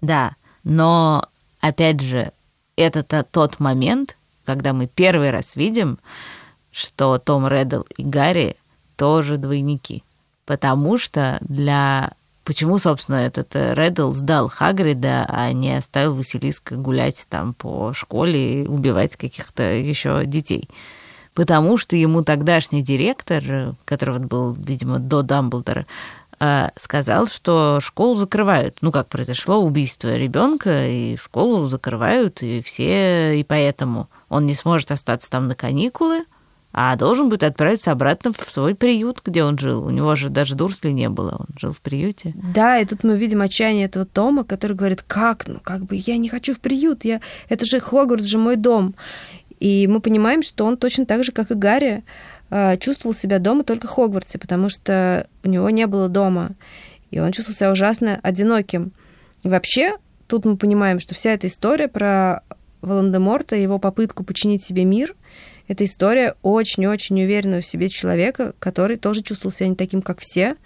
Да, 0.00 0.36
но, 0.62 1.26
опять 1.60 2.00
же, 2.00 2.30
это 2.76 3.02
то- 3.02 3.24
тот 3.24 3.58
момент, 3.58 4.16
когда 4.44 4.72
мы 4.72 4.86
первый 4.86 5.30
раз 5.30 5.56
видим, 5.56 5.98
что 6.74 7.18
Том 7.18 7.46
Реддл 7.46 7.82
и 7.96 8.02
Гарри 8.02 8.56
тоже 8.96 9.36
двойники. 9.36 10.02
Потому 10.44 10.98
что 10.98 11.38
для... 11.40 12.12
Почему, 12.44 12.76
собственно, 12.76 13.16
этот 13.16 13.56
э, 13.56 13.72
Реддл 13.74 14.12
сдал 14.12 14.50
Хагрида, 14.50 15.24
а 15.28 15.50
не 15.52 15.78
оставил 15.78 16.14
Василиска 16.14 16.76
гулять 16.76 17.26
там 17.30 17.54
по 17.54 17.94
школе 17.94 18.64
и 18.64 18.66
убивать 18.66 19.16
каких-то 19.16 19.62
еще 19.62 20.26
детей? 20.26 20.68
Потому 21.32 21.78
что 21.78 21.96
ему 21.96 22.22
тогдашний 22.22 22.82
директор, 22.82 23.42
э, 23.46 23.72
который 23.86 24.18
вот 24.18 24.26
был, 24.26 24.52
видимо, 24.52 24.98
до 24.98 25.22
Дамблдора, 25.22 25.86
э, 26.38 26.68
сказал, 26.76 27.28
что 27.28 27.80
школу 27.80 28.16
закрывают. 28.16 28.76
Ну, 28.82 28.92
как 28.92 29.08
произошло 29.08 29.64
убийство 29.64 30.14
ребенка, 30.14 30.86
и 30.86 31.16
школу 31.16 31.64
закрывают, 31.66 32.42
и 32.42 32.60
все, 32.60 33.38
и 33.38 33.44
поэтому 33.44 34.10
он 34.28 34.44
не 34.44 34.54
сможет 34.54 34.90
остаться 34.90 35.30
там 35.30 35.48
на 35.48 35.54
каникулы, 35.54 36.26
а 36.76 36.96
должен 36.96 37.28
будет 37.28 37.44
отправиться 37.44 37.92
обратно 37.92 38.32
в 38.32 38.50
свой 38.50 38.74
приют, 38.74 39.20
где 39.24 39.44
он 39.44 39.56
жил. 39.56 39.86
У 39.86 39.90
него 39.90 40.16
же 40.16 40.28
даже 40.28 40.56
Дурсли 40.56 40.90
не 40.90 41.08
было, 41.08 41.36
он 41.38 41.46
жил 41.56 41.72
в 41.72 41.80
приюте. 41.80 42.32
Да, 42.34 42.80
и 42.80 42.84
тут 42.84 43.04
мы 43.04 43.16
видим 43.16 43.42
отчаяние 43.42 43.86
этого 43.86 44.04
Тома, 44.04 44.42
который 44.42 44.74
говорит, 44.76 45.02
как, 45.02 45.46
ну 45.46 45.60
как 45.62 45.84
бы 45.84 45.94
я 45.94 46.16
не 46.16 46.28
хочу 46.28 46.52
в 46.52 46.58
приют, 46.58 47.04
я... 47.04 47.20
это 47.48 47.64
же 47.64 47.78
Хогвартс, 47.78 48.24
же 48.24 48.38
мой 48.38 48.56
дом. 48.56 48.96
И 49.60 49.86
мы 49.86 50.00
понимаем, 50.00 50.42
что 50.42 50.64
он 50.64 50.76
точно 50.76 51.06
так 51.06 51.22
же, 51.22 51.30
как 51.30 51.52
и 51.52 51.54
Гарри, 51.54 52.02
э, 52.50 52.76
чувствовал 52.78 53.14
себя 53.14 53.38
дома 53.38 53.62
только 53.62 53.86
в 53.86 53.90
Хогвартсе, 53.90 54.40
потому 54.40 54.68
что 54.68 55.28
у 55.44 55.48
него 55.48 55.70
не 55.70 55.86
было 55.86 56.08
дома, 56.08 56.56
и 57.12 57.20
он 57.20 57.30
чувствовал 57.30 57.56
себя 57.56 57.70
ужасно 57.70 58.18
одиноким. 58.24 58.90
И 59.44 59.48
вообще, 59.48 59.96
тут 60.26 60.44
мы 60.44 60.56
понимаем, 60.56 60.98
что 60.98 61.14
вся 61.14 61.30
эта 61.30 61.46
история 61.46 61.86
про 61.86 62.42
Волан-де-Морта, 62.80 63.54
его 63.54 63.78
попытку 63.78 64.24
починить 64.24 64.64
себе 64.64 64.84
мир, 64.84 65.14
Это 65.66 65.84
история 65.84 66.34
очень-очень 66.42 67.22
уверенного 67.22 67.60
в 67.60 67.66
себе 67.66 67.88
человека, 67.88 68.54
который 68.58 68.96
тоже 68.96 69.22
чувствовал 69.22 69.54
себя 69.54 69.68
не 69.68 69.76
таким, 69.76 70.02
как 70.02 70.20
все, 70.20 70.56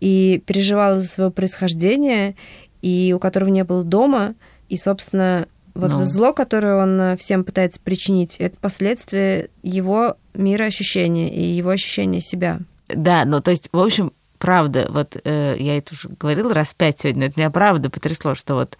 и 0.00 0.42
переживал 0.46 1.00
за 1.00 1.06
свое 1.06 1.30
происхождение, 1.30 2.36
и 2.82 3.12
у 3.16 3.18
которого 3.18 3.48
не 3.48 3.64
было 3.64 3.84
дома, 3.84 4.34
и, 4.68 4.76
собственно, 4.76 5.48
вот 5.74 5.90
Ну. 5.90 6.00
это 6.00 6.06
зло, 6.06 6.32
которое 6.32 6.76
он 6.76 7.00
э, 7.00 7.16
всем 7.16 7.44
пытается 7.44 7.80
причинить, 7.80 8.36
это 8.36 8.56
последствия 8.58 9.48
его 9.62 10.16
мироощущения 10.34 11.28
и 11.28 11.40
его 11.40 11.70
ощущения 11.70 12.20
себя. 12.20 12.60
Да, 12.88 13.24
ну 13.24 13.40
то 13.40 13.50
есть, 13.50 13.68
в 13.72 13.78
общем, 13.78 14.12
правда, 14.38 14.88
вот 14.90 15.16
э, 15.22 15.56
я 15.58 15.78
это 15.78 15.94
уже 15.94 16.08
говорила 16.08 16.52
раз 16.52 16.74
пять 16.76 17.00
сегодня, 17.00 17.20
но 17.20 17.26
это 17.26 17.38
меня 17.38 17.50
правда 17.50 17.90
потрясло, 17.90 18.34
что 18.34 18.54
вот 18.54 18.76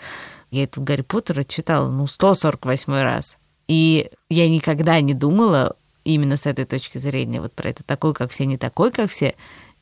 я 0.51 0.65
эту 0.65 0.81
Гарри 0.81 1.03
Поттера 1.03 1.45
читала, 1.45 1.91
ну, 1.91 2.07
148 2.07 2.93
раз. 3.03 3.39
И 3.69 4.11
я 4.29 4.49
никогда 4.49 5.01
не 5.01 5.15
думала 5.15 5.77
именно 6.05 6.37
с 6.37 6.47
этой 6.47 6.65
точки 6.65 6.99
зрения 6.99 7.41
вот 7.41 7.53
про 7.53 7.69
это 7.69 7.85
такой, 7.85 8.15
как 8.15 8.31
все, 8.31 8.47
не 8.47 8.57
такой, 8.57 8.91
как 8.91 9.11
все. 9.11 9.35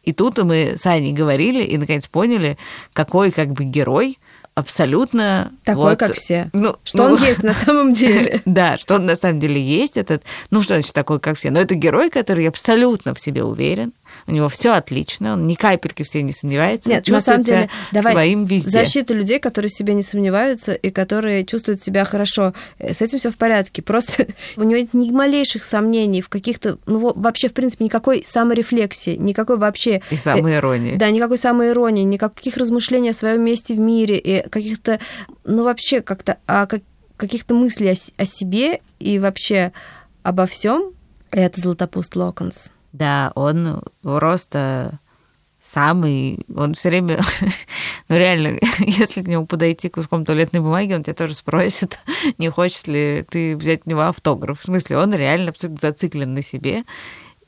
И 0.03 0.12
тут 0.12 0.39
мы 0.39 0.74
с 0.76 0.87
Аней 0.87 1.12
говорили 1.12 1.64
и, 1.64 1.78
наконец, 1.78 2.07
поняли, 2.07 2.59
какой 2.93 3.30
как 3.30 3.53
бы 3.53 3.64
герой 3.64 4.18
абсолютно... 4.55 5.53
Такой, 5.64 5.91
вот, 5.91 5.99
как 5.99 6.14
все. 6.14 6.49
Ну, 6.53 6.76
Что 6.82 7.09
ну, 7.09 7.14
он 7.14 7.22
есть 7.22 7.43
на 7.43 7.53
самом 7.53 7.93
деле. 7.95 8.41
Да, 8.45 8.78
что 8.78 8.95
он 8.95 9.07
на 9.07 9.14
самом 9.14 9.39
деле 9.39 9.61
есть 9.61 9.97
этот, 9.97 10.22
ну 10.51 10.62
что 10.62 10.74
значит 10.74 10.95
такой, 10.95 11.20
как 11.20 11.39
все. 11.39 11.51
Но 11.51 11.61
это 11.61 11.74
герой, 11.74 12.09
который 12.09 12.49
абсолютно 12.49 13.14
в 13.14 13.20
себе 13.20 13.45
уверен, 13.45 13.93
у 14.26 14.32
него 14.32 14.48
все 14.48 14.72
отлично, 14.72 15.34
он 15.34 15.46
ни 15.46 15.54
капельки 15.54 16.02
в 16.02 16.08
себе 16.08 16.22
не 16.22 16.32
сомневается, 16.32 16.88
Нет, 16.88 17.08
он 17.08 17.14
на 17.14 17.20
самом 17.20 17.38
чувствует 17.42 17.46
себя 17.46 17.56
деле, 17.68 17.70
давай 17.92 18.12
своим 18.12 18.44
везде. 18.44 18.70
защита 18.70 19.14
людей, 19.14 19.38
которые 19.38 19.70
в 19.70 19.74
себе 19.74 19.94
не 19.94 20.02
сомневаются 20.02 20.72
и 20.74 20.90
которые 20.90 21.44
чувствуют 21.44 21.82
себя 21.82 22.04
хорошо. 22.04 22.52
Э, 22.78 22.92
С 22.92 23.02
этим 23.02 23.18
все 23.18 23.30
в 23.30 23.36
порядке. 23.36 23.82
Просто 23.82 24.26
у 24.56 24.62
него 24.62 24.80
нет 24.80 24.94
ни 24.94 25.10
малейших 25.10 25.62
сомнений 25.64 26.22
в 26.22 26.28
каких-то, 26.28 26.78
ну 26.86 26.98
во- 26.98 27.12
вообще, 27.14 27.48
в 27.48 27.52
принципе, 27.54 27.84
никакой 27.84 28.24
саморефлексии, 28.24 29.16
никакой 29.16 29.58
вообще... 29.58 30.02
И 30.10 30.16
самой 30.16 30.54
иронии. 30.56 30.96
Да, 30.96 31.10
никакой 31.10 31.38
самоиронии, 31.38 32.02
никаких 32.02 32.56
размышлений 32.56 33.10
о 33.10 33.12
своем 33.12 33.42
месте 33.42 33.74
в 33.74 33.78
мире 33.78 34.18
и 34.18 34.48
каких-то, 34.48 34.98
ну 35.44 35.64
вообще 35.64 36.00
как-то 36.00 36.38
о 36.46 36.66
как- 36.66 36.82
каких-то 37.16 37.54
мыслей 37.54 37.90
о, 37.92 38.22
о 38.22 38.26
себе 38.26 38.80
и 38.98 39.18
вообще 39.18 39.72
обо 40.22 40.46
всем. 40.46 40.92
Это 41.30 41.60
Златопуст 41.60 42.16
Локонс. 42.16 42.70
Да, 42.93 43.32
он 43.34 43.82
просто 44.03 44.99
самый, 45.59 46.39
он 46.55 46.74
все 46.74 46.91
время, 46.91 47.20
ну 48.09 48.16
реально, 48.16 48.59
если 48.78 49.22
к 49.22 49.28
нему 49.28 49.47
подойти 49.47 49.89
куском 49.89 50.24
туалетной 50.24 50.61
бумаги, 50.61 50.95
он 50.95 51.03
тебя 51.03 51.14
тоже 51.14 51.34
спросит, 51.34 51.99
не 52.39 52.51
хочешь 52.51 52.87
ли 52.87 53.24
ты 53.28 53.57
взять 53.57 53.82
у 53.84 53.91
него 53.91 54.03
автограф. 54.03 54.61
В 54.61 54.64
смысле, 54.64 54.99
он 54.99 55.14
реально 55.14 55.51
абсолютно 55.51 55.89
зациклен 55.89 56.34
на 56.34 56.43
себе, 56.43 56.84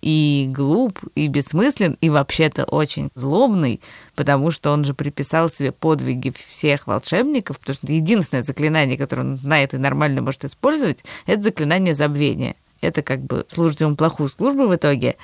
и 0.01 0.49
глуп, 0.53 1.01
и 1.16 1.26
бессмыслен, 1.26 1.99
и 2.01 2.09
вообще-то 2.09 2.64
очень 2.64 3.11
злобный, 3.14 3.80
потому 4.14 4.53
что 4.53 4.70
он 4.70 4.84
же 4.84 4.95
приписал 4.95 5.51
себе 5.51 5.72
подвиги 5.72 6.30
всех 6.30 6.86
волшебников, 6.86 7.59
потому 7.59 7.74
что 7.74 7.93
единственное 7.93 8.45
заклинание, 8.45 8.97
которое 8.97 9.22
он 9.22 9.39
знает 9.39 9.74
и 9.74 9.78
нормально 9.78 10.22
может 10.22 10.45
использовать, 10.45 11.05
это 11.26 11.43
заклинание 11.43 11.95
забвения. 11.95 12.55
Это 12.80 13.02
как 13.02 13.20
бы 13.20 13.44
служит 13.48 13.80
ему 13.80 13.96
плохую 13.96 14.28
службу 14.28 14.66
в 14.66 14.74
итоге, 14.74 15.16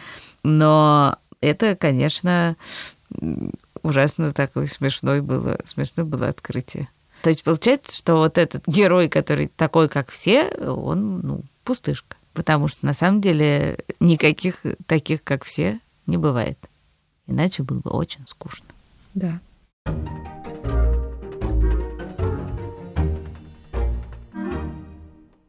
но 0.42 1.16
это, 1.40 1.76
конечно, 1.76 2.56
ужасно 3.82 4.32
такой 4.32 4.68
смешной 4.68 5.20
было, 5.20 5.58
смешное 5.66 6.04
было 6.04 6.28
открытие. 6.28 6.88
То 7.22 7.30
есть 7.30 7.42
получается, 7.42 7.96
что 7.96 8.16
вот 8.16 8.36
этот 8.36 8.66
герой, 8.66 9.08
который 9.08 9.48
такой, 9.48 9.88
как 9.88 10.10
все, 10.10 10.48
он, 10.48 11.20
ну, 11.20 11.40
пустышка. 11.64 12.16
Потому 12.34 12.68
что 12.68 12.84
на 12.84 12.92
самом 12.92 13.20
деле 13.20 13.78
никаких 14.00 14.62
таких, 14.86 15.22
как 15.22 15.44
все, 15.44 15.78
не 16.06 16.16
бывает. 16.16 16.58
Иначе 17.26 17.62
было 17.62 17.78
бы 17.78 17.90
очень 17.90 18.26
скучно. 18.26 18.66
Да. 19.14 19.40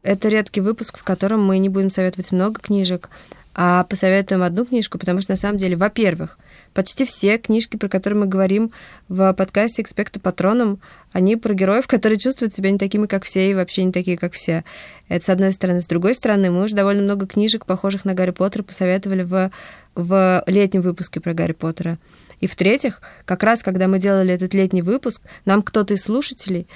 Это 0.06 0.28
редкий 0.28 0.60
выпуск, 0.60 0.98
в 0.98 1.02
котором 1.02 1.44
мы 1.44 1.58
не 1.58 1.68
будем 1.68 1.90
советовать 1.90 2.30
много 2.30 2.60
книжек, 2.60 3.10
а 3.56 3.82
посоветуем 3.82 4.44
одну 4.44 4.64
книжку, 4.64 4.98
потому 4.98 5.20
что 5.20 5.32
на 5.32 5.36
самом 5.36 5.58
деле, 5.58 5.74
во-первых, 5.74 6.38
почти 6.74 7.04
все 7.04 7.38
книжки, 7.38 7.76
про 7.76 7.88
которые 7.88 8.20
мы 8.20 8.26
говорим 8.26 8.70
в 9.08 9.32
подкасте 9.32 9.82
«Экспекта 9.82 10.20
Патроном», 10.20 10.80
они 11.10 11.34
про 11.34 11.54
героев, 11.54 11.86
которые 11.88 12.20
чувствуют 12.20 12.54
себя 12.54 12.70
не 12.70 12.78
такими, 12.78 13.06
как 13.06 13.24
все, 13.24 13.50
и 13.50 13.54
вообще 13.54 13.82
не 13.82 13.90
такие, 13.90 14.16
как 14.16 14.34
все. 14.34 14.62
Это 15.08 15.24
с 15.24 15.28
одной 15.28 15.50
стороны. 15.50 15.80
С 15.80 15.86
другой 15.86 16.14
стороны, 16.14 16.52
мы 16.52 16.62
уже 16.62 16.76
довольно 16.76 17.02
много 17.02 17.26
книжек, 17.26 17.66
похожих 17.66 18.04
на 18.04 18.14
Гарри 18.14 18.30
Поттера, 18.30 18.62
посоветовали 18.62 19.24
в, 19.24 19.50
в 19.96 20.44
летнем 20.46 20.82
выпуске 20.82 21.18
про 21.18 21.34
Гарри 21.34 21.52
Поттера. 21.52 21.98
И 22.38 22.46
в-третьих, 22.46 23.02
как 23.24 23.42
раз 23.42 23.64
когда 23.64 23.88
мы 23.88 23.98
делали 23.98 24.32
этот 24.32 24.54
летний 24.54 24.82
выпуск, 24.82 25.20
нам 25.46 25.64
кто-то 25.64 25.94
из 25.94 26.04
слушателей 26.04 26.68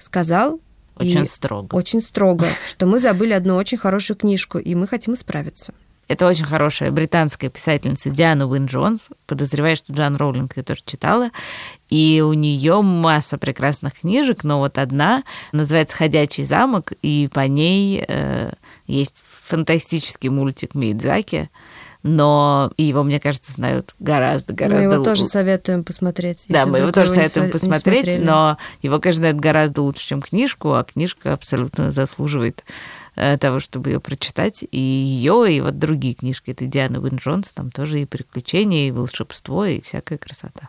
сказал, 0.00 0.60
Очень 0.96 1.22
и 1.22 1.26
строго. 1.26 1.74
очень 1.74 2.00
строго, 2.00 2.46
что 2.68 2.86
мы 2.86 2.98
забыли 2.98 3.32
одну 3.32 3.56
очень 3.56 3.78
хорошую 3.78 4.16
книжку, 4.16 4.58
и 4.58 4.74
мы 4.74 4.86
хотим 4.86 5.14
исправиться. 5.14 5.72
Это 6.08 6.26
очень 6.26 6.44
хорошая 6.44 6.90
британская 6.90 7.48
писательница 7.48 8.10
Диана 8.10 8.46
Уин 8.46 8.66
Джонс. 8.66 9.08
Подозреваю, 9.26 9.76
что 9.76 9.94
Джан 9.94 10.16
Роулинг 10.16 10.56
ее 10.56 10.62
тоже 10.62 10.82
читала. 10.84 11.30
И 11.88 12.22
у 12.26 12.34
нее 12.34 12.82
масса 12.82 13.38
прекрасных 13.38 14.00
книжек, 14.00 14.44
но 14.44 14.58
вот 14.58 14.76
одна 14.76 15.22
называется 15.52 15.96
«Ходячий 15.96 16.44
замок», 16.44 16.92
и 17.02 17.30
по 17.32 17.46
ней 17.46 18.04
э, 18.06 18.52
есть 18.86 19.22
фантастический 19.24 20.28
мультик 20.28 20.74
Мидзаки, 20.74 21.50
но 22.02 22.72
его, 22.76 23.02
мне 23.02 23.20
кажется, 23.20 23.52
знают 23.52 23.94
гораздо, 23.98 24.52
гораздо 24.52 24.88
мы 24.88 24.92
его 24.94 25.04
тоже 25.04 25.22
лучше. 25.22 25.32
советуем 25.32 25.84
посмотреть. 25.84 26.44
Да, 26.48 26.66
мы 26.66 26.78
его 26.78 26.92
тоже 26.92 27.10
не 27.10 27.16
советуем 27.16 27.46
не 27.46 27.52
посмотреть, 27.52 28.04
смотрели. 28.04 28.24
но 28.24 28.58
его, 28.82 28.98
конечно, 28.98 29.20
знают 29.20 29.38
гораздо 29.38 29.82
лучше, 29.82 30.06
чем 30.06 30.22
книжку, 30.22 30.74
а 30.74 30.84
книжка 30.84 31.32
абсолютно 31.32 31.90
заслуживает 31.90 32.64
э, 33.14 33.38
того, 33.38 33.60
чтобы 33.60 33.90
ее 33.90 34.00
прочитать. 34.00 34.64
И 34.70 34.80
ее, 34.80 35.52
и 35.52 35.60
вот 35.60 35.78
другие 35.78 36.14
книжки. 36.14 36.50
Это 36.50 36.66
Диана 36.66 37.00
Уин 37.00 37.16
Джонс, 37.16 37.52
там 37.52 37.70
тоже 37.70 38.00
и 38.00 38.04
приключения, 38.06 38.88
и 38.88 38.90
волшебство, 38.90 39.64
и 39.64 39.80
всякая 39.80 40.18
красота. 40.18 40.68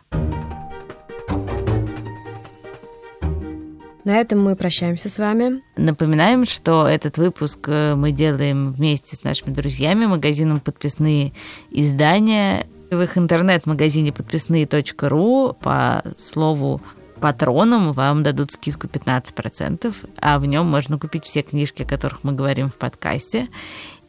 На 4.04 4.16
этом 4.16 4.42
мы 4.42 4.54
прощаемся 4.54 5.08
с 5.08 5.18
вами. 5.18 5.62
Напоминаем, 5.76 6.44
что 6.44 6.86
этот 6.86 7.16
выпуск 7.16 7.68
э, 7.68 7.94
мы 7.94 8.12
делаем 8.12 8.72
вместе 8.72 9.16
с 9.16 9.22
нашими 9.22 9.50
друзьями, 9.50 10.04
магазином 10.04 10.60
«Подписные 10.60 11.32
издания». 11.70 12.66
В 12.90 13.00
их 13.00 13.16
интернет-магазине 13.16 14.12
подписные.ру 14.12 15.56
по 15.58 16.02
слову 16.18 16.82
патронам 17.18 17.92
вам 17.92 18.22
дадут 18.22 18.52
скидку 18.52 18.86
15%, 18.86 19.94
а 20.20 20.38
в 20.38 20.44
нем 20.44 20.66
можно 20.66 20.98
купить 20.98 21.24
все 21.24 21.40
книжки, 21.40 21.82
о 21.82 21.86
которых 21.86 22.22
мы 22.22 22.32
говорим 22.32 22.68
в 22.68 22.76
подкасте. 22.76 23.48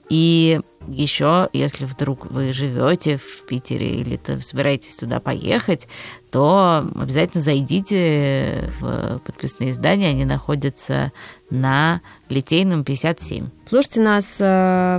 И 0.10 0.60
еще, 0.88 1.50
если 1.52 1.86
вдруг 1.86 2.30
вы 2.30 2.54
живете 2.54 3.18
в 3.18 3.46
Питере 3.46 3.88
или 3.88 4.18
то 4.18 4.40
собираетесь 4.42 4.96
туда 4.96 5.20
поехать, 5.20 5.88
то 6.32 6.88
обязательно 6.96 7.42
зайдите 7.42 8.72
в 8.80 9.20
подписные 9.26 9.72
издания. 9.72 10.10
Они 10.10 10.26
находятся 10.26 11.12
на 11.50 12.02
Литейном 12.30 12.84
57. 12.84 13.50
Слушайте 13.68 14.02
нас 14.02 14.36
э, 14.40 14.44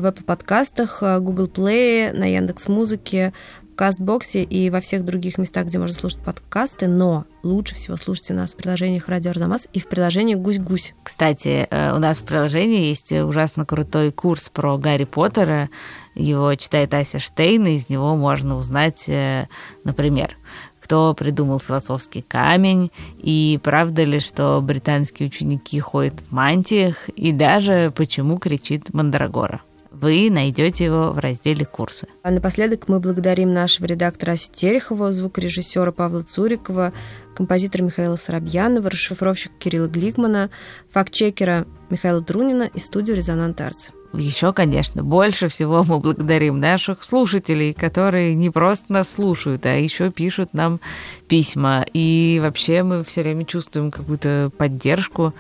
в 0.01 0.07
Apple 0.07 0.25
подкастах, 0.25 1.03
э, 1.03 1.21
Google 1.21 1.47
Play, 1.47 2.13
на 2.13 2.25
Яндекс 2.25 2.67
Музыке, 2.69 3.33
Кастбоксе 3.77 4.43
и 4.43 4.71
во 4.71 4.81
всех 4.81 5.05
других 5.05 5.39
местах, 5.39 5.67
где 5.67 5.79
можно 5.79 5.95
слушать 5.95 6.21
подкасты, 6.21 6.89
но 6.89 7.27
лучше 7.43 7.75
всего 7.75 7.97
слушайте 7.97 8.35
нас 8.35 8.55
в 8.55 8.57
приложениях 8.57 9.09
Радио 9.09 9.31
Арзамас 9.31 9.69
и 9.73 9.79
в 9.79 9.87
приложении 9.87 10.35
Гусь-Гусь. 10.35 10.95
Кстати, 11.03 11.69
э, 11.71 11.95
у 11.95 11.99
нас 11.99 12.19
в 12.19 12.25
приложении 12.25 12.87
есть 12.87 13.13
ужасно 13.13 13.67
крутой 13.67 14.11
курс 14.13 14.49
про 14.49 14.79
Гарри 14.79 15.05
Поттера. 15.05 15.69
Его 16.15 16.55
читает 16.55 16.95
Ася 16.95 17.19
Штейн, 17.19 17.67
и 17.67 17.75
из 17.75 17.91
него 17.91 18.17
можно 18.17 18.57
узнать, 18.57 19.05
э, 19.09 19.47
например, 19.85 20.37
кто 20.81 21.15
придумал 21.15 21.59
философский 21.61 22.23
камень, 22.23 22.91
и 23.19 23.59
правда 23.63 24.05
ли, 24.05 24.21
что 24.21 24.61
британские 24.63 25.29
ученики 25.29 25.81
ходят 25.81 26.21
в 26.21 26.33
мантиях, 26.33 27.09
и 27.11 27.33
даже 27.33 27.93
почему 27.95 28.39
кричит 28.39 28.95
Мандрагора. 28.95 29.63
Вы 30.01 30.29
найдете 30.31 30.85
его 30.85 31.13
в 31.13 31.19
разделе 31.19 31.65
«Курсы». 31.65 32.07
А 32.23 32.31
напоследок 32.31 32.87
мы 32.89 33.01
благодарим 33.01 33.55
нашего 33.55 33.87
редактора 33.87 34.33
Асю 34.33 34.51
Терехова, 34.53 35.11
звукорежиссера 35.11 35.91
Павла 35.91 36.23
Цурикова, 36.23 36.93
композитора 37.35 37.83
Михаила 37.83 38.17
Соробьянова, 38.17 38.91
расшифровщика 38.91 39.55
Кирилла 39.59 39.87
Гликмана, 39.87 40.51
фактчекера 40.91 41.67
Михаила 41.89 42.23
Трунина 42.23 42.65
и 42.65 42.79
студию 42.79 43.17
«Резонант 43.17 43.59
Артс». 43.61 43.89
Еще, 44.13 44.53
конечно, 44.53 45.03
больше 45.03 45.49
всего 45.49 45.83
мы 45.83 45.99
благодарим 45.99 46.61
наших 46.61 47.03
слушателей, 47.03 47.73
которые 47.73 48.35
не 48.35 48.51
просто 48.51 48.93
нас 48.93 49.11
слушают, 49.11 49.67
а 49.67 49.75
еще 49.75 50.11
пишут 50.11 50.53
нам 50.53 50.81
письма. 51.27 51.85
И 51.93 52.39
вообще 52.43 52.83
мы 52.83 53.03
все 53.05 53.23
время 53.23 53.45
чувствуем 53.45 53.91
какую-то 53.91 54.51
поддержку. 54.57 55.35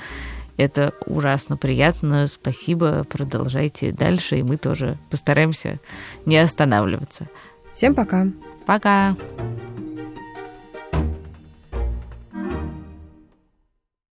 Это 0.56 0.94
ужасно 1.06 1.56
приятно. 1.56 2.26
Спасибо. 2.26 3.04
Продолжайте 3.04 3.92
дальше, 3.92 4.38
и 4.38 4.42
мы 4.42 4.56
тоже 4.56 4.96
постараемся 5.10 5.78
не 6.24 6.38
останавливаться. 6.38 7.28
Всем 7.72 7.94
пока. 7.94 8.26
Пока. 8.64 9.14